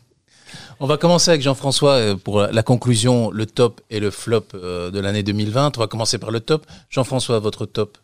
On 0.81 0.87
va 0.87 0.97
commencer 0.97 1.31
avec 1.31 1.43
Jean-François 1.43 1.93
euh, 1.93 2.17
pour 2.17 2.43
la 2.43 2.63
conclusion, 2.63 3.31
le 3.31 3.47
top 3.47 3.81
et 3.89 4.01
le 4.01 4.11
flop 4.11 4.47
de 4.53 4.99
l'année 4.99 5.23
2020. 5.23 5.77
On 5.79 5.81
va 5.81 5.87
commencer 5.87 6.19
par 6.19 6.31
le 6.31 6.41
top. 6.41 6.67
Jean-François, 6.89 7.39
votre 7.39 7.67
top 7.67 7.99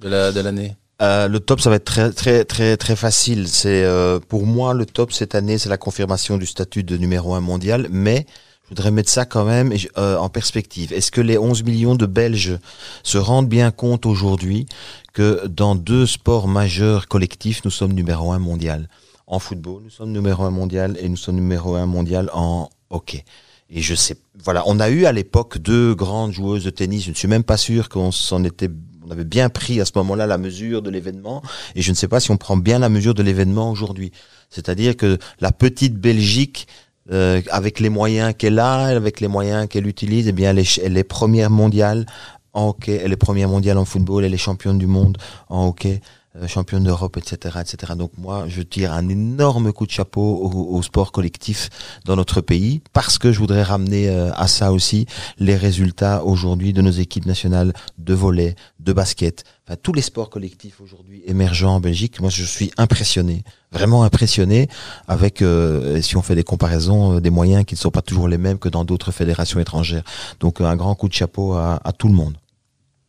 de 0.00 0.08
l'année 0.08 0.76
euh, 1.00 1.26
le 1.26 1.40
top, 1.40 1.60
ça 1.60 1.70
va 1.70 1.76
être 1.76 1.84
très 1.84 2.12
très 2.12 2.44
très 2.44 2.76
très 2.76 2.96
facile. 2.96 3.48
C'est 3.48 3.82
euh, 3.84 4.20
pour 4.20 4.46
moi 4.46 4.74
le 4.74 4.86
top 4.86 5.12
cette 5.12 5.34
année, 5.34 5.58
c'est 5.58 5.68
la 5.68 5.78
confirmation 5.78 6.36
du 6.36 6.46
statut 6.46 6.84
de 6.84 6.96
numéro 6.96 7.34
un 7.34 7.40
mondial. 7.40 7.88
Mais 7.90 8.26
je 8.64 8.68
voudrais 8.68 8.90
mettre 8.90 9.10
ça 9.10 9.24
quand 9.24 9.44
même 9.44 9.72
euh, 9.98 10.16
en 10.16 10.28
perspective. 10.28 10.92
Est-ce 10.92 11.10
que 11.10 11.20
les 11.20 11.38
11 11.38 11.64
millions 11.64 11.94
de 11.94 12.06
Belges 12.06 12.58
se 13.02 13.18
rendent 13.18 13.48
bien 13.48 13.70
compte 13.70 14.06
aujourd'hui 14.06 14.66
que 15.12 15.46
dans 15.46 15.74
deux 15.74 16.06
sports 16.06 16.46
majeurs 16.46 17.08
collectifs, 17.08 17.64
nous 17.64 17.70
sommes 17.70 17.92
numéro 17.92 18.32
un 18.32 18.38
mondial? 18.38 18.88
En 19.26 19.38
football, 19.38 19.82
nous 19.84 19.90
sommes 19.90 20.12
numéro 20.12 20.44
un 20.44 20.50
mondial 20.50 20.96
et 21.00 21.08
nous 21.08 21.16
sommes 21.16 21.36
numéro 21.36 21.74
un 21.74 21.86
mondial 21.86 22.30
en 22.32 22.68
hockey. 22.90 23.24
Et 23.70 23.80
je 23.80 23.94
sais, 23.94 24.16
voilà, 24.44 24.62
on 24.66 24.78
a 24.78 24.90
eu 24.90 25.06
à 25.06 25.12
l'époque 25.12 25.58
deux 25.58 25.94
grandes 25.94 26.32
joueuses 26.32 26.64
de 26.64 26.70
tennis. 26.70 27.04
Je 27.04 27.10
ne 27.10 27.14
suis 27.14 27.28
même 27.28 27.42
pas 27.42 27.56
sûr 27.56 27.88
qu'on 27.88 28.12
s'en 28.12 28.44
était 28.44 28.68
on 29.06 29.10
avait 29.10 29.24
bien 29.24 29.48
pris 29.48 29.80
à 29.80 29.84
ce 29.84 29.92
moment-là 29.96 30.26
la 30.26 30.38
mesure 30.38 30.82
de 30.82 30.90
l'événement 30.90 31.42
et 31.74 31.82
je 31.82 31.90
ne 31.90 31.96
sais 31.96 32.08
pas 32.08 32.20
si 32.20 32.30
on 32.30 32.36
prend 32.36 32.56
bien 32.56 32.78
la 32.78 32.88
mesure 32.88 33.14
de 33.14 33.22
l'événement 33.22 33.70
aujourd'hui. 33.70 34.12
C'est-à-dire 34.50 34.96
que 34.96 35.18
la 35.40 35.52
petite 35.52 35.96
Belgique 35.96 36.66
euh, 37.10 37.42
avec 37.50 37.80
les 37.80 37.88
moyens 37.88 38.32
qu'elle 38.36 38.60
a, 38.60 38.84
avec 38.84 39.20
les 39.20 39.26
moyens 39.26 39.66
qu'elle 39.68 39.88
utilise, 39.88 40.28
eh 40.28 40.32
bien, 40.32 40.50
elle 40.50 40.60
est, 40.60 40.78
elle 40.78 40.96
est 40.96 41.04
première 41.04 41.50
mondiale 41.50 42.06
en 42.52 42.68
hockey, 42.68 43.00
elle 43.02 43.12
est 43.12 43.16
première 43.16 43.48
mondiale 43.48 43.78
en 43.78 43.84
football, 43.84 44.24
elle 44.24 44.34
est 44.34 44.38
championne 44.38 44.78
du 44.78 44.86
monde 44.86 45.18
en 45.48 45.66
hockey, 45.66 46.00
championne 46.46 46.84
d'Europe, 46.84 47.16
etc., 47.18 47.58
etc. 47.60 47.92
Donc 47.96 48.12
moi, 48.16 48.44
je 48.48 48.62
tire 48.62 48.92
un 48.92 49.08
énorme 49.08 49.72
coup 49.72 49.86
de 49.86 49.90
chapeau 49.90 50.20
au, 50.20 50.76
au, 50.76 50.82
sport 50.82 51.12
collectif 51.12 51.68
dans 52.04 52.16
notre 52.16 52.40
pays 52.40 52.80
parce 52.92 53.18
que 53.18 53.32
je 53.32 53.38
voudrais 53.38 53.62
ramener 53.62 54.08
euh, 54.08 54.32
à 54.34 54.48
ça 54.48 54.72
aussi 54.72 55.06
les 55.38 55.56
résultats 55.56 56.24
aujourd'hui 56.24 56.72
de 56.72 56.80
nos 56.80 56.90
équipes 56.90 57.26
nationales 57.26 57.72
de 57.98 58.14
volley, 58.14 58.54
de 58.80 58.92
basket, 58.92 59.44
enfin 59.66 59.76
tous 59.82 59.92
les 59.92 60.02
sports 60.02 60.30
collectifs 60.30 60.80
aujourd'hui 60.80 61.22
émergents 61.26 61.76
en 61.76 61.80
Belgique. 61.80 62.20
Moi, 62.20 62.30
je 62.30 62.44
suis 62.44 62.72
impressionné 62.78 63.44
vraiment 63.70 64.04
impressionné 64.04 64.68
avec, 65.08 65.40
euh, 65.40 66.00
si 66.02 66.16
on 66.16 66.22
fait 66.22 66.34
des 66.34 66.44
comparaisons, 66.44 67.16
euh, 67.16 67.20
des 67.20 67.30
moyens 67.30 67.64
qui 67.64 67.74
ne 67.74 67.78
sont 67.78 67.90
pas 67.90 68.02
toujours 68.02 68.28
les 68.28 68.36
mêmes 68.38 68.58
que 68.58 68.68
dans 68.68 68.84
d'autres 68.84 69.12
fédérations 69.12 69.58
étrangères. 69.60 70.04
Donc 70.40 70.60
un 70.60 70.76
grand 70.76 70.94
coup 70.94 71.08
de 71.08 71.14
chapeau 71.14 71.54
à, 71.54 71.80
à 71.82 71.92
tout 71.92 72.08
le 72.08 72.14
monde. 72.14 72.36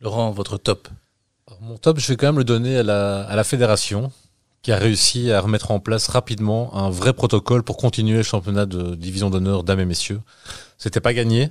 Laurent, 0.00 0.30
votre 0.30 0.56
top 0.56 0.88
Mon 1.66 1.78
top, 1.78 1.98
je 1.98 2.06
vais 2.08 2.16
quand 2.16 2.26
même 2.26 2.38
le 2.38 2.44
donner 2.44 2.76
à 2.76 2.82
la, 2.82 3.22
à 3.22 3.36
la 3.36 3.44
fédération 3.44 4.12
qui 4.60 4.70
a 4.70 4.76
réussi 4.76 5.30
à 5.32 5.40
remettre 5.40 5.70
en 5.70 5.80
place 5.80 6.08
rapidement 6.08 6.74
un 6.76 6.90
vrai 6.90 7.14
protocole 7.14 7.62
pour 7.62 7.78
continuer 7.78 8.18
le 8.18 8.22
championnat 8.22 8.66
de 8.66 8.94
division 8.94 9.30
d'honneur 9.30 9.64
dames 9.64 9.80
et 9.80 9.86
messieurs. 9.86 10.20
C'était 10.76 11.00
pas 11.00 11.14
gagné, 11.14 11.50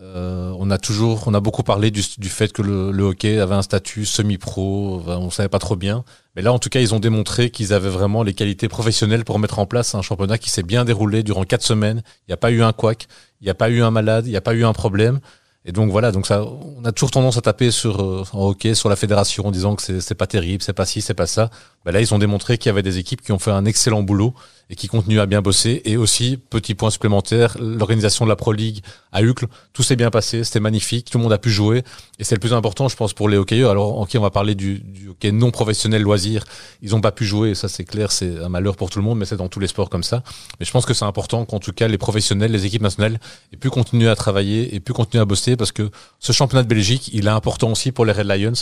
euh, 0.00 0.54
on 0.56 0.70
a 0.70 0.78
toujours, 0.78 1.24
on 1.26 1.34
a 1.34 1.40
beaucoup 1.40 1.64
parlé 1.64 1.90
du, 1.90 2.02
fait 2.02 2.52
que 2.52 2.62
le, 2.62 2.92
le, 2.92 3.02
hockey 3.02 3.40
avait 3.40 3.56
un 3.56 3.62
statut 3.62 4.06
semi-pro, 4.06 5.02
on 5.06 5.30
savait 5.30 5.48
pas 5.48 5.58
trop 5.58 5.76
bien. 5.76 6.04
Mais 6.36 6.42
là, 6.42 6.52
en 6.52 6.60
tout 6.60 6.68
cas, 6.68 6.80
ils 6.80 6.94
ont 6.94 7.00
démontré 7.00 7.50
qu'ils 7.50 7.72
avaient 7.72 7.90
vraiment 7.90 8.22
les 8.22 8.34
qualités 8.34 8.68
professionnelles 8.68 9.24
pour 9.24 9.38
mettre 9.40 9.58
en 9.58 9.66
place 9.66 9.94
un 9.96 10.02
championnat 10.02 10.38
qui 10.38 10.50
s'est 10.50 10.62
bien 10.62 10.84
déroulé 10.84 11.22
durant 11.24 11.42
quatre 11.44 11.64
semaines. 11.64 12.02
Il 12.22 12.30
n'y 12.30 12.34
a 12.34 12.36
pas 12.36 12.52
eu 12.52 12.62
un 12.62 12.72
couac, 12.72 13.08
il 13.40 13.44
n'y 13.44 13.50
a 13.50 13.54
pas 13.54 13.68
eu 13.68 13.82
un 13.82 13.90
malade, 13.90 14.26
il 14.26 14.30
n'y 14.30 14.36
a 14.36 14.40
pas 14.40 14.54
eu 14.54 14.64
un 14.64 14.72
problème. 14.72 15.18
Et 15.66 15.72
donc 15.72 15.90
voilà, 15.90 16.10
donc 16.10 16.26
ça, 16.26 16.42
on 16.42 16.84
a 16.86 16.92
toujours 16.92 17.10
tendance 17.10 17.36
à 17.36 17.42
taper 17.42 17.70
sur 17.70 18.00
euh, 18.00 18.24
hockey 18.32 18.74
sur 18.74 18.88
la 18.88 18.96
fédération 18.96 19.46
en 19.46 19.50
disant 19.50 19.76
que 19.76 20.00
c'est 20.00 20.14
pas 20.14 20.26
terrible, 20.26 20.62
c'est 20.62 20.72
pas 20.72 20.86
ci, 20.86 21.02
c'est 21.02 21.14
pas 21.14 21.26
ça. 21.26 21.50
Ben 21.84 21.92
là, 21.92 22.00
ils 22.00 22.14
ont 22.14 22.18
démontré 22.18 22.56
qu'il 22.56 22.70
y 22.70 22.72
avait 22.72 22.82
des 22.82 22.96
équipes 22.96 23.20
qui 23.20 23.32
ont 23.32 23.38
fait 23.38 23.50
un 23.50 23.66
excellent 23.66 24.02
boulot 24.02 24.34
et 24.70 24.76
qui 24.76 24.86
continuent 24.86 25.20
à 25.20 25.26
bien 25.26 25.42
bosser. 25.42 25.82
Et 25.84 25.96
aussi, 25.96 26.38
petit 26.38 26.74
point 26.74 26.90
supplémentaire, 26.90 27.56
l'organisation 27.60 28.24
de 28.24 28.30
la 28.30 28.36
Pro 28.36 28.52
League 28.52 28.82
à 29.12 29.20
Uccle, 29.20 29.46
tout 29.72 29.82
s'est 29.82 29.96
bien 29.96 30.10
passé, 30.10 30.44
c'était 30.44 30.60
magnifique, 30.60 31.10
tout 31.10 31.18
le 31.18 31.24
monde 31.24 31.32
a 31.32 31.38
pu 31.38 31.50
jouer. 31.50 31.82
Et 32.20 32.24
c'est 32.24 32.36
le 32.36 32.40
plus 32.40 32.54
important, 32.54 32.88
je 32.88 32.96
pense, 32.96 33.12
pour 33.12 33.28
les 33.28 33.36
hockeyeurs. 33.36 33.72
Alors, 33.72 33.98
ok, 33.98 34.10
on 34.14 34.20
va 34.20 34.30
parler 34.30 34.54
du, 34.54 34.82
hockey 35.10 35.32
non 35.32 35.50
professionnel 35.50 36.02
loisir? 36.02 36.44
Ils 36.82 36.90
n'ont 36.92 37.00
pas 37.00 37.10
pu 37.10 37.24
jouer, 37.24 37.56
ça 37.56 37.68
c'est 37.68 37.84
clair, 37.84 38.12
c'est 38.12 38.38
un 38.38 38.48
malheur 38.48 38.76
pour 38.76 38.90
tout 38.90 39.00
le 39.00 39.04
monde, 39.04 39.18
mais 39.18 39.26
c'est 39.26 39.36
dans 39.36 39.48
tous 39.48 39.58
les 39.58 39.66
sports 39.66 39.90
comme 39.90 40.04
ça. 40.04 40.22
Mais 40.60 40.66
je 40.66 40.70
pense 40.70 40.86
que 40.86 40.94
c'est 40.94 41.04
important 41.04 41.44
qu'en 41.44 41.58
tout 41.58 41.72
cas, 41.72 41.88
les 41.88 41.98
professionnels, 41.98 42.52
les 42.52 42.64
équipes 42.64 42.82
nationales, 42.82 43.18
aient 43.52 43.56
pu 43.56 43.70
continuer 43.70 44.08
à 44.08 44.14
travailler 44.14 44.72
et 44.74 44.78
pu 44.78 44.92
continuer 44.92 45.20
à 45.20 45.24
bosser 45.24 45.56
parce 45.56 45.72
que 45.72 45.90
ce 46.20 46.30
championnat 46.30 46.62
de 46.62 46.68
Belgique, 46.68 47.10
il 47.12 47.26
est 47.26 47.30
important 47.30 47.72
aussi 47.72 47.90
pour 47.90 48.04
les 48.04 48.12
Red 48.12 48.26
Lions 48.26 48.52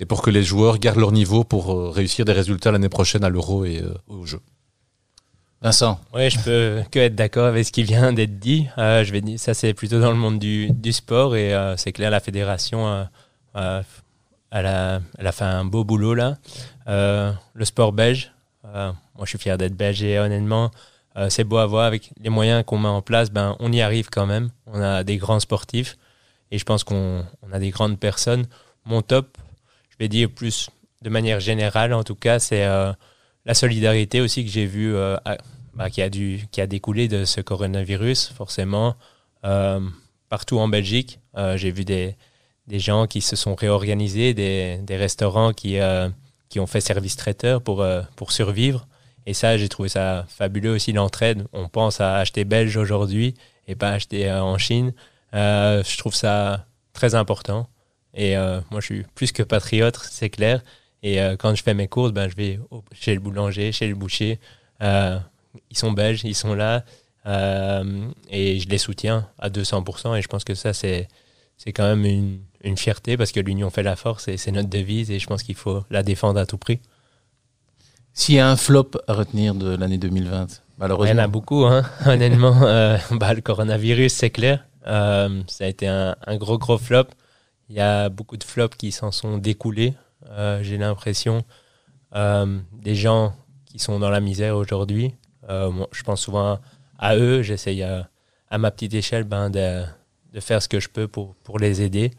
et 0.00 0.06
pour 0.06 0.22
que 0.22 0.30
les 0.30 0.42
joueurs 0.42 0.78
gardent 0.78 1.00
leur 1.00 1.12
niveau 1.12 1.44
pour 1.44 1.72
euh, 1.72 1.90
réussir 1.90 2.24
des 2.24 2.32
résultats 2.32 2.70
l'année 2.72 2.88
prochaine 2.88 3.24
à 3.24 3.28
l'Euro 3.28 3.66
et 3.66 3.82
euh, 3.82 3.92
aux 4.08 4.24
Jeux. 4.24 4.40
Vincent. 5.60 5.98
Oui, 6.14 6.30
je 6.30 6.38
peux 6.38 6.82
que 6.88 7.00
être 7.00 7.16
d'accord 7.16 7.46
avec 7.46 7.66
ce 7.66 7.72
qui 7.72 7.82
vient 7.82 8.12
d'être 8.12 8.38
dit. 8.38 8.68
Euh, 8.78 9.02
je 9.02 9.10
vais 9.10 9.20
dire, 9.20 9.40
ça 9.40 9.54
c'est 9.54 9.74
plutôt 9.74 10.00
dans 10.00 10.12
le 10.12 10.16
monde 10.16 10.38
du, 10.38 10.70
du 10.70 10.92
sport 10.92 11.34
et 11.34 11.52
euh, 11.52 11.76
c'est 11.76 11.90
clair, 11.90 12.12
la 12.12 12.20
fédération, 12.20 13.08
euh, 13.56 13.82
elle, 14.52 14.66
a, 14.66 15.00
elle 15.18 15.26
a 15.26 15.32
fait 15.32 15.44
un 15.44 15.64
beau 15.64 15.82
boulot 15.82 16.14
là. 16.14 16.36
Le 16.86 17.64
sport 17.64 17.92
belge, 17.92 18.32
moi 18.62 18.94
je 19.22 19.30
suis 19.30 19.38
fier 19.38 19.58
d'être 19.58 19.74
belge 19.74 20.00
et 20.04 20.20
honnêtement, 20.20 20.70
c'est 21.28 21.42
beau 21.42 21.56
à 21.56 21.66
voir 21.66 21.86
avec 21.86 22.12
les 22.20 22.30
moyens 22.30 22.62
qu'on 22.64 22.78
met 22.78 22.88
en 22.88 23.02
place, 23.02 23.30
ben 23.32 23.56
on 23.58 23.72
y 23.72 23.80
arrive 23.80 24.10
quand 24.10 24.26
même. 24.26 24.50
On 24.66 24.80
a 24.80 25.02
des 25.02 25.16
grands 25.16 25.40
sportifs 25.40 25.96
et 26.52 26.58
je 26.58 26.64
pense 26.64 26.84
qu'on 26.84 27.26
on 27.42 27.52
a 27.52 27.58
des 27.58 27.70
grandes 27.70 27.98
personnes. 27.98 28.46
Mon 28.84 29.02
top, 29.02 29.36
je 29.90 29.96
vais 29.98 30.08
dire 30.08 30.30
plus 30.30 30.70
de 31.02 31.10
manière 31.10 31.40
générale 31.40 31.92
en 31.92 32.04
tout 32.04 32.14
cas, 32.14 32.38
c'est 32.38 32.64
la 33.48 33.54
solidarité 33.54 34.20
aussi 34.20 34.44
que 34.44 34.50
j'ai 34.50 34.66
vue, 34.66 34.94
euh, 34.94 35.16
bah, 35.74 35.88
qui, 35.88 36.02
a 36.02 36.10
dû, 36.10 36.46
qui 36.52 36.60
a 36.60 36.66
découlé 36.66 37.08
de 37.08 37.24
ce 37.24 37.40
coronavirus, 37.40 38.28
forcément. 38.36 38.94
Euh, 39.44 39.80
partout 40.28 40.58
en 40.58 40.68
Belgique, 40.68 41.18
euh, 41.38 41.56
j'ai 41.56 41.70
vu 41.70 41.86
des, 41.86 42.14
des 42.66 42.78
gens 42.78 43.06
qui 43.06 43.22
se 43.22 43.36
sont 43.36 43.54
réorganisés, 43.54 44.34
des, 44.34 44.78
des 44.82 44.96
restaurants 44.96 45.54
qui, 45.54 45.78
qui 46.50 46.60
ont 46.60 46.66
fait 46.66 46.82
service 46.82 47.16
traiteur 47.16 47.62
pour, 47.62 47.84
pour 48.16 48.32
survivre. 48.32 48.86
Et 49.24 49.32
ça, 49.32 49.56
j'ai 49.56 49.70
trouvé 49.70 49.88
ça 49.88 50.26
fabuleux 50.28 50.72
aussi, 50.72 50.92
l'entraide. 50.92 51.46
On 51.54 51.68
pense 51.68 52.02
à 52.02 52.16
acheter 52.16 52.44
belge 52.44 52.76
aujourd'hui 52.76 53.34
et 53.66 53.74
pas 53.74 53.90
acheter 53.92 54.30
en 54.30 54.58
Chine. 54.58 54.92
je 55.32 55.96
trouve 55.96 56.14
ça 56.14 56.66
très 56.92 57.14
important. 57.14 57.66
Et 58.12 58.36
moi, 58.36 58.80
je 58.80 58.84
suis 58.84 59.02
plus 59.14 59.32
que 59.32 59.42
patriote, 59.42 59.98
c'est 60.10 60.28
clair. 60.28 60.62
Et 61.02 61.18
quand 61.38 61.54
je 61.54 61.62
fais 61.62 61.74
mes 61.74 61.86
courses, 61.86 62.12
ben, 62.12 62.28
je 62.28 62.34
vais 62.34 62.58
chez 62.92 63.14
le 63.14 63.20
boulanger, 63.20 63.70
chez 63.70 63.86
le 63.86 63.94
boucher. 63.94 64.40
ils 64.80 65.20
sont 65.72 65.92
belges, 65.92 66.22
ils 66.24 66.34
sont 66.34 66.54
là. 66.54 66.84
et 67.24 68.58
je 68.58 68.68
les 68.68 68.78
soutiens 68.78 69.28
à 69.38 69.48
200%. 69.48 70.16
Et 70.16 70.22
je 70.22 70.28
pense 70.28 70.44
que 70.44 70.54
ça, 70.54 70.72
c'est 70.72 71.08
quand 71.72 71.84
même 71.84 72.04
une, 72.04 72.40
une 72.62 72.76
fierté 72.76 73.16
parce 73.16 73.32
que 73.32 73.40
l'union 73.40 73.70
fait 73.70 73.82
la 73.82 73.96
force 73.96 74.28
et 74.28 74.36
c'est 74.36 74.50
notre 74.52 74.68
devise 74.68 75.10
et 75.10 75.18
je 75.18 75.26
pense 75.26 75.42
qu'il 75.42 75.54
faut 75.54 75.84
la 75.90 76.02
défendre 76.02 76.40
à 76.40 76.46
tout 76.46 76.58
prix. 76.58 76.80
S'il 78.12 78.34
y 78.34 78.40
a 78.40 78.50
un 78.50 78.56
flop 78.56 78.90
à 79.06 79.14
retenir 79.14 79.54
de 79.54 79.76
l'année 79.76 79.98
2020, 79.98 80.62
malheureusement. 80.78 81.12
Il 81.12 81.16
y 81.16 81.20
en 81.20 81.24
a 81.24 81.28
beaucoup, 81.28 81.64
hein, 81.64 81.84
honnêtement. 82.06 82.62
Euh, 82.62 82.98
bah, 83.12 83.32
le 83.32 83.40
coronavirus, 83.40 84.12
c'est 84.12 84.30
clair. 84.30 84.64
Euh, 84.86 85.42
ça 85.46 85.64
a 85.64 85.66
été 85.68 85.86
un, 85.86 86.16
gros, 86.32 86.58
gros 86.58 86.78
flop. 86.78 87.04
Il 87.68 87.76
y 87.76 87.80
a 87.80 88.08
beaucoup 88.08 88.36
de 88.36 88.44
flops 88.44 88.76
qui 88.76 88.90
s'en 88.90 89.12
sont 89.12 89.38
découlés. 89.38 89.94
Euh, 90.30 90.62
j'ai 90.62 90.78
l'impression 90.78 91.44
des 92.12 92.94
gens 92.94 93.34
qui 93.66 93.78
sont 93.78 93.98
dans 93.98 94.10
la 94.10 94.20
misère 94.20 94.56
aujourd'hui. 94.56 95.14
je 95.48 96.02
pense 96.02 96.22
souvent 96.22 96.58
à 96.98 97.16
eux. 97.16 97.42
J'essaye 97.42 97.82
à, 97.82 98.08
ma 98.58 98.70
petite 98.70 98.94
échelle 98.94 99.24
ben, 99.24 99.50
de, 99.50 99.84
de, 100.32 100.40
faire 100.40 100.62
ce 100.62 100.68
que 100.68 100.80
je 100.80 100.88
peux 100.88 101.06
pour, 101.06 101.34
pour 101.36 101.58
les 101.58 101.82
aider. 101.82 102.12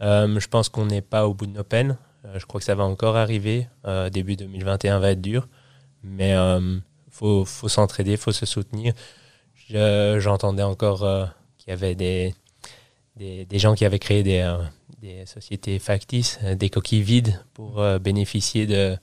Euh, 0.00 0.38
je 0.38 0.48
pense 0.48 0.68
qu'on 0.68 0.86
n'est 0.86 1.02
pas 1.02 1.26
au 1.26 1.34
bout 1.34 1.46
de 1.46 1.52
nos 1.52 1.64
peines. 1.64 1.96
Euh, 2.24 2.38
je 2.38 2.46
crois 2.46 2.60
que 2.60 2.64
ça 2.64 2.74
va 2.74 2.84
encore 2.84 3.16
arriver. 3.16 3.68
Euh, 3.86 4.10
début 4.10 4.36
2021 4.36 4.98
va 4.98 5.12
être 5.12 5.20
dur. 5.20 5.48
Mais 6.02 6.32
il 6.32 6.82
faut, 7.10 7.46
faut 7.46 7.68
s'entraider, 7.68 8.12
il 8.12 8.18
faut 8.18 8.32
se 8.32 8.44
soutenir. 8.44 8.92
J'entendais 9.70 10.62
encore 10.62 10.98
qu'il 11.56 11.70
y 11.70 11.72
avait 11.72 11.94
des, 11.94 12.34
des, 13.16 13.46
des, 13.46 13.58
gens 13.58 13.74
qui 13.74 13.86
avaient 13.86 13.98
créé 13.98 14.22
des, 14.22 14.42
des 15.04 15.26
sociétés 15.26 15.78
factices, 15.78 16.38
des 16.42 16.70
coquilles 16.70 17.02
vides 17.02 17.38
pour 17.52 17.82
bénéficier 18.00 18.66
de, 18.66 18.96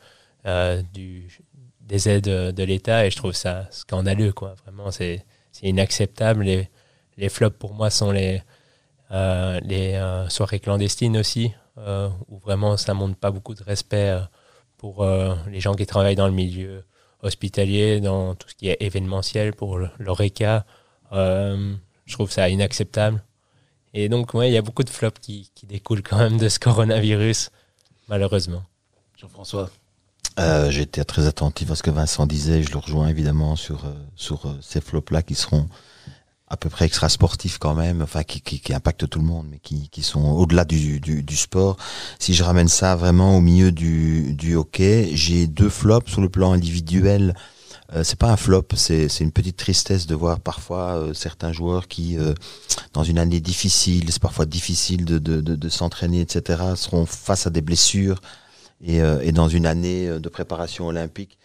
du, 0.94 1.28
des 1.82 2.10
aides 2.10 2.24
de 2.24 2.64
l'État. 2.64 3.06
Et 3.06 3.12
je 3.12 3.18
trouve 3.18 3.34
ça 3.34 3.68
scandaleux. 3.72 4.34
Quoi. 4.34 4.56
Vraiment, 4.66 4.92
c'est 4.92 5.24
inacceptable. 5.62 6.44
Les, 6.44 6.70
les 7.18 7.30
flops, 7.30 7.58
pour 7.58 7.74
moi, 7.74 7.90
sont 7.90 8.12
les, 8.12 8.42
euh, 9.12 9.60
les 9.64 9.94
euh, 9.96 10.30
soirées 10.30 10.60
clandestines 10.60 11.18
aussi, 11.18 11.52
euh, 11.78 12.10
où 12.30 12.40
vraiment 12.40 12.78
ça 12.78 12.94
montre 12.94 13.18
pas 13.18 13.32
beaucoup 13.32 13.54
de 13.54 13.64
respect 13.64 14.18
pour 14.78 15.06
les 15.48 15.60
gens 15.60 15.76
qui 15.76 15.86
travaillent 15.86 16.16
dans 16.16 16.28
le 16.28 16.34
milieu 16.34 16.84
hospitalier, 17.22 18.02
dans 18.02 18.34
tout 18.34 18.50
ce 18.50 18.56
qui 18.56 18.68
est 18.68 18.78
événementiel 18.80 19.54
pour 19.54 19.78
l'ORECA. 20.00 20.66
je 21.12 22.14
trouve 22.14 22.32
ça 22.32 22.50
inacceptable. 22.50 23.24
Et 23.94 24.10
donc, 24.10 24.34
ouais, 24.34 24.50
il 24.50 24.54
y 24.54 24.58
a 24.58 24.62
beaucoup 24.62 24.84
de 24.84 24.90
flops 24.90 25.20
qui, 25.20 25.50
qui, 25.54 25.66
découlent 25.66 26.04
quand 26.04 26.18
même 26.18 26.38
de 26.38 26.50
ce 26.50 26.60
coronavirus, 26.60 27.50
malheureusement. 28.08 28.64
Jean-François 29.18 29.70
euh, 30.40 30.72
J'étais 30.72 31.04
très 31.04 31.28
attentif 31.28 31.72
à 31.72 31.76
ce 31.76 31.84
que 31.84 31.92
Vincent 31.92 32.26
disait. 32.26 32.64
Je 32.64 32.72
le 32.72 32.78
rejoins 32.78 33.08
évidemment 33.08 33.56
sur, 33.56 33.86
sur 34.16 34.56
ces 34.62 34.80
flops-là 34.80 35.24
qui 35.24 35.36
seront 35.36 35.68
à 36.52 36.58
peu 36.58 36.70
près 36.70 36.84
extra 36.84 37.08
sportifs 37.08 37.58
quand 37.60 37.76
même, 37.76 38.02
enfin 38.02 38.24
qui, 38.24 38.42
qui, 38.42 38.60
qui 38.60 38.74
impactent 38.74 39.10
tout 39.10 39.20
le 39.20 39.26
monde, 39.26 39.48
mais 39.50 39.60
qui, 39.60 39.88
qui 39.88 40.04
sont 40.04 40.32
au-delà 40.32 40.66
du, 40.66 41.00
du, 41.00 41.24
du, 41.24 41.38
sport. 41.38 41.78
Si 42.20 42.34
je 42.34 42.44
ramène 42.44 42.68
ça 42.68 42.98
vraiment 42.98 43.38
au 43.38 43.40
milieu 43.40 43.72
du, 43.72 44.34
du 44.34 44.56
hockey, 44.56 45.12
j'ai 45.14 45.48
deux 45.48 45.70
flops 45.70 46.12
sur 46.12 46.20
le 46.20 46.28
plan 46.28 46.52
individuel. 46.52 47.36
Euh, 47.94 48.04
c'est 48.04 48.18
pas 48.18 48.32
un 48.32 48.38
flop, 48.38 48.68
c'est 48.76 49.08
une 49.20 49.32
petite 49.32 49.58
tristesse 49.58 50.08
de 50.08 50.16
voir 50.16 50.40
parfois 50.40 50.98
euh, 50.98 51.14
certains 51.14 51.52
joueurs 51.52 51.88
qui, 51.88 52.18
euh, 52.18 52.34
dans 52.94 53.04
une 53.04 53.20
année 53.20 53.40
difficile, 53.40 54.12
c'est 54.12 54.22
parfois 54.22 54.46
difficile 54.46 55.06
de, 55.06 55.20
de, 55.20 55.42
de, 55.42 55.56
de 55.56 55.70
s'entraîner, 55.70 56.22
etc., 56.22 56.62
seront 56.76 57.06
face 57.06 57.48
à 57.48 57.50
des 57.50 57.62
blessures 57.62 58.22
et, 58.84 58.98
et 58.98 59.32
dans 59.32 59.48
une 59.48 59.68
année 59.68 60.08
de 60.08 60.30
préparation 60.30 60.88
olympique 60.88 61.38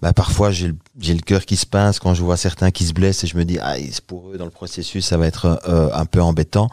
bah, 0.00 0.12
parfois 0.12 0.50
j'ai 0.50 0.68
le, 0.68 0.76
le 0.96 1.20
cœur 1.20 1.44
qui 1.44 1.56
se 1.56 1.66
pince 1.66 1.98
quand 1.98 2.14
je 2.14 2.22
vois 2.22 2.36
certains 2.36 2.70
qui 2.70 2.84
se 2.84 2.92
blessent 2.92 3.24
et 3.24 3.26
je 3.26 3.36
me 3.36 3.44
dis 3.44 3.58
ah 3.60 3.74
pour 4.06 4.30
eux 4.30 4.38
dans 4.38 4.44
le 4.44 4.50
processus 4.50 5.04
ça 5.06 5.16
va 5.16 5.26
être 5.26 5.60
euh, 5.68 5.88
un 5.92 6.06
peu 6.06 6.20
embêtant 6.22 6.68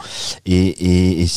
et, 0.46 1.22
et, 1.22 1.28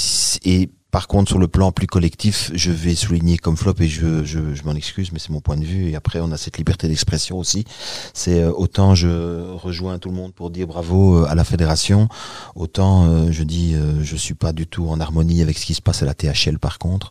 et 0.44 0.70
par 0.96 1.08
contre, 1.08 1.28
sur 1.28 1.38
le 1.38 1.46
plan 1.46 1.72
plus 1.72 1.86
collectif, 1.86 2.50
je 2.54 2.70
vais 2.70 2.94
souligner 2.94 3.36
comme 3.36 3.58
flop 3.58 3.74
et 3.80 3.86
je, 3.86 4.24
je, 4.24 4.54
je 4.54 4.62
m'en 4.64 4.74
excuse, 4.74 5.12
mais 5.12 5.18
c'est 5.18 5.28
mon 5.28 5.42
point 5.42 5.58
de 5.58 5.64
vue. 5.64 5.90
Et 5.90 5.94
après, 5.94 6.20
on 6.20 6.32
a 6.32 6.38
cette 6.38 6.56
liberté 6.56 6.88
d'expression 6.88 7.38
aussi. 7.38 7.66
C'est 8.14 8.40
euh, 8.40 8.50
autant 8.50 8.94
je 8.94 9.52
rejoins 9.52 9.98
tout 9.98 10.08
le 10.08 10.14
monde 10.14 10.32
pour 10.32 10.50
dire 10.50 10.66
bravo 10.66 11.18
euh, 11.18 11.26
à 11.28 11.34
la 11.34 11.44
fédération, 11.44 12.08
autant 12.54 13.30
je 13.30 13.42
dis 13.42 13.76
je 14.00 14.16
suis 14.16 14.32
pas 14.32 14.54
du 14.54 14.66
tout 14.66 14.88
en 14.88 14.98
harmonie 14.98 15.42
avec 15.42 15.58
ce 15.58 15.66
qui 15.66 15.74
se 15.74 15.82
passe 15.82 16.02
à 16.02 16.06
la 16.06 16.14
THL. 16.14 16.58
Par 16.58 16.78
contre, 16.78 17.10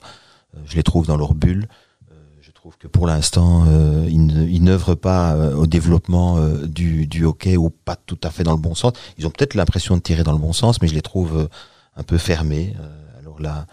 je 0.65 0.75
les 0.75 0.83
trouve 0.83 1.05
dans 1.05 1.17
leur 1.17 1.35
bulle 1.35 1.67
trouve 2.65 2.77
que 2.79 2.87
pour 2.87 3.05
l'instant, 3.05 3.65
euh, 3.67 4.07
ils 4.09 4.63
n'œuvrent 4.63 4.95
pas 4.95 5.35
euh, 5.35 5.53
au 5.53 5.67
développement 5.67 6.37
euh, 6.37 6.65
du, 6.65 7.05
du, 7.05 7.23
hockey 7.23 7.57
ou 7.57 7.69
pas 7.69 7.95
tout 7.95 8.17
à 8.23 8.31
fait 8.31 8.43
dans 8.43 8.53
le 8.53 8.59
bon 8.59 8.73
sens. 8.73 8.93
Ils 9.19 9.27
ont 9.27 9.29
peut-être 9.29 9.53
l'impression 9.53 9.95
de 9.97 10.01
tirer 10.01 10.23
dans 10.23 10.31
le 10.31 10.39
bon 10.39 10.51
sens, 10.51 10.81
mais 10.81 10.87
je 10.87 10.95
les 10.95 11.03
trouve 11.03 11.37
euh, 11.37 11.47
un 11.95 12.01
peu 12.01 12.17
fermés. 12.17 12.75
Là, 13.39 13.65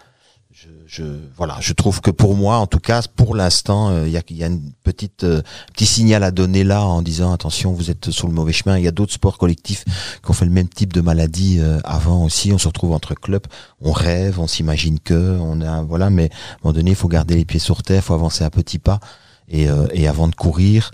je, 0.85 1.03
voilà, 1.35 1.57
je 1.59 1.73
trouve 1.73 1.99
que 1.99 2.11
pour 2.11 2.35
moi, 2.35 2.57
en 2.57 2.67
tout 2.67 2.79
cas, 2.79 3.01
pour 3.15 3.35
l'instant, 3.35 4.05
il 4.05 4.11
y, 4.11 4.17
a, 4.17 4.21
y 4.29 4.43
a 4.43 4.47
une 4.47 4.71
petite 4.83 5.25
petit 5.73 5.85
signal 5.85 6.23
à 6.23 6.31
donner 6.31 6.63
là 6.63 6.85
en 6.85 7.01
disant 7.01 7.33
attention, 7.33 7.73
vous 7.73 7.89
êtes 7.89 8.11
sur 8.11 8.27
le 8.27 8.33
mauvais 8.33 8.53
chemin. 8.53 8.77
Il 8.77 8.83
y 8.83 8.87
a 8.87 8.91
d'autres 8.91 9.13
sports 9.13 9.37
collectifs 9.37 9.83
qui 9.83 10.29
ont 10.29 10.33
fait 10.33 10.45
le 10.45 10.51
même 10.51 10.69
type 10.69 10.93
de 10.93 11.01
maladie 11.01 11.59
avant 11.83 12.23
aussi. 12.23 12.53
On 12.53 12.57
se 12.57 12.67
retrouve 12.67 12.91
entre 12.91 13.15
clubs, 13.15 13.45
on 13.81 13.91
rêve, 13.91 14.39
on 14.39 14.47
s'imagine 14.47 14.99
que, 14.99 15.37
on 15.41 15.59
a 15.59 15.81
voilà, 15.81 16.09
mais 16.09 16.29
à 16.29 16.35
un 16.35 16.57
moment 16.63 16.73
donné, 16.73 16.91
il 16.91 16.95
faut 16.95 17.09
garder 17.09 17.35
les 17.35 17.45
pieds 17.45 17.59
sur 17.59 17.81
terre, 17.83 17.97
il 17.97 18.05
faut 18.05 18.13
avancer 18.13 18.43
un 18.43 18.51
petit 18.51 18.79
pas. 18.79 18.99
Et, 19.49 19.67
et 19.91 20.07
avant 20.07 20.27
de 20.27 20.35
courir, 20.35 20.91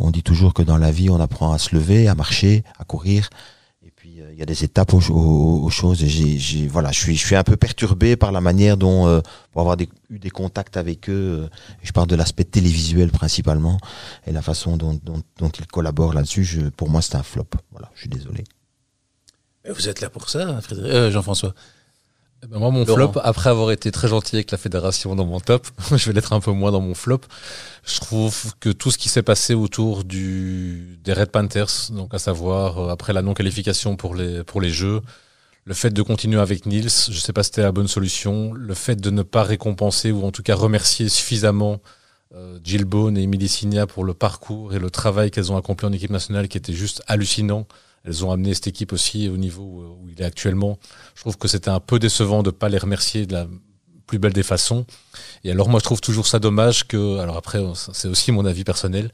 on 0.00 0.10
dit 0.10 0.22
toujours 0.22 0.54
que 0.54 0.62
dans 0.62 0.78
la 0.78 0.92
vie, 0.92 1.10
on 1.10 1.20
apprend 1.20 1.52
à 1.52 1.58
se 1.58 1.74
lever, 1.74 2.08
à 2.08 2.14
marcher, 2.14 2.64
à 2.78 2.84
courir 2.84 3.28
il 4.32 4.38
y 4.38 4.42
a 4.42 4.46
des 4.46 4.64
étapes 4.64 4.92
aux, 4.94 5.70
choses. 5.70 6.04
J'ai, 6.04 6.66
voilà, 6.66 6.92
je 6.92 6.98
suis, 6.98 7.16
je 7.16 7.26
suis 7.26 7.36
un 7.36 7.42
peu 7.42 7.56
perturbé 7.56 8.16
par 8.16 8.32
la 8.32 8.40
manière 8.40 8.76
dont, 8.76 9.06
euh, 9.06 9.20
pour 9.50 9.60
avoir 9.62 9.76
eu 10.10 10.18
des 10.18 10.30
contacts 10.30 10.76
avec 10.76 11.08
eux, 11.08 11.44
euh, 11.44 11.48
je 11.82 11.92
parle 11.92 12.06
de 12.06 12.16
l'aspect 12.16 12.44
télévisuel 12.44 13.10
principalement, 13.10 13.78
et 14.26 14.32
la 14.32 14.42
façon 14.42 14.76
dont, 14.76 14.98
dont, 15.04 15.48
ils 15.58 15.66
collaborent 15.66 16.14
là-dessus. 16.14 16.70
Pour 16.76 16.88
moi, 16.90 17.02
c'est 17.02 17.16
un 17.16 17.22
flop. 17.22 17.48
Voilà, 17.70 17.90
je 17.94 18.00
suis 18.00 18.08
désolé. 18.08 18.44
vous 19.68 19.88
êtes 19.88 20.00
là 20.00 20.10
pour 20.10 20.28
ça, 20.28 20.60
euh, 20.72 21.10
Jean-François? 21.10 21.54
Eh 22.44 22.48
ben, 22.48 22.58
moi, 22.58 22.70
mon 22.70 22.84
flop, 22.84 23.12
après 23.22 23.50
avoir 23.50 23.70
été 23.70 23.92
très 23.92 24.08
gentil 24.08 24.34
avec 24.34 24.50
la 24.50 24.58
fédération 24.58 25.14
dans 25.14 25.24
mon 25.24 25.38
top, 25.38 25.66
je 25.96 26.06
vais 26.06 26.12
l'être 26.12 26.32
un 26.32 26.40
peu 26.40 26.50
moins 26.50 26.72
dans 26.72 26.80
mon 26.80 26.94
flop. 26.94 27.20
Je 27.84 28.00
trouve 28.00 28.54
que 28.58 28.70
tout 28.70 28.90
ce 28.90 28.98
qui 28.98 29.08
s'est 29.08 29.22
passé 29.22 29.54
autour 29.54 30.02
du 30.02 30.98
des 31.04 31.12
Red 31.12 31.30
Panthers, 31.30 31.90
donc 31.90 32.14
à 32.14 32.18
savoir 32.18 32.78
euh, 32.78 32.88
après 32.88 33.12
la 33.12 33.22
non 33.22 33.34
qualification 33.34 33.94
pour 33.94 34.16
les 34.16 34.42
pour 34.42 34.60
les 34.60 34.70
Jeux, 34.70 35.02
le 35.64 35.74
fait 35.74 35.90
de 35.90 36.02
continuer 36.02 36.40
avec 36.40 36.66
Niels, 36.66 36.90
je 37.10 37.18
sais 37.18 37.32
pas 37.32 37.44
si 37.44 37.50
c'était 37.50 37.62
la 37.62 37.70
bonne 37.70 37.86
solution, 37.86 38.52
le 38.52 38.74
fait 38.74 38.96
de 38.96 39.10
ne 39.10 39.22
pas 39.22 39.44
récompenser 39.44 40.10
ou 40.10 40.24
en 40.24 40.32
tout 40.32 40.42
cas 40.42 40.56
remercier 40.56 41.08
suffisamment 41.08 41.80
euh, 42.34 42.58
Jill 42.64 42.84
Bone 42.84 43.16
et 43.18 43.22
Emily 43.22 43.46
Signa 43.46 43.86
pour 43.86 44.02
le 44.02 44.14
parcours 44.14 44.74
et 44.74 44.80
le 44.80 44.90
travail 44.90 45.30
qu'elles 45.30 45.52
ont 45.52 45.56
accompli 45.56 45.86
en 45.86 45.92
équipe 45.92 46.10
nationale 46.10 46.48
qui 46.48 46.58
était 46.58 46.72
juste 46.72 47.02
hallucinant. 47.06 47.66
Elles 48.04 48.24
ont 48.24 48.32
amené 48.32 48.54
cette 48.54 48.66
équipe 48.66 48.92
aussi 48.92 49.28
au 49.28 49.36
niveau 49.36 49.98
où 50.00 50.08
il 50.08 50.20
est 50.20 50.24
actuellement. 50.24 50.78
Je 51.14 51.20
trouve 51.20 51.38
que 51.38 51.48
c'était 51.48 51.70
un 51.70 51.80
peu 51.80 51.98
décevant 51.98 52.42
de 52.42 52.50
pas 52.50 52.68
les 52.68 52.78
remercier 52.78 53.26
de 53.26 53.32
la 53.32 53.46
plus 54.06 54.18
belle 54.18 54.32
des 54.32 54.42
façons. 54.42 54.84
Et 55.44 55.50
alors 55.50 55.68
moi 55.68 55.78
je 55.78 55.84
trouve 55.84 56.00
toujours 56.00 56.26
ça 56.26 56.38
dommage 56.38 56.86
que, 56.86 57.18
alors 57.18 57.36
après 57.36 57.62
c'est 57.92 58.08
aussi 58.08 58.32
mon 58.32 58.44
avis 58.44 58.64
personnel, 58.64 59.10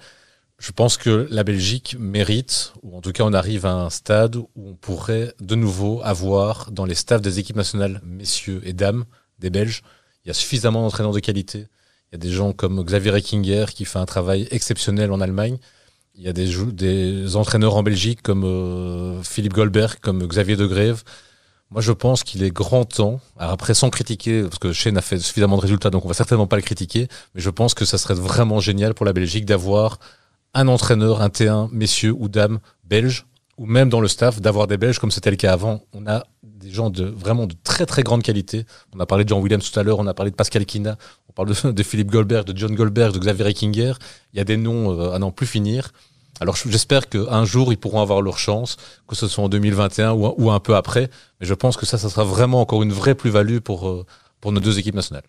je 0.59 0.73
pense 0.73 0.97
que 0.97 1.29
la 1.31 1.45
Belgique 1.45 1.97
mérite, 1.99 2.73
ou 2.83 2.97
en 2.97 3.01
tout 3.01 3.13
cas 3.13 3.23
on 3.23 3.33
arrive 3.33 3.65
à 3.65 3.75
un 3.75 3.91
stade 3.91 4.37
où 4.37 4.49
on 4.57 4.75
pourrait 4.75 5.35
de 5.41 5.55
nouveau 5.55 6.01
avoir 6.03 6.71
dans 6.73 6.85
les 6.85 6.97
staffs 6.97 7.23
des 7.23 7.39
équipes 7.39 7.57
nationales, 7.57 8.01
messieurs 8.05 8.61
et 8.65 8.73
dames, 8.73 9.05
des 9.39 9.51
Belges, 9.51 9.83
il 10.25 10.29
y 10.29 10.31
a 10.31 10.35
suffisamment 10.35 10.83
d'entraîneurs 10.83 11.13
de 11.13 11.21
qualité. 11.21 11.69
Il 12.11 12.15
y 12.15 12.17
a 12.17 12.19
des 12.19 12.31
gens 12.31 12.53
comme 12.53 12.83
Xavier 12.83 13.13
Reckinger 13.13 13.67
qui 13.73 13.85
fait 13.85 13.99
un 13.99 14.07
travail 14.07 14.49
exceptionnel 14.51 15.13
en 15.13 15.21
Allemagne. 15.21 15.59
Il 16.19 16.25
y 16.25 16.29
a 16.29 16.33
des, 16.33 16.53
des 16.73 17.37
entraîneurs 17.37 17.77
en 17.77 17.85
Belgique 17.85 18.23
comme 18.23 18.43
euh, 18.45 19.23
Philippe 19.23 19.53
Goldberg, 19.53 20.01
comme 20.01 20.27
Xavier 20.27 20.57
De 20.57 20.67
Greve. 20.67 21.05
Moi, 21.71 21.81
je 21.81 21.93
pense 21.93 22.25
qu'il 22.25 22.43
est 22.43 22.51
grand 22.51 22.85
temps, 22.85 23.21
après 23.37 23.73
sans 23.73 23.89
critiquer, 23.89 24.43
parce 24.43 24.59
que 24.59 24.73
Shane 24.73 24.97
a 24.97 25.01
fait 25.01 25.21
suffisamment 25.21 25.57
de 25.57 25.63
résultats, 25.63 25.91
donc 25.91 26.05
on 26.05 26.09
va 26.09 26.15
certainement 26.15 26.49
pas 26.49 26.57
le 26.57 26.63
critiquer, 26.63 27.07
mais 27.35 27.41
je 27.41 27.51
pense 27.51 27.73
que 27.73 27.85
ça 27.85 27.99
serait 27.99 28.15
vraiment 28.15 28.59
génial 28.59 28.95
pour 28.95 29.07
la 29.07 29.13
Belgique 29.13 29.45
d'avoir 29.45 30.01
un 30.55 30.67
entraîneur, 30.67 31.23
un 31.23 31.29
T1, 31.29 31.69
messieurs 31.71 32.15
ou 32.19 32.29
dames 32.29 32.59
belges, 32.83 33.25
ou 33.57 33.67
même 33.67 33.89
dans 33.89 34.01
le 34.01 34.09
staff, 34.09 34.41
d'avoir 34.41 34.67
des 34.67 34.77
Belges 34.77 34.99
comme 34.99 35.13
c'était 35.13 35.31
le 35.31 35.37
cas 35.37 35.53
avant. 35.53 35.83
On 35.93 36.05
a 36.09 36.25
des 36.59 36.71
gens 36.71 36.91
de 36.91 37.05
vraiment 37.05 37.47
de 37.47 37.55
très 37.63 37.87
très 37.87 38.03
grande 38.03 38.23
qualité. 38.23 38.65
On 38.95 39.01
a 39.01 39.07
parlé 39.07 39.25
de 39.25 39.29
Jean 39.29 39.41
Williams 39.41 39.71
tout 39.71 39.79
à 39.79 39.83
l'heure, 39.83 39.99
on 39.99 40.07
a 40.07 40.15
parlé 40.15 40.31
de 40.31 40.37
Pascal 40.37 40.67
Kina, 40.67 40.97
on 41.29 41.33
parle 41.33 41.49
de, 41.49 41.71
de 41.73 41.83
Philippe 41.83 42.11
Goldberg, 42.11 42.45
de 42.47 42.57
John 42.57 42.75
Goldberg, 42.75 43.13
de 43.15 43.19
Xavier 43.19 43.55
Kinger. 43.55 43.95
Il 44.33 44.39
y 44.39 44.41
a 44.41 44.45
des 44.45 44.57
noms 44.57 44.99
euh, 44.99 45.13
à 45.13 45.19
n'en 45.19 45.31
plus 45.31 45.47
finir. 45.47 45.93
Alors 46.41 46.57
j'espère 46.57 47.09
qu'un 47.09 47.45
jour 47.45 47.73
ils 47.73 47.79
pourront 47.79 48.01
avoir 48.01 48.23
leur 48.23 48.39
chance, 48.39 48.77
que 49.09 49.17
ce 49.17 49.27
soit 49.27 49.43
en 49.43 49.49
2021 49.49 50.13
ou, 50.13 50.35
ou 50.39 50.51
un 50.51 50.61
peu 50.61 50.77
après. 50.77 51.11
Mais 51.41 51.47
je 51.47 51.55
pense 51.55 51.77
que 51.77 51.87
ça, 51.87 51.99
ça 51.99 52.09
sera 52.09 52.25
vraiment 52.25 52.61
encore 52.61 52.83
une 52.83 52.93
vraie 52.93 53.15
plus-value 53.15 53.59
pour, 53.59 53.89
euh, 53.89 54.07
pour 54.41 54.53
nos 54.53 54.61
deux 54.61 54.79
équipes 54.79 54.95
nationales. 54.95 55.25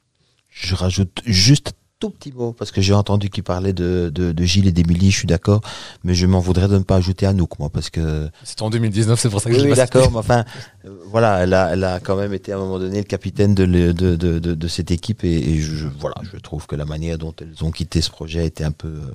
Je 0.50 0.76
rajoute 0.76 1.22
juste 1.26 1.74
tout 2.00 2.10
petit 2.12 2.32
mot, 2.32 2.54
parce 2.54 2.72
que 2.72 2.80
j'ai 2.80 2.94
entendu 2.94 3.30
qu'il 3.30 3.44
parlait 3.44 3.74
de, 3.74 4.10
de, 4.14 4.32
de 4.32 4.44
Gilles 4.46 4.68
et 4.68 4.72
d'Émilie, 4.72 5.12
je 5.12 5.18
suis 5.18 5.28
d'accord, 5.28 5.60
mais 6.06 6.14
je 6.14 6.26
m'en 6.26 6.40
voudrais 6.40 6.70
de 6.70 6.78
ne 6.78 6.84
pas 6.84 6.96
ajouter 6.96 7.26
Anouk, 7.26 7.60
moi, 7.60 7.70
parce 7.70 7.90
que... 7.90 8.30
C'était 8.46 8.62
en 8.64 8.70
2019, 8.70 9.20
c'est 9.20 9.30
pour 9.30 9.42
ça 9.42 9.50
que 9.50 9.56
oui, 9.56 9.60
je 9.60 9.66
l'ai 9.66 9.72
oui, 9.72 9.78
d'accord, 9.78 10.10
mais 10.10 10.18
enfin, 10.18 10.46
euh, 10.86 10.90
voilà, 11.08 11.40
elle 11.44 11.54
a, 11.54 11.74
elle 11.74 11.84
a 11.84 12.00
quand 12.00 12.16
même 12.16 12.34
été 12.34 12.54
à 12.54 12.56
un 12.56 12.60
moment 12.60 12.80
donné 12.80 13.00
le 13.00 13.04
capitaine 13.04 13.54
de, 13.54 13.66
le- 13.66 13.94
de, 13.94 14.16
de, 14.16 14.40
de, 14.40 14.68
cette 14.70 14.92
équipe, 14.92 15.26
et, 15.26 15.36
et 15.36 15.60
je, 15.60 15.88
voilà, 16.00 16.16
je 16.32 16.38
trouve 16.38 16.68
que 16.68 16.78
la 16.78 16.86
manière 16.86 17.18
dont 17.18 17.34
elles 17.42 17.64
ont 17.66 17.72
quitté 17.72 18.02
ce 18.02 18.10
projet 18.10 18.46
était 18.46 18.64
un 18.64 18.72
peu... 18.72 18.88
euh, 18.88 19.12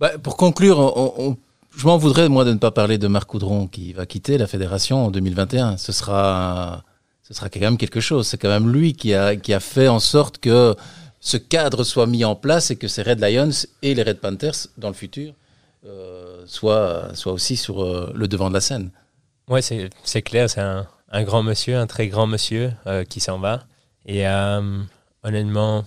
Bah, 0.00 0.18
pour 0.20 0.36
conclure, 0.36 0.78
on- 0.80 1.14
on- 1.16 1.36
je 1.76 1.86
m'en 1.86 1.96
voudrais, 1.96 2.28
moi, 2.28 2.44
de 2.44 2.52
ne 2.52 2.58
pas 2.58 2.72
parler 2.72 2.98
de 2.98 3.06
Marc 3.06 3.28
Coudron 3.28 3.68
qui 3.68 3.92
va 3.92 4.04
quitter 4.04 4.36
la 4.36 4.48
fédération 4.48 5.06
en 5.06 5.10
2021. 5.12 5.76
Ce 5.76 5.92
sera, 5.92 6.82
ce 7.28 7.34
sera 7.34 7.50
quand 7.50 7.60
même 7.60 7.76
quelque 7.76 8.00
chose. 8.00 8.26
C'est 8.26 8.38
quand 8.38 8.48
même 8.48 8.72
lui 8.72 8.94
qui 8.94 9.12
a, 9.12 9.36
qui 9.36 9.52
a 9.52 9.60
fait 9.60 9.88
en 9.88 10.00
sorte 10.00 10.38
que 10.38 10.74
ce 11.20 11.36
cadre 11.36 11.84
soit 11.84 12.06
mis 12.06 12.24
en 12.24 12.34
place 12.34 12.70
et 12.70 12.76
que 12.76 12.88
ces 12.88 13.02
Red 13.02 13.20
Lions 13.20 13.66
et 13.82 13.94
les 13.94 14.02
Red 14.02 14.18
Panthers, 14.18 14.68
dans 14.78 14.88
le 14.88 14.94
futur, 14.94 15.34
euh, 15.84 16.42
soient, 16.46 17.14
soient 17.14 17.34
aussi 17.34 17.56
sur 17.56 17.84
euh, 17.84 18.10
le 18.14 18.28
devant 18.28 18.48
de 18.48 18.54
la 18.54 18.62
scène. 18.62 18.90
Ouais, 19.46 19.60
c'est 19.60 20.22
clair, 20.22 20.48
c'est 20.48 20.60
un, 20.60 20.86
grand 21.24 21.42
monsieur, 21.42 21.76
un 21.76 21.86
très 21.86 22.08
grand 22.08 22.26
monsieur 22.26 22.72
euh, 22.86 23.04
qui 23.04 23.20
s'en 23.20 23.38
va. 23.38 23.64
Et 24.06 24.26
honnêtement, 25.22 25.84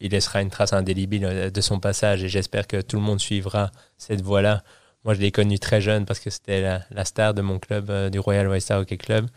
il 0.00 0.10
laissera 0.10 0.42
une 0.42 0.50
trace 0.50 0.74
indélébile 0.74 1.50
de 1.50 1.60
son 1.62 1.80
passage 1.80 2.22
et 2.22 2.28
j'espère 2.28 2.66
que 2.66 2.82
tout 2.82 2.96
le 2.96 3.02
monde 3.02 3.20
suivra 3.20 3.70
cette 3.96 4.20
voie-là. 4.20 4.62
Moi, 5.04 5.14
je 5.14 5.20
l'ai 5.20 5.30
connu 5.30 5.58
très 5.58 5.80
jeune 5.80 6.04
parce 6.04 6.20
que 6.20 6.28
c'était 6.28 6.60
la, 6.60 7.04
star 7.06 7.32
de 7.32 7.40
mon 7.40 7.58
club, 7.58 8.10
du 8.10 8.18
Royal 8.18 8.48
West 8.48 8.70
Hockey 8.70 8.98
Club. 8.98 9.28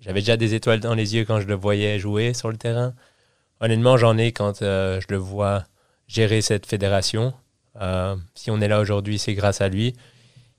J'avais 0.00 0.20
déjà 0.20 0.36
des 0.36 0.54
étoiles 0.54 0.80
dans 0.80 0.94
les 0.94 1.14
yeux 1.14 1.24
quand 1.24 1.40
je 1.40 1.46
le 1.46 1.54
voyais 1.54 1.98
jouer 1.98 2.34
sur 2.34 2.50
le 2.50 2.56
terrain. 2.56 2.94
Honnêtement, 3.60 3.96
j'en 3.96 4.16
ai 4.16 4.32
quand 4.32 4.62
euh, 4.62 5.00
je 5.00 5.06
le 5.10 5.16
vois 5.18 5.64
gérer 6.08 6.40
cette 6.40 6.66
fédération. 6.66 7.34
Euh, 7.80 8.16
si 8.34 8.50
on 8.50 8.60
est 8.60 8.68
là 8.68 8.80
aujourd'hui, 8.80 9.18
c'est 9.18 9.34
grâce 9.34 9.60
à 9.60 9.68
lui 9.68 9.94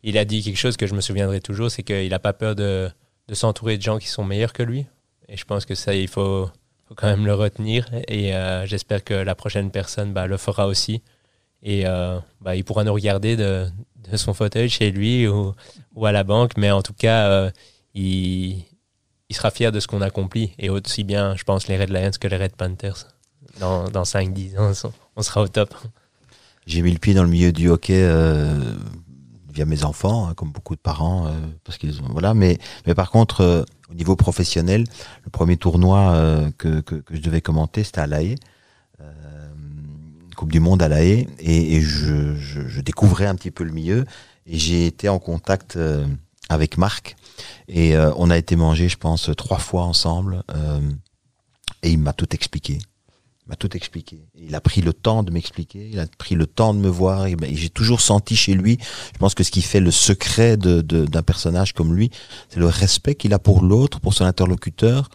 il 0.03 0.17
a 0.17 0.25
dit 0.25 0.41
quelque 0.41 0.57
chose 0.57 0.77
que 0.77 0.87
je 0.87 0.95
me 0.95 1.01
souviendrai 1.01 1.41
toujours, 1.41 1.69
c'est 1.69 1.83
qu'il 1.83 2.09
n'a 2.09 2.19
pas 2.19 2.33
peur 2.33 2.55
de, 2.55 2.89
de 3.27 3.35
s'entourer 3.35 3.77
de 3.77 3.81
gens 3.81 3.99
qui 3.99 4.07
sont 4.07 4.23
meilleurs 4.23 4.53
que 4.53 4.63
lui. 4.63 4.85
Et 5.27 5.37
je 5.37 5.45
pense 5.45 5.65
que 5.65 5.75
ça, 5.75 5.93
il 5.93 6.07
faut, 6.07 6.49
faut 6.87 6.95
quand 6.95 7.07
même 7.07 7.25
le 7.25 7.33
retenir. 7.33 7.87
Et 8.07 8.35
euh, 8.35 8.65
j'espère 8.65 9.03
que 9.03 9.13
la 9.13 9.35
prochaine 9.35 9.71
personne 9.71 10.13
bah, 10.13 10.27
le 10.27 10.37
fera 10.37 10.67
aussi. 10.67 11.01
Et 11.63 11.83
bah, 11.83 12.55
il 12.55 12.63
pourra 12.63 12.83
nous 12.83 12.93
regarder 12.93 13.35
de, 13.35 13.67
de 14.09 14.17
son 14.17 14.33
fauteuil 14.33 14.67
chez 14.67 14.89
lui 14.89 15.27
ou, 15.27 15.53
ou 15.93 16.05
à 16.07 16.11
la 16.11 16.23
banque. 16.23 16.57
Mais 16.57 16.71
en 16.71 16.81
tout 16.81 16.93
cas, 16.93 17.51
il, 17.93 18.63
il 19.31 19.33
sera 19.33 19.49
fier 19.49 19.71
de 19.71 19.79
ce 19.79 19.87
qu'on 19.87 20.01
accomplit. 20.01 20.53
Et 20.59 20.69
aussi 20.69 21.05
bien, 21.05 21.37
je 21.37 21.45
pense, 21.45 21.69
les 21.69 21.77
Red 21.77 21.89
Lions 21.89 22.11
que 22.19 22.27
les 22.27 22.35
Red 22.35 22.53
Panthers. 22.53 23.07
Dans, 23.61 23.89
dans 23.89 24.03
5-10 24.03 24.59
ans, 24.59 24.91
on 25.15 25.21
sera 25.21 25.41
au 25.41 25.47
top. 25.47 25.73
J'ai 26.67 26.81
mis 26.81 26.91
le 26.91 26.99
pied 26.99 27.13
dans 27.13 27.23
le 27.23 27.29
milieu 27.29 27.53
du 27.53 27.69
hockey 27.69 28.03
euh, 28.03 28.59
via 29.53 29.63
mes 29.63 29.85
enfants, 29.85 30.27
hein, 30.27 30.33
comme 30.35 30.51
beaucoup 30.51 30.75
de 30.75 30.81
parents, 30.81 31.27
euh, 31.27 31.31
parce 31.63 31.77
qu'ils 31.77 32.01
ont 32.01 32.09
voilà. 32.09 32.33
Mais 32.33 32.57
mais 32.85 32.93
par 32.93 33.09
contre, 33.09 33.39
euh, 33.39 33.63
au 33.89 33.93
niveau 33.93 34.17
professionnel, 34.17 34.83
le 35.23 35.29
premier 35.29 35.55
tournoi 35.55 36.13
que, 36.57 36.81
que 36.81 37.01
je 37.09 37.21
devais 37.21 37.41
commenter, 37.41 37.85
c'était 37.85 38.01
à 38.01 38.07
La 38.07 38.21
Haye, 38.21 38.35
Coupe 40.35 40.51
du 40.51 40.59
Monde 40.59 40.81
à 40.81 40.89
La 40.89 41.03
Haye, 41.03 41.27
et, 41.39 41.81
je, 41.81 42.35
je, 42.35 42.81
découvrais 42.81 43.27
un 43.27 43.35
petit 43.35 43.51
peu 43.51 43.63
le 43.63 43.71
milieu, 43.71 44.05
et 44.45 44.57
j'ai 44.57 44.87
été 44.87 45.09
en 45.09 45.19
contact 45.19 45.77
avec 46.49 46.77
Marc, 46.77 47.15
et 47.67 47.95
euh, 47.95 48.11
on 48.17 48.29
a 48.29 48.37
été 48.37 48.55
manger, 48.55 48.89
je 48.89 48.97
pense, 48.97 49.29
trois 49.37 49.57
fois 49.59 49.83
ensemble, 49.83 50.43
euh, 50.55 50.79
et 51.83 51.91
il 51.91 51.99
m'a 51.99 52.13
tout 52.13 52.33
expliqué 52.33 52.79
m'a 53.47 53.55
tout 53.57 53.75
expliqué. 53.75 54.23
Il 54.35 54.55
a 54.55 54.61
pris 54.61 54.81
le 54.81 54.93
temps 54.93 55.23
de 55.23 55.31
m'expliquer, 55.31 55.89
il 55.91 55.99
a 55.99 56.05
pris 56.17 56.35
le 56.35 56.45
temps 56.45 56.73
de 56.73 56.79
me 56.79 56.87
voir. 56.87 57.25
Et, 57.25 57.35
ben, 57.35 57.53
j'ai 57.53 57.69
toujours 57.69 57.99
senti 57.99 58.35
chez 58.37 58.53
lui, 58.53 58.77
je 59.13 59.17
pense 59.17 59.33
que 59.35 59.43
ce 59.43 59.51
qui 59.51 59.61
fait 59.61 59.81
le 59.81 59.91
secret 59.91 60.55
de, 60.55 60.79
de- 60.79 61.05
d'un 61.05 61.23
personnage 61.23 61.73
comme 61.73 61.93
lui, 61.93 62.11
c'est 62.49 62.59
le 62.59 62.67
respect 62.67 63.15
qu'il 63.15 63.33
a 63.33 63.39
pour 63.39 63.61
l'autre, 63.63 63.99
pour 63.99 64.13
son 64.13 64.23
interlocuteur, 64.25 65.09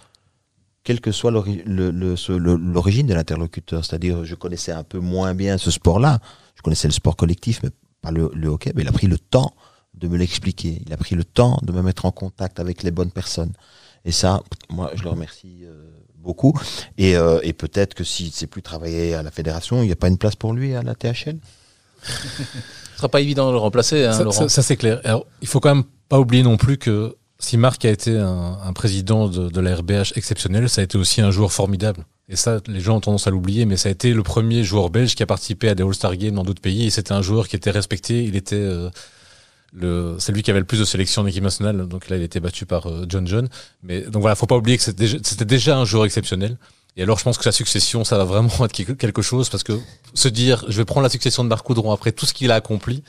quelle 0.84 1.00
que 1.00 1.12
soit 1.12 1.30
l'origine 1.30 3.06
de 3.06 3.14
l'interlocuteur. 3.14 3.84
C'est-à-dire, 3.84 4.24
je 4.24 4.34
connaissais 4.34 4.72
un 4.72 4.84
peu 4.84 4.98
moins 4.98 5.32
bien 5.32 5.56
ce 5.56 5.70
sport-là. 5.70 6.20
Je 6.56 6.62
connaissais 6.62 6.88
le 6.88 6.92
sport 6.92 7.16
collectif, 7.16 7.60
mais 7.62 7.70
pas 8.02 8.10
le 8.10 8.48
hockey. 8.48 8.72
Mais 8.74 8.82
il 8.82 8.88
a 8.88 8.92
pris 8.92 9.06
le 9.06 9.18
temps 9.18 9.54
de 9.96 10.08
me 10.08 10.16
l'expliquer. 10.16 10.82
Il 10.86 10.92
a 10.92 10.96
pris 10.96 11.14
le 11.14 11.24
temps 11.24 11.58
de 11.62 11.72
me 11.72 11.82
mettre 11.82 12.04
en 12.04 12.10
contact 12.12 12.60
avec 12.60 12.82
les 12.82 12.90
bonnes 12.90 13.10
personnes. 13.10 13.52
Et 14.04 14.12
ça, 14.12 14.42
moi, 14.70 14.90
je 14.94 15.02
le 15.02 15.10
remercie 15.10 15.60
euh, 15.64 15.82
beaucoup. 16.18 16.58
Et, 16.98 17.16
euh, 17.16 17.40
et 17.42 17.52
peut-être 17.52 17.94
que 17.94 18.04
s'il 18.04 18.26
ne 18.26 18.32
sait 18.32 18.46
plus 18.46 18.62
travailler 18.62 19.14
à 19.14 19.22
la 19.22 19.30
fédération, 19.30 19.82
il 19.82 19.86
n'y 19.86 19.92
a 19.92 19.96
pas 19.96 20.08
une 20.08 20.18
place 20.18 20.36
pour 20.36 20.52
lui 20.52 20.74
à 20.74 20.82
la 20.82 20.94
THL. 20.94 21.38
Ce 22.02 22.96
sera 22.96 23.08
pas 23.08 23.20
évident 23.20 23.48
de 23.48 23.52
le 23.52 23.58
remplacer, 23.58 24.04
hein, 24.04 24.12
Ça, 24.12 24.22
Laurent. 24.24 24.32
ça- 24.42 24.48
ça, 24.48 24.62
c'est 24.62 24.76
clair. 24.76 25.00
Alors, 25.04 25.26
il 25.42 25.48
faut 25.48 25.60
quand 25.60 25.74
même 25.74 25.84
pas 26.08 26.20
oublier 26.20 26.42
non 26.42 26.56
plus 26.56 26.78
que 26.78 27.16
si 27.38 27.56
Marc 27.56 27.84
a 27.84 27.90
été 27.90 28.16
un, 28.16 28.58
un 28.64 28.72
président 28.72 29.28
de, 29.28 29.48
de 29.48 29.60
la 29.60 29.76
RBH 29.76 30.12
exceptionnel, 30.16 30.68
ça 30.68 30.80
a 30.80 30.84
été 30.84 30.96
aussi 30.96 31.20
un 31.20 31.30
joueur 31.30 31.52
formidable. 31.52 32.04
Et 32.28 32.36
ça, 32.36 32.58
les 32.66 32.80
gens 32.80 32.96
ont 32.96 33.00
tendance 33.00 33.26
à 33.26 33.30
l'oublier, 33.30 33.66
mais 33.66 33.76
ça 33.76 33.88
a 33.88 33.92
été 33.92 34.12
le 34.12 34.22
premier 34.22 34.64
joueur 34.64 34.90
belge 34.90 35.14
qui 35.14 35.22
a 35.22 35.26
participé 35.26 35.68
à 35.68 35.74
des 35.74 35.82
All-Star 35.82 36.16
Games 36.16 36.34
dans 36.34 36.42
d'autres 36.44 36.62
pays. 36.62 36.86
Et 36.86 36.90
c'était 36.90 37.12
un 37.12 37.22
joueur 37.22 37.46
qui 37.48 37.56
était 37.56 37.70
respecté. 37.70 38.24
Il 38.24 38.34
était 38.36 38.56
euh, 38.56 38.90
le, 39.72 40.16
c'est 40.18 40.32
lui 40.32 40.42
qui 40.42 40.50
avait 40.50 40.60
le 40.60 40.66
plus 40.66 40.78
de 40.78 40.84
sélections 40.84 41.22
en 41.22 41.26
équipe 41.26 41.42
nationale. 41.42 41.86
Donc 41.88 42.08
là, 42.08 42.16
il 42.16 42.22
était 42.22 42.40
battu 42.40 42.66
par 42.66 42.86
euh, 42.86 43.04
John 43.08 43.26
John. 43.26 43.48
Mais 43.82 44.02
donc 44.02 44.22
voilà, 44.22 44.34
faut 44.34 44.46
pas 44.46 44.56
oublier 44.56 44.76
que 44.76 44.82
c'était 44.82 45.04
déjà, 45.06 45.18
déjà 45.44 45.78
un 45.78 45.84
joueur 45.84 46.04
exceptionnel. 46.04 46.56
Et 46.96 47.02
alors, 47.02 47.18
je 47.18 47.24
pense 47.24 47.36
que 47.36 47.44
sa 47.44 47.52
succession, 47.52 48.04
ça 48.04 48.16
va 48.16 48.24
vraiment 48.24 48.50
être 48.64 48.72
quelque- 48.72 49.22
chose 49.22 49.48
parce 49.50 49.62
que 49.62 49.78
se 50.14 50.28
dire, 50.28 50.64
je 50.68 50.76
vais 50.78 50.84
prendre 50.84 51.02
la 51.02 51.10
succession 51.10 51.44
de 51.44 51.48
Marc 51.48 51.66
Coudron 51.66 51.92
après 51.92 52.12
tout 52.12 52.24
ce 52.26 52.32
qu'il 52.32 52.50
a 52.50 52.54
accompli, 52.54 53.02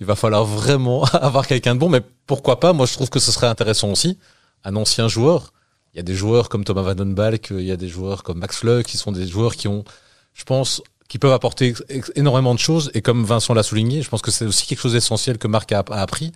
il 0.00 0.06
va 0.06 0.14
falloir 0.14 0.44
vraiment 0.44 1.04
avoir 1.12 1.46
quelqu'un 1.46 1.74
de 1.74 1.80
bon. 1.80 1.88
Mais 1.88 2.02
pourquoi 2.26 2.60
pas? 2.60 2.72
Moi, 2.72 2.86
je 2.86 2.92
trouve 2.92 3.10
que 3.10 3.18
ce 3.18 3.32
serait 3.32 3.48
intéressant 3.48 3.90
aussi. 3.90 4.18
Un 4.64 4.76
ancien 4.76 5.08
joueur. 5.08 5.52
Il 5.94 5.96
y 5.96 6.00
a 6.00 6.04
des 6.04 6.14
joueurs 6.14 6.48
comme 6.48 6.64
Thomas 6.64 6.82
Van 6.82 6.94
Den 6.94 7.14
Balk, 7.14 7.48
il 7.50 7.64
y 7.64 7.72
a 7.72 7.76
des 7.76 7.88
joueurs 7.88 8.22
comme 8.22 8.38
Max 8.38 8.58
Fleck, 8.58 8.86
qui 8.86 8.96
sont 8.96 9.12
des 9.12 9.26
joueurs 9.26 9.56
qui 9.56 9.68
ont, 9.68 9.84
je 10.32 10.44
pense, 10.44 10.82
qui 11.12 11.18
peuvent 11.18 11.34
apporter 11.34 11.74
énormément 12.16 12.54
de 12.54 12.58
choses. 12.58 12.90
Et 12.94 13.02
comme 13.02 13.22
Vincent 13.22 13.52
l'a 13.52 13.62
souligné, 13.62 14.00
je 14.00 14.08
pense 14.08 14.22
que 14.22 14.30
c'est 14.30 14.46
aussi 14.46 14.66
quelque 14.66 14.80
chose 14.80 14.94
d'essentiel 14.94 15.36
que 15.36 15.46
Marc 15.46 15.70
a, 15.70 15.84
appris. 15.90 16.32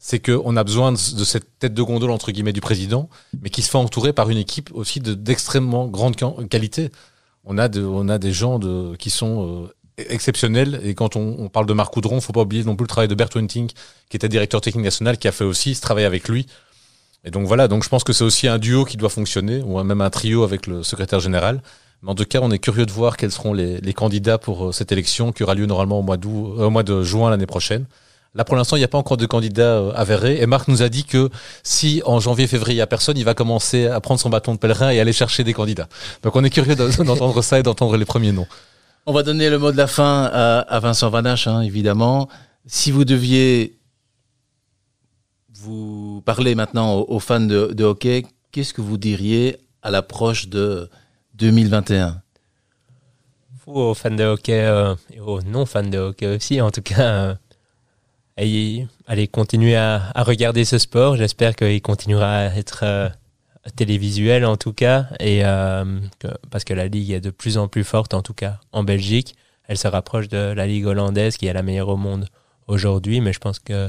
C'est 0.00 0.18
qu'on 0.18 0.56
a 0.56 0.64
besoin 0.64 0.90
de, 0.90 0.96
cette 0.96 1.56
tête 1.60 1.72
de 1.72 1.82
gondole, 1.82 2.10
entre 2.10 2.32
guillemets, 2.32 2.52
du 2.52 2.60
président, 2.60 3.08
mais 3.40 3.48
qui 3.48 3.62
se 3.62 3.70
fait 3.70 3.78
entourer 3.78 4.12
par 4.12 4.28
une 4.28 4.38
équipe 4.38 4.70
aussi 4.74 4.98
de- 4.98 5.14
d'extrêmement 5.14 5.86
grande 5.86 6.16
qualité. 6.50 6.90
On 7.44 7.58
a, 7.58 7.68
on 7.78 8.08
a 8.08 8.18
des 8.18 8.32
gens 8.32 8.58
qui 8.98 9.10
sont 9.10 9.68
euh, 9.98 10.04
exceptionnels. 10.10 10.80
Et 10.82 10.96
quand 10.96 11.14
on, 11.14 11.36
on 11.38 11.48
parle 11.48 11.66
de 11.66 11.72
Marc 11.72 11.92
Coudron, 11.92 12.20
faut 12.20 12.32
pas 12.32 12.40
oublier 12.40 12.64
non 12.64 12.74
plus 12.74 12.86
le 12.86 12.88
travail 12.88 13.06
de 13.06 13.14
Bert 13.14 13.30
Wenting, 13.36 13.70
qui 14.08 14.16
était 14.16 14.28
directeur 14.28 14.60
technique 14.60 14.84
national, 14.84 15.16
qui 15.18 15.28
a 15.28 15.32
fait 15.32 15.44
aussi 15.44 15.76
ce 15.76 15.80
travail 15.80 16.04
avec 16.04 16.28
lui. 16.28 16.48
Et 17.22 17.30
donc 17.30 17.46
voilà, 17.46 17.68
donc 17.68 17.84
je 17.84 17.88
pense 17.88 18.02
que 18.02 18.12
c'est 18.12 18.24
aussi 18.24 18.48
un 18.48 18.58
duo 18.58 18.84
qui 18.84 18.96
doit 18.96 19.10
fonctionner, 19.10 19.62
ou 19.62 19.80
même 19.84 20.00
un 20.00 20.10
trio 20.10 20.42
avec 20.42 20.66
le 20.66 20.82
secrétaire 20.82 21.20
général. 21.20 21.62
Mais 22.02 22.10
en 22.10 22.14
tout 22.14 22.24
cas, 22.24 22.38
on 22.42 22.50
est 22.50 22.58
curieux 22.58 22.86
de 22.86 22.92
voir 22.92 23.16
quels 23.16 23.32
seront 23.32 23.52
les, 23.52 23.92
candidats 23.92 24.38
pour 24.38 24.68
euh, 24.68 24.72
cette 24.72 24.92
élection 24.92 25.32
qui 25.32 25.42
aura 25.42 25.54
lieu 25.54 25.66
normalement 25.66 25.98
au 25.98 26.02
mois, 26.02 26.16
d'août, 26.16 26.54
euh, 26.58 26.66
au 26.66 26.70
mois 26.70 26.84
de 26.84 27.02
juin 27.02 27.30
l'année 27.30 27.46
prochaine. 27.46 27.86
Là, 28.34 28.44
pour 28.44 28.54
l'instant, 28.54 28.76
il 28.76 28.80
n'y 28.80 28.84
a 28.84 28.88
pas 28.88 28.98
encore 28.98 29.16
de 29.16 29.26
candidats 29.26 29.78
euh, 29.78 29.92
avérés. 29.94 30.40
Et 30.40 30.46
Marc 30.46 30.68
nous 30.68 30.82
a 30.82 30.88
dit 30.88 31.04
que 31.04 31.28
si 31.64 32.02
en 32.04 32.20
janvier-février, 32.20 32.74
il 32.74 32.78
n'y 32.78 32.82
a 32.82 32.86
personne, 32.86 33.18
il 33.18 33.24
va 33.24 33.34
commencer 33.34 33.86
à 33.86 34.00
prendre 34.00 34.20
son 34.20 34.30
bâton 34.30 34.54
de 34.54 34.58
pèlerin 34.58 34.90
et 34.90 35.00
aller 35.00 35.12
chercher 35.12 35.42
des 35.42 35.54
candidats. 35.54 35.88
Donc 36.22 36.36
on 36.36 36.44
est 36.44 36.50
curieux 36.50 36.76
de- 36.76 37.02
d'entendre 37.04 37.42
ça 37.42 37.58
et 37.58 37.62
d'entendre 37.64 37.96
les 37.96 38.04
premiers 38.04 38.32
noms. 38.32 38.46
On 39.06 39.12
va 39.12 39.22
donner 39.24 39.50
le 39.50 39.58
mot 39.58 39.72
de 39.72 39.76
la 39.76 39.86
fin 39.86 40.24
à, 40.24 40.80
Vincent 40.80 41.08
Vanache, 41.08 41.46
hein, 41.48 41.62
évidemment. 41.62 42.28
Si 42.66 42.90
vous 42.90 43.06
deviez 43.06 43.78
vous 45.54 46.22
parler 46.26 46.54
maintenant 46.54 46.94
aux, 46.94 47.18
fans 47.18 47.40
de 47.40 47.84
hockey, 47.84 48.26
qu'est-ce 48.52 48.74
que 48.74 48.82
vous 48.82 48.98
diriez 48.98 49.56
à 49.82 49.90
l'approche 49.90 50.48
de 50.48 50.90
2021 51.38 52.22
aux 53.66 53.94
fans 53.94 54.10
de 54.10 54.24
hockey 54.24 54.62
euh, 54.62 54.94
et 55.12 55.20
aux 55.20 55.42
non-fans 55.42 55.82
de 55.82 55.98
hockey 55.98 56.26
aussi, 56.26 56.60
en 56.60 56.70
tout 56.70 56.80
cas, 56.80 57.02
euh, 57.02 57.34
allez 59.06 59.28
continuer 59.28 59.76
à, 59.76 60.12
regarder 60.16 60.64
ce 60.64 60.78
sport. 60.78 61.16
J'espère 61.16 61.54
qu'il 61.54 61.82
continuera 61.82 62.38
à 62.38 62.44
être 62.56 62.80
euh, 62.82 63.08
télévisuel, 63.76 64.44
en 64.44 64.56
tout 64.56 64.72
cas, 64.72 65.06
et 65.20 65.44
euh, 65.44 66.00
parce 66.50 66.64
que 66.64 66.74
la 66.74 66.88
ligue 66.88 67.10
est 67.10 67.20
de 67.20 67.30
plus 67.30 67.58
en 67.58 67.68
plus 67.68 67.84
forte, 67.84 68.14
en 68.14 68.22
tout 68.22 68.34
cas 68.34 68.58
en 68.72 68.84
Belgique. 68.84 69.36
Elle 69.66 69.78
se 69.78 69.88
rapproche 69.88 70.28
de 70.28 70.52
la 70.52 70.66
ligue 70.66 70.86
hollandaise, 70.86 71.36
qui 71.36 71.46
est 71.46 71.52
la 71.52 71.62
meilleure 71.62 71.88
au 71.88 71.96
monde 71.96 72.26
aujourd'hui, 72.68 73.20
mais 73.20 73.32
je 73.32 73.38
pense 73.38 73.58
que 73.58 73.88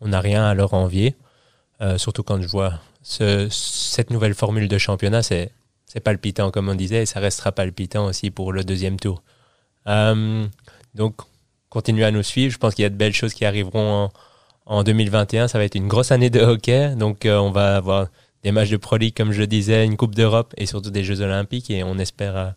on 0.00 0.08
n'a 0.08 0.20
rien 0.20 0.44
à 0.44 0.54
leur 0.54 0.74
envier. 0.74 1.14
Euh, 1.80 1.98
surtout 1.98 2.22
quand 2.22 2.40
je 2.40 2.48
vois 2.48 2.74
ce, 3.02 3.48
cette 3.50 4.10
nouvelle 4.10 4.34
formule 4.34 4.68
de 4.68 4.78
championnat, 4.78 5.22
c'est 5.22 5.50
c'est 5.94 6.00
palpitant 6.00 6.50
comme 6.50 6.68
on 6.68 6.74
disait 6.74 7.02
et 7.02 7.06
ça 7.06 7.20
restera 7.20 7.52
palpitant 7.52 8.06
aussi 8.06 8.30
pour 8.30 8.52
le 8.52 8.64
deuxième 8.64 8.98
tour. 8.98 9.22
Euh, 9.86 10.46
donc 10.94 11.14
continuez 11.68 12.04
à 12.04 12.10
nous 12.10 12.24
suivre. 12.24 12.52
Je 12.52 12.58
pense 12.58 12.74
qu'il 12.74 12.82
y 12.82 12.86
a 12.86 12.90
de 12.90 12.96
belles 12.96 13.12
choses 13.12 13.32
qui 13.32 13.44
arriveront 13.44 14.10
en, 14.66 14.78
en 14.78 14.82
2021. 14.82 15.46
Ça 15.46 15.58
va 15.58 15.64
être 15.64 15.76
une 15.76 15.86
grosse 15.86 16.10
année 16.10 16.30
de 16.30 16.40
hockey, 16.40 16.96
donc 16.96 17.26
euh, 17.26 17.38
on 17.38 17.52
va 17.52 17.76
avoir 17.76 18.08
des 18.42 18.50
matchs 18.50 18.70
de 18.70 18.76
Pro 18.76 18.96
League 18.96 19.16
comme 19.16 19.30
je 19.30 19.44
disais, 19.44 19.86
une 19.86 19.96
Coupe 19.96 20.16
d'Europe 20.16 20.52
et 20.56 20.66
surtout 20.66 20.90
des 20.90 21.04
Jeux 21.04 21.20
Olympiques 21.20 21.70
et 21.70 21.84
on 21.84 21.96
espère 21.98 22.36
euh, 22.36 22.50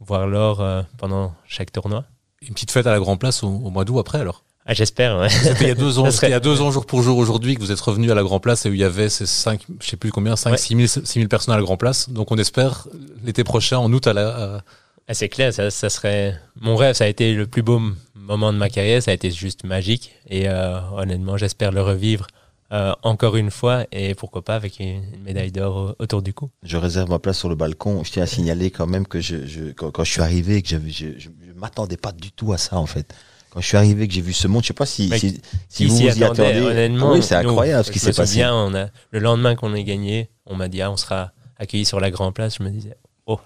voir 0.00 0.26
l'or 0.26 0.64
pendant 0.96 1.34
chaque 1.46 1.72
tournoi. 1.72 2.04
Une 2.40 2.54
petite 2.54 2.70
fête 2.70 2.86
à 2.86 2.92
la 2.92 3.00
Grand 3.00 3.16
Place 3.16 3.42
au, 3.42 3.48
au 3.48 3.70
mois 3.70 3.84
d'août 3.84 3.98
après 3.98 4.18
alors. 4.18 4.44
Ah, 4.70 4.74
j'espère. 4.74 5.18
Ouais. 5.18 5.28
C'était 5.30 5.64
il 5.64 5.68
y 5.68 5.70
a 5.70 5.74
deux 5.74 5.98
ans, 5.98 6.04
Ça 6.04 6.10
serait- 6.10 6.12
c'était 6.12 6.26
il 6.28 6.30
y 6.32 6.34
a 6.34 6.40
deux 6.40 6.60
ans 6.60 6.70
jour 6.70 6.84
pour 6.86 7.02
jour 7.02 7.16
aujourd'hui 7.16 7.54
que 7.54 7.60
vous 7.60 7.72
êtes 7.72 7.80
revenu 7.80 8.10
à 8.10 8.14
la 8.14 8.22
Grand 8.22 8.38
Place 8.38 8.66
et 8.66 8.68
où 8.70 8.74
il 8.74 8.80
y 8.80 8.84
avait 8.84 9.08
ces 9.08 9.24
cinq, 9.26 9.62
je 9.80 9.88
sais 9.88 9.96
plus 9.96 10.12
combien, 10.12 10.36
cinq, 10.36 10.50
Ouais. 10.52 10.58
six 10.58 10.74
mille, 10.74 10.88
six 10.88 11.18
mille 11.18 11.28
personnes 11.28 11.54
à 11.54 11.56
la 11.56 11.62
Grand 11.62 11.78
Place. 11.78 12.10
Donc 12.10 12.30
on 12.30 12.36
espère 12.36 12.86
l'été 13.24 13.44
prochain, 13.44 13.78
en 13.78 13.90
août, 13.92 14.06
à 14.06 14.12
la, 14.12 14.28
à- 14.56 14.60
Ah, 15.08 15.14
c'est 15.14 15.30
clair, 15.30 15.54
ça, 15.54 15.70
ça 15.70 15.88
serait 15.88 16.38
mon 16.60 16.76
rêve. 16.76 16.94
Ça 16.94 17.04
a 17.04 17.06
été 17.08 17.32
le 17.32 17.46
plus 17.46 17.62
beau 17.62 17.80
moment 18.14 18.52
de 18.52 18.58
ma 18.58 18.68
carrière. 18.68 19.02
Ça 19.02 19.10
a 19.10 19.14
été 19.14 19.30
juste 19.30 19.64
magique. 19.64 20.12
Et 20.28 20.50
euh, 20.50 20.78
honnêtement, 20.92 21.38
j'espère 21.38 21.72
le 21.72 21.80
revivre 21.80 22.26
euh, 22.70 22.92
encore 23.02 23.36
une 23.36 23.50
fois 23.50 23.86
et 23.90 24.14
pourquoi 24.14 24.42
pas 24.44 24.54
avec 24.54 24.80
une, 24.80 25.02
une 25.14 25.22
médaille 25.24 25.50
d'or 25.50 25.94
au- 25.98 26.02
autour 26.02 26.20
du 26.20 26.34
cou. 26.34 26.50
Je 26.62 26.76
réserve 26.76 27.08
ma 27.08 27.18
place 27.18 27.38
sur 27.38 27.48
le 27.48 27.54
balcon. 27.54 28.04
Je 28.04 28.12
tiens 28.12 28.24
à 28.24 28.26
signaler 28.26 28.70
quand 28.70 28.86
même 28.86 29.06
que 29.06 29.22
je, 29.22 29.46
je 29.46 29.72
quand, 29.72 29.90
quand 29.90 30.04
je 30.04 30.12
suis 30.12 30.20
arrivé, 30.20 30.60
que 30.60 30.68
j'avais- 30.68 30.90
je, 30.90 31.06
je, 31.16 31.30
je 31.30 31.52
m'attendais 31.58 31.96
pas 31.96 32.12
du 32.12 32.30
tout 32.30 32.52
à 32.52 32.58
ça 32.58 32.76
en 32.76 32.84
fait. 32.84 33.14
Quand 33.50 33.60
je 33.60 33.66
suis 33.66 33.76
arrivé, 33.76 34.06
que 34.06 34.14
j'ai 34.14 34.20
vu 34.20 34.32
ce 34.32 34.46
monde, 34.46 34.62
je 34.62 34.68
sais 34.68 34.74
pas 34.74 34.86
si, 34.86 35.08
Mais 35.08 35.18
si, 35.18 35.40
si 35.68 35.86
vous 35.86 35.96
vous 35.96 36.02
y 36.02 36.22
attendez. 36.24 36.60
honnêtement. 36.60 37.10
Ah 37.10 37.14
oui, 37.14 37.22
c'est 37.22 37.42
nous, 37.42 37.50
incroyable 37.50 37.84
ce 37.84 37.90
qui 37.90 37.98
s'est 37.98 38.12
passé. 38.12 38.44
on 38.44 38.74
a, 38.74 38.88
le 39.10 39.18
lendemain 39.20 39.54
qu'on 39.56 39.72
a 39.74 39.80
gagné, 39.82 40.28
on 40.46 40.54
m'a 40.54 40.68
dit 40.68 40.82
ah, 40.82 40.90
on 40.90 40.96
sera 40.96 41.32
accueilli 41.58 41.84
sur 41.84 41.98
la 42.00 42.10
Grand 42.10 42.30
Place. 42.32 42.56
Je 42.58 42.62
me 42.62 42.70
disais 42.70 42.96
oh, 43.26 43.40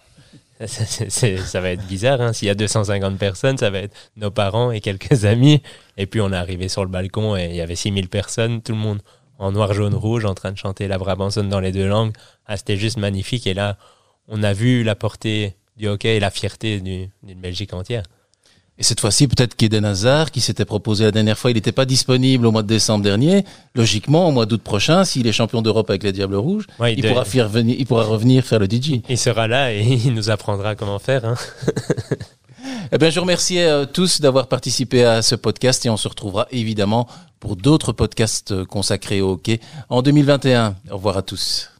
ça, 0.67 1.61
va 1.61 1.71
être 1.71 1.87
bizarre. 1.87 2.21
Hein. 2.21 2.33
S'il 2.33 2.49
y 2.49 2.51
a 2.51 2.55
250 2.55 3.19
personnes, 3.19 3.59
ça 3.59 3.71
va 3.71 3.79
être 3.79 3.95
nos 4.17 4.31
parents 4.31 4.71
et 4.71 4.81
quelques 4.81 5.25
amis. 5.25 5.63
Et 5.97 6.07
puis 6.07 6.21
on 6.21 6.33
est 6.33 6.37
arrivé 6.37 6.69
sur 6.69 6.83
le 6.85 6.91
balcon 6.91 7.37
et 7.37 7.47
il 7.47 7.57
y 7.57 7.61
avait 7.61 7.77
6000 7.77 8.09
personnes, 8.09 8.63
tout 8.63 8.73
le 8.73 8.79
monde 8.79 9.01
en 9.39 9.51
noir, 9.53 9.73
jaune, 9.73 9.95
rouge, 9.95 10.25
en 10.25 10.35
train 10.35 10.53
de 10.53 10.59
chanter 10.59 10.87
la 10.87 10.99
Brabançonne 10.99 11.49
dans 11.49 11.59
les 11.61 11.73
deux 11.73 11.89
langues. 11.89 12.13
Ah, 12.47 12.57
C'était 12.57 12.77
juste 12.77 12.97
magnifique. 12.97 13.47
Et 13.47 13.55
là, 13.55 13.77
on 14.29 14.43
a 14.45 14.53
vu 14.53 14.85
la 14.85 14.95
portée 14.95 15.57
du 15.77 15.89
hockey 15.89 16.17
et 16.17 16.21
la 16.21 16.31
fierté 16.31 16.81
du- 16.81 17.09
d'une 17.25 17.41
Belgique 17.41 17.73
entière. 17.73 18.05
Et 18.79 18.83
cette 18.85 19.01
fois-ci, 19.01 19.29
peut-être 19.29 19.55
qu'Eden 19.55 19.85
Hazard, 19.85 20.31
qui 20.31 20.41
s'était 20.41 20.65
proposé 20.65 21.05
la 21.05 21.11
dernière 21.11 21.39
fois, 21.39 21.51
il 21.51 21.55
n'était 21.55 21.73
pas 21.73 21.85
disponible 21.85 22.47
au 22.47 22.53
mois 22.53 22.63
de 22.63 22.69
décembre 22.69 23.05
dernier. 23.05 23.45
Logiquement, 23.75 24.27
au 24.29 24.33
mois 24.33 24.47
d'août 24.47 24.63
prochain, 24.63 25.05
s'il 25.05 25.27
est 25.27 25.33
champion 25.33 25.63
d'Europe 25.63 25.89
avec 25.91 26.03
les 26.03 26.11
Diables 26.13 26.35
Rouges, 26.37 26.67
Ouais, 26.81 26.95
il, 26.95 27.03
de- 27.03 27.09
pourra 27.09 27.25
faire 27.25 27.49
venir, 27.49 27.77
il 27.79 27.87
pourra 27.87 28.05
revenir 28.05 28.45
faire 28.45 28.59
le 28.59 28.67
DJ. 28.67 29.01
il 29.09 29.19
sera 29.19 29.47
là 29.47 29.73
et 29.73 29.83
il 30.05 30.15
nous 30.15 30.31
apprendra 30.31 30.75
comment 30.75 30.99
faire. 30.99 31.25
Hein. 31.25 31.35
Eh 32.93 32.99
bien, 32.99 33.11
je 33.11 33.21
remercie 33.21 33.59
euh, 33.61 33.87
tous 33.87 34.21
d'avoir 34.21 34.47
participé 34.49 35.05
à 35.05 35.23
ce 35.23 35.35
podcast 35.35 35.85
et 35.87 35.91
on 35.91 35.97
se 35.97 36.09
retrouvera 36.09 36.47
évidemment 36.51 37.09
pour 37.41 37.57
d'autres 37.57 37.93
podcasts 37.93 38.53
euh, 38.53 38.65
consacrés 38.65 39.21
au 39.21 39.33
hockey 39.33 39.61
en 39.89 40.03
2021. 40.03 40.75
Au 40.91 40.95
revoir 40.97 41.17
à 41.17 41.23
tous. 41.23 41.72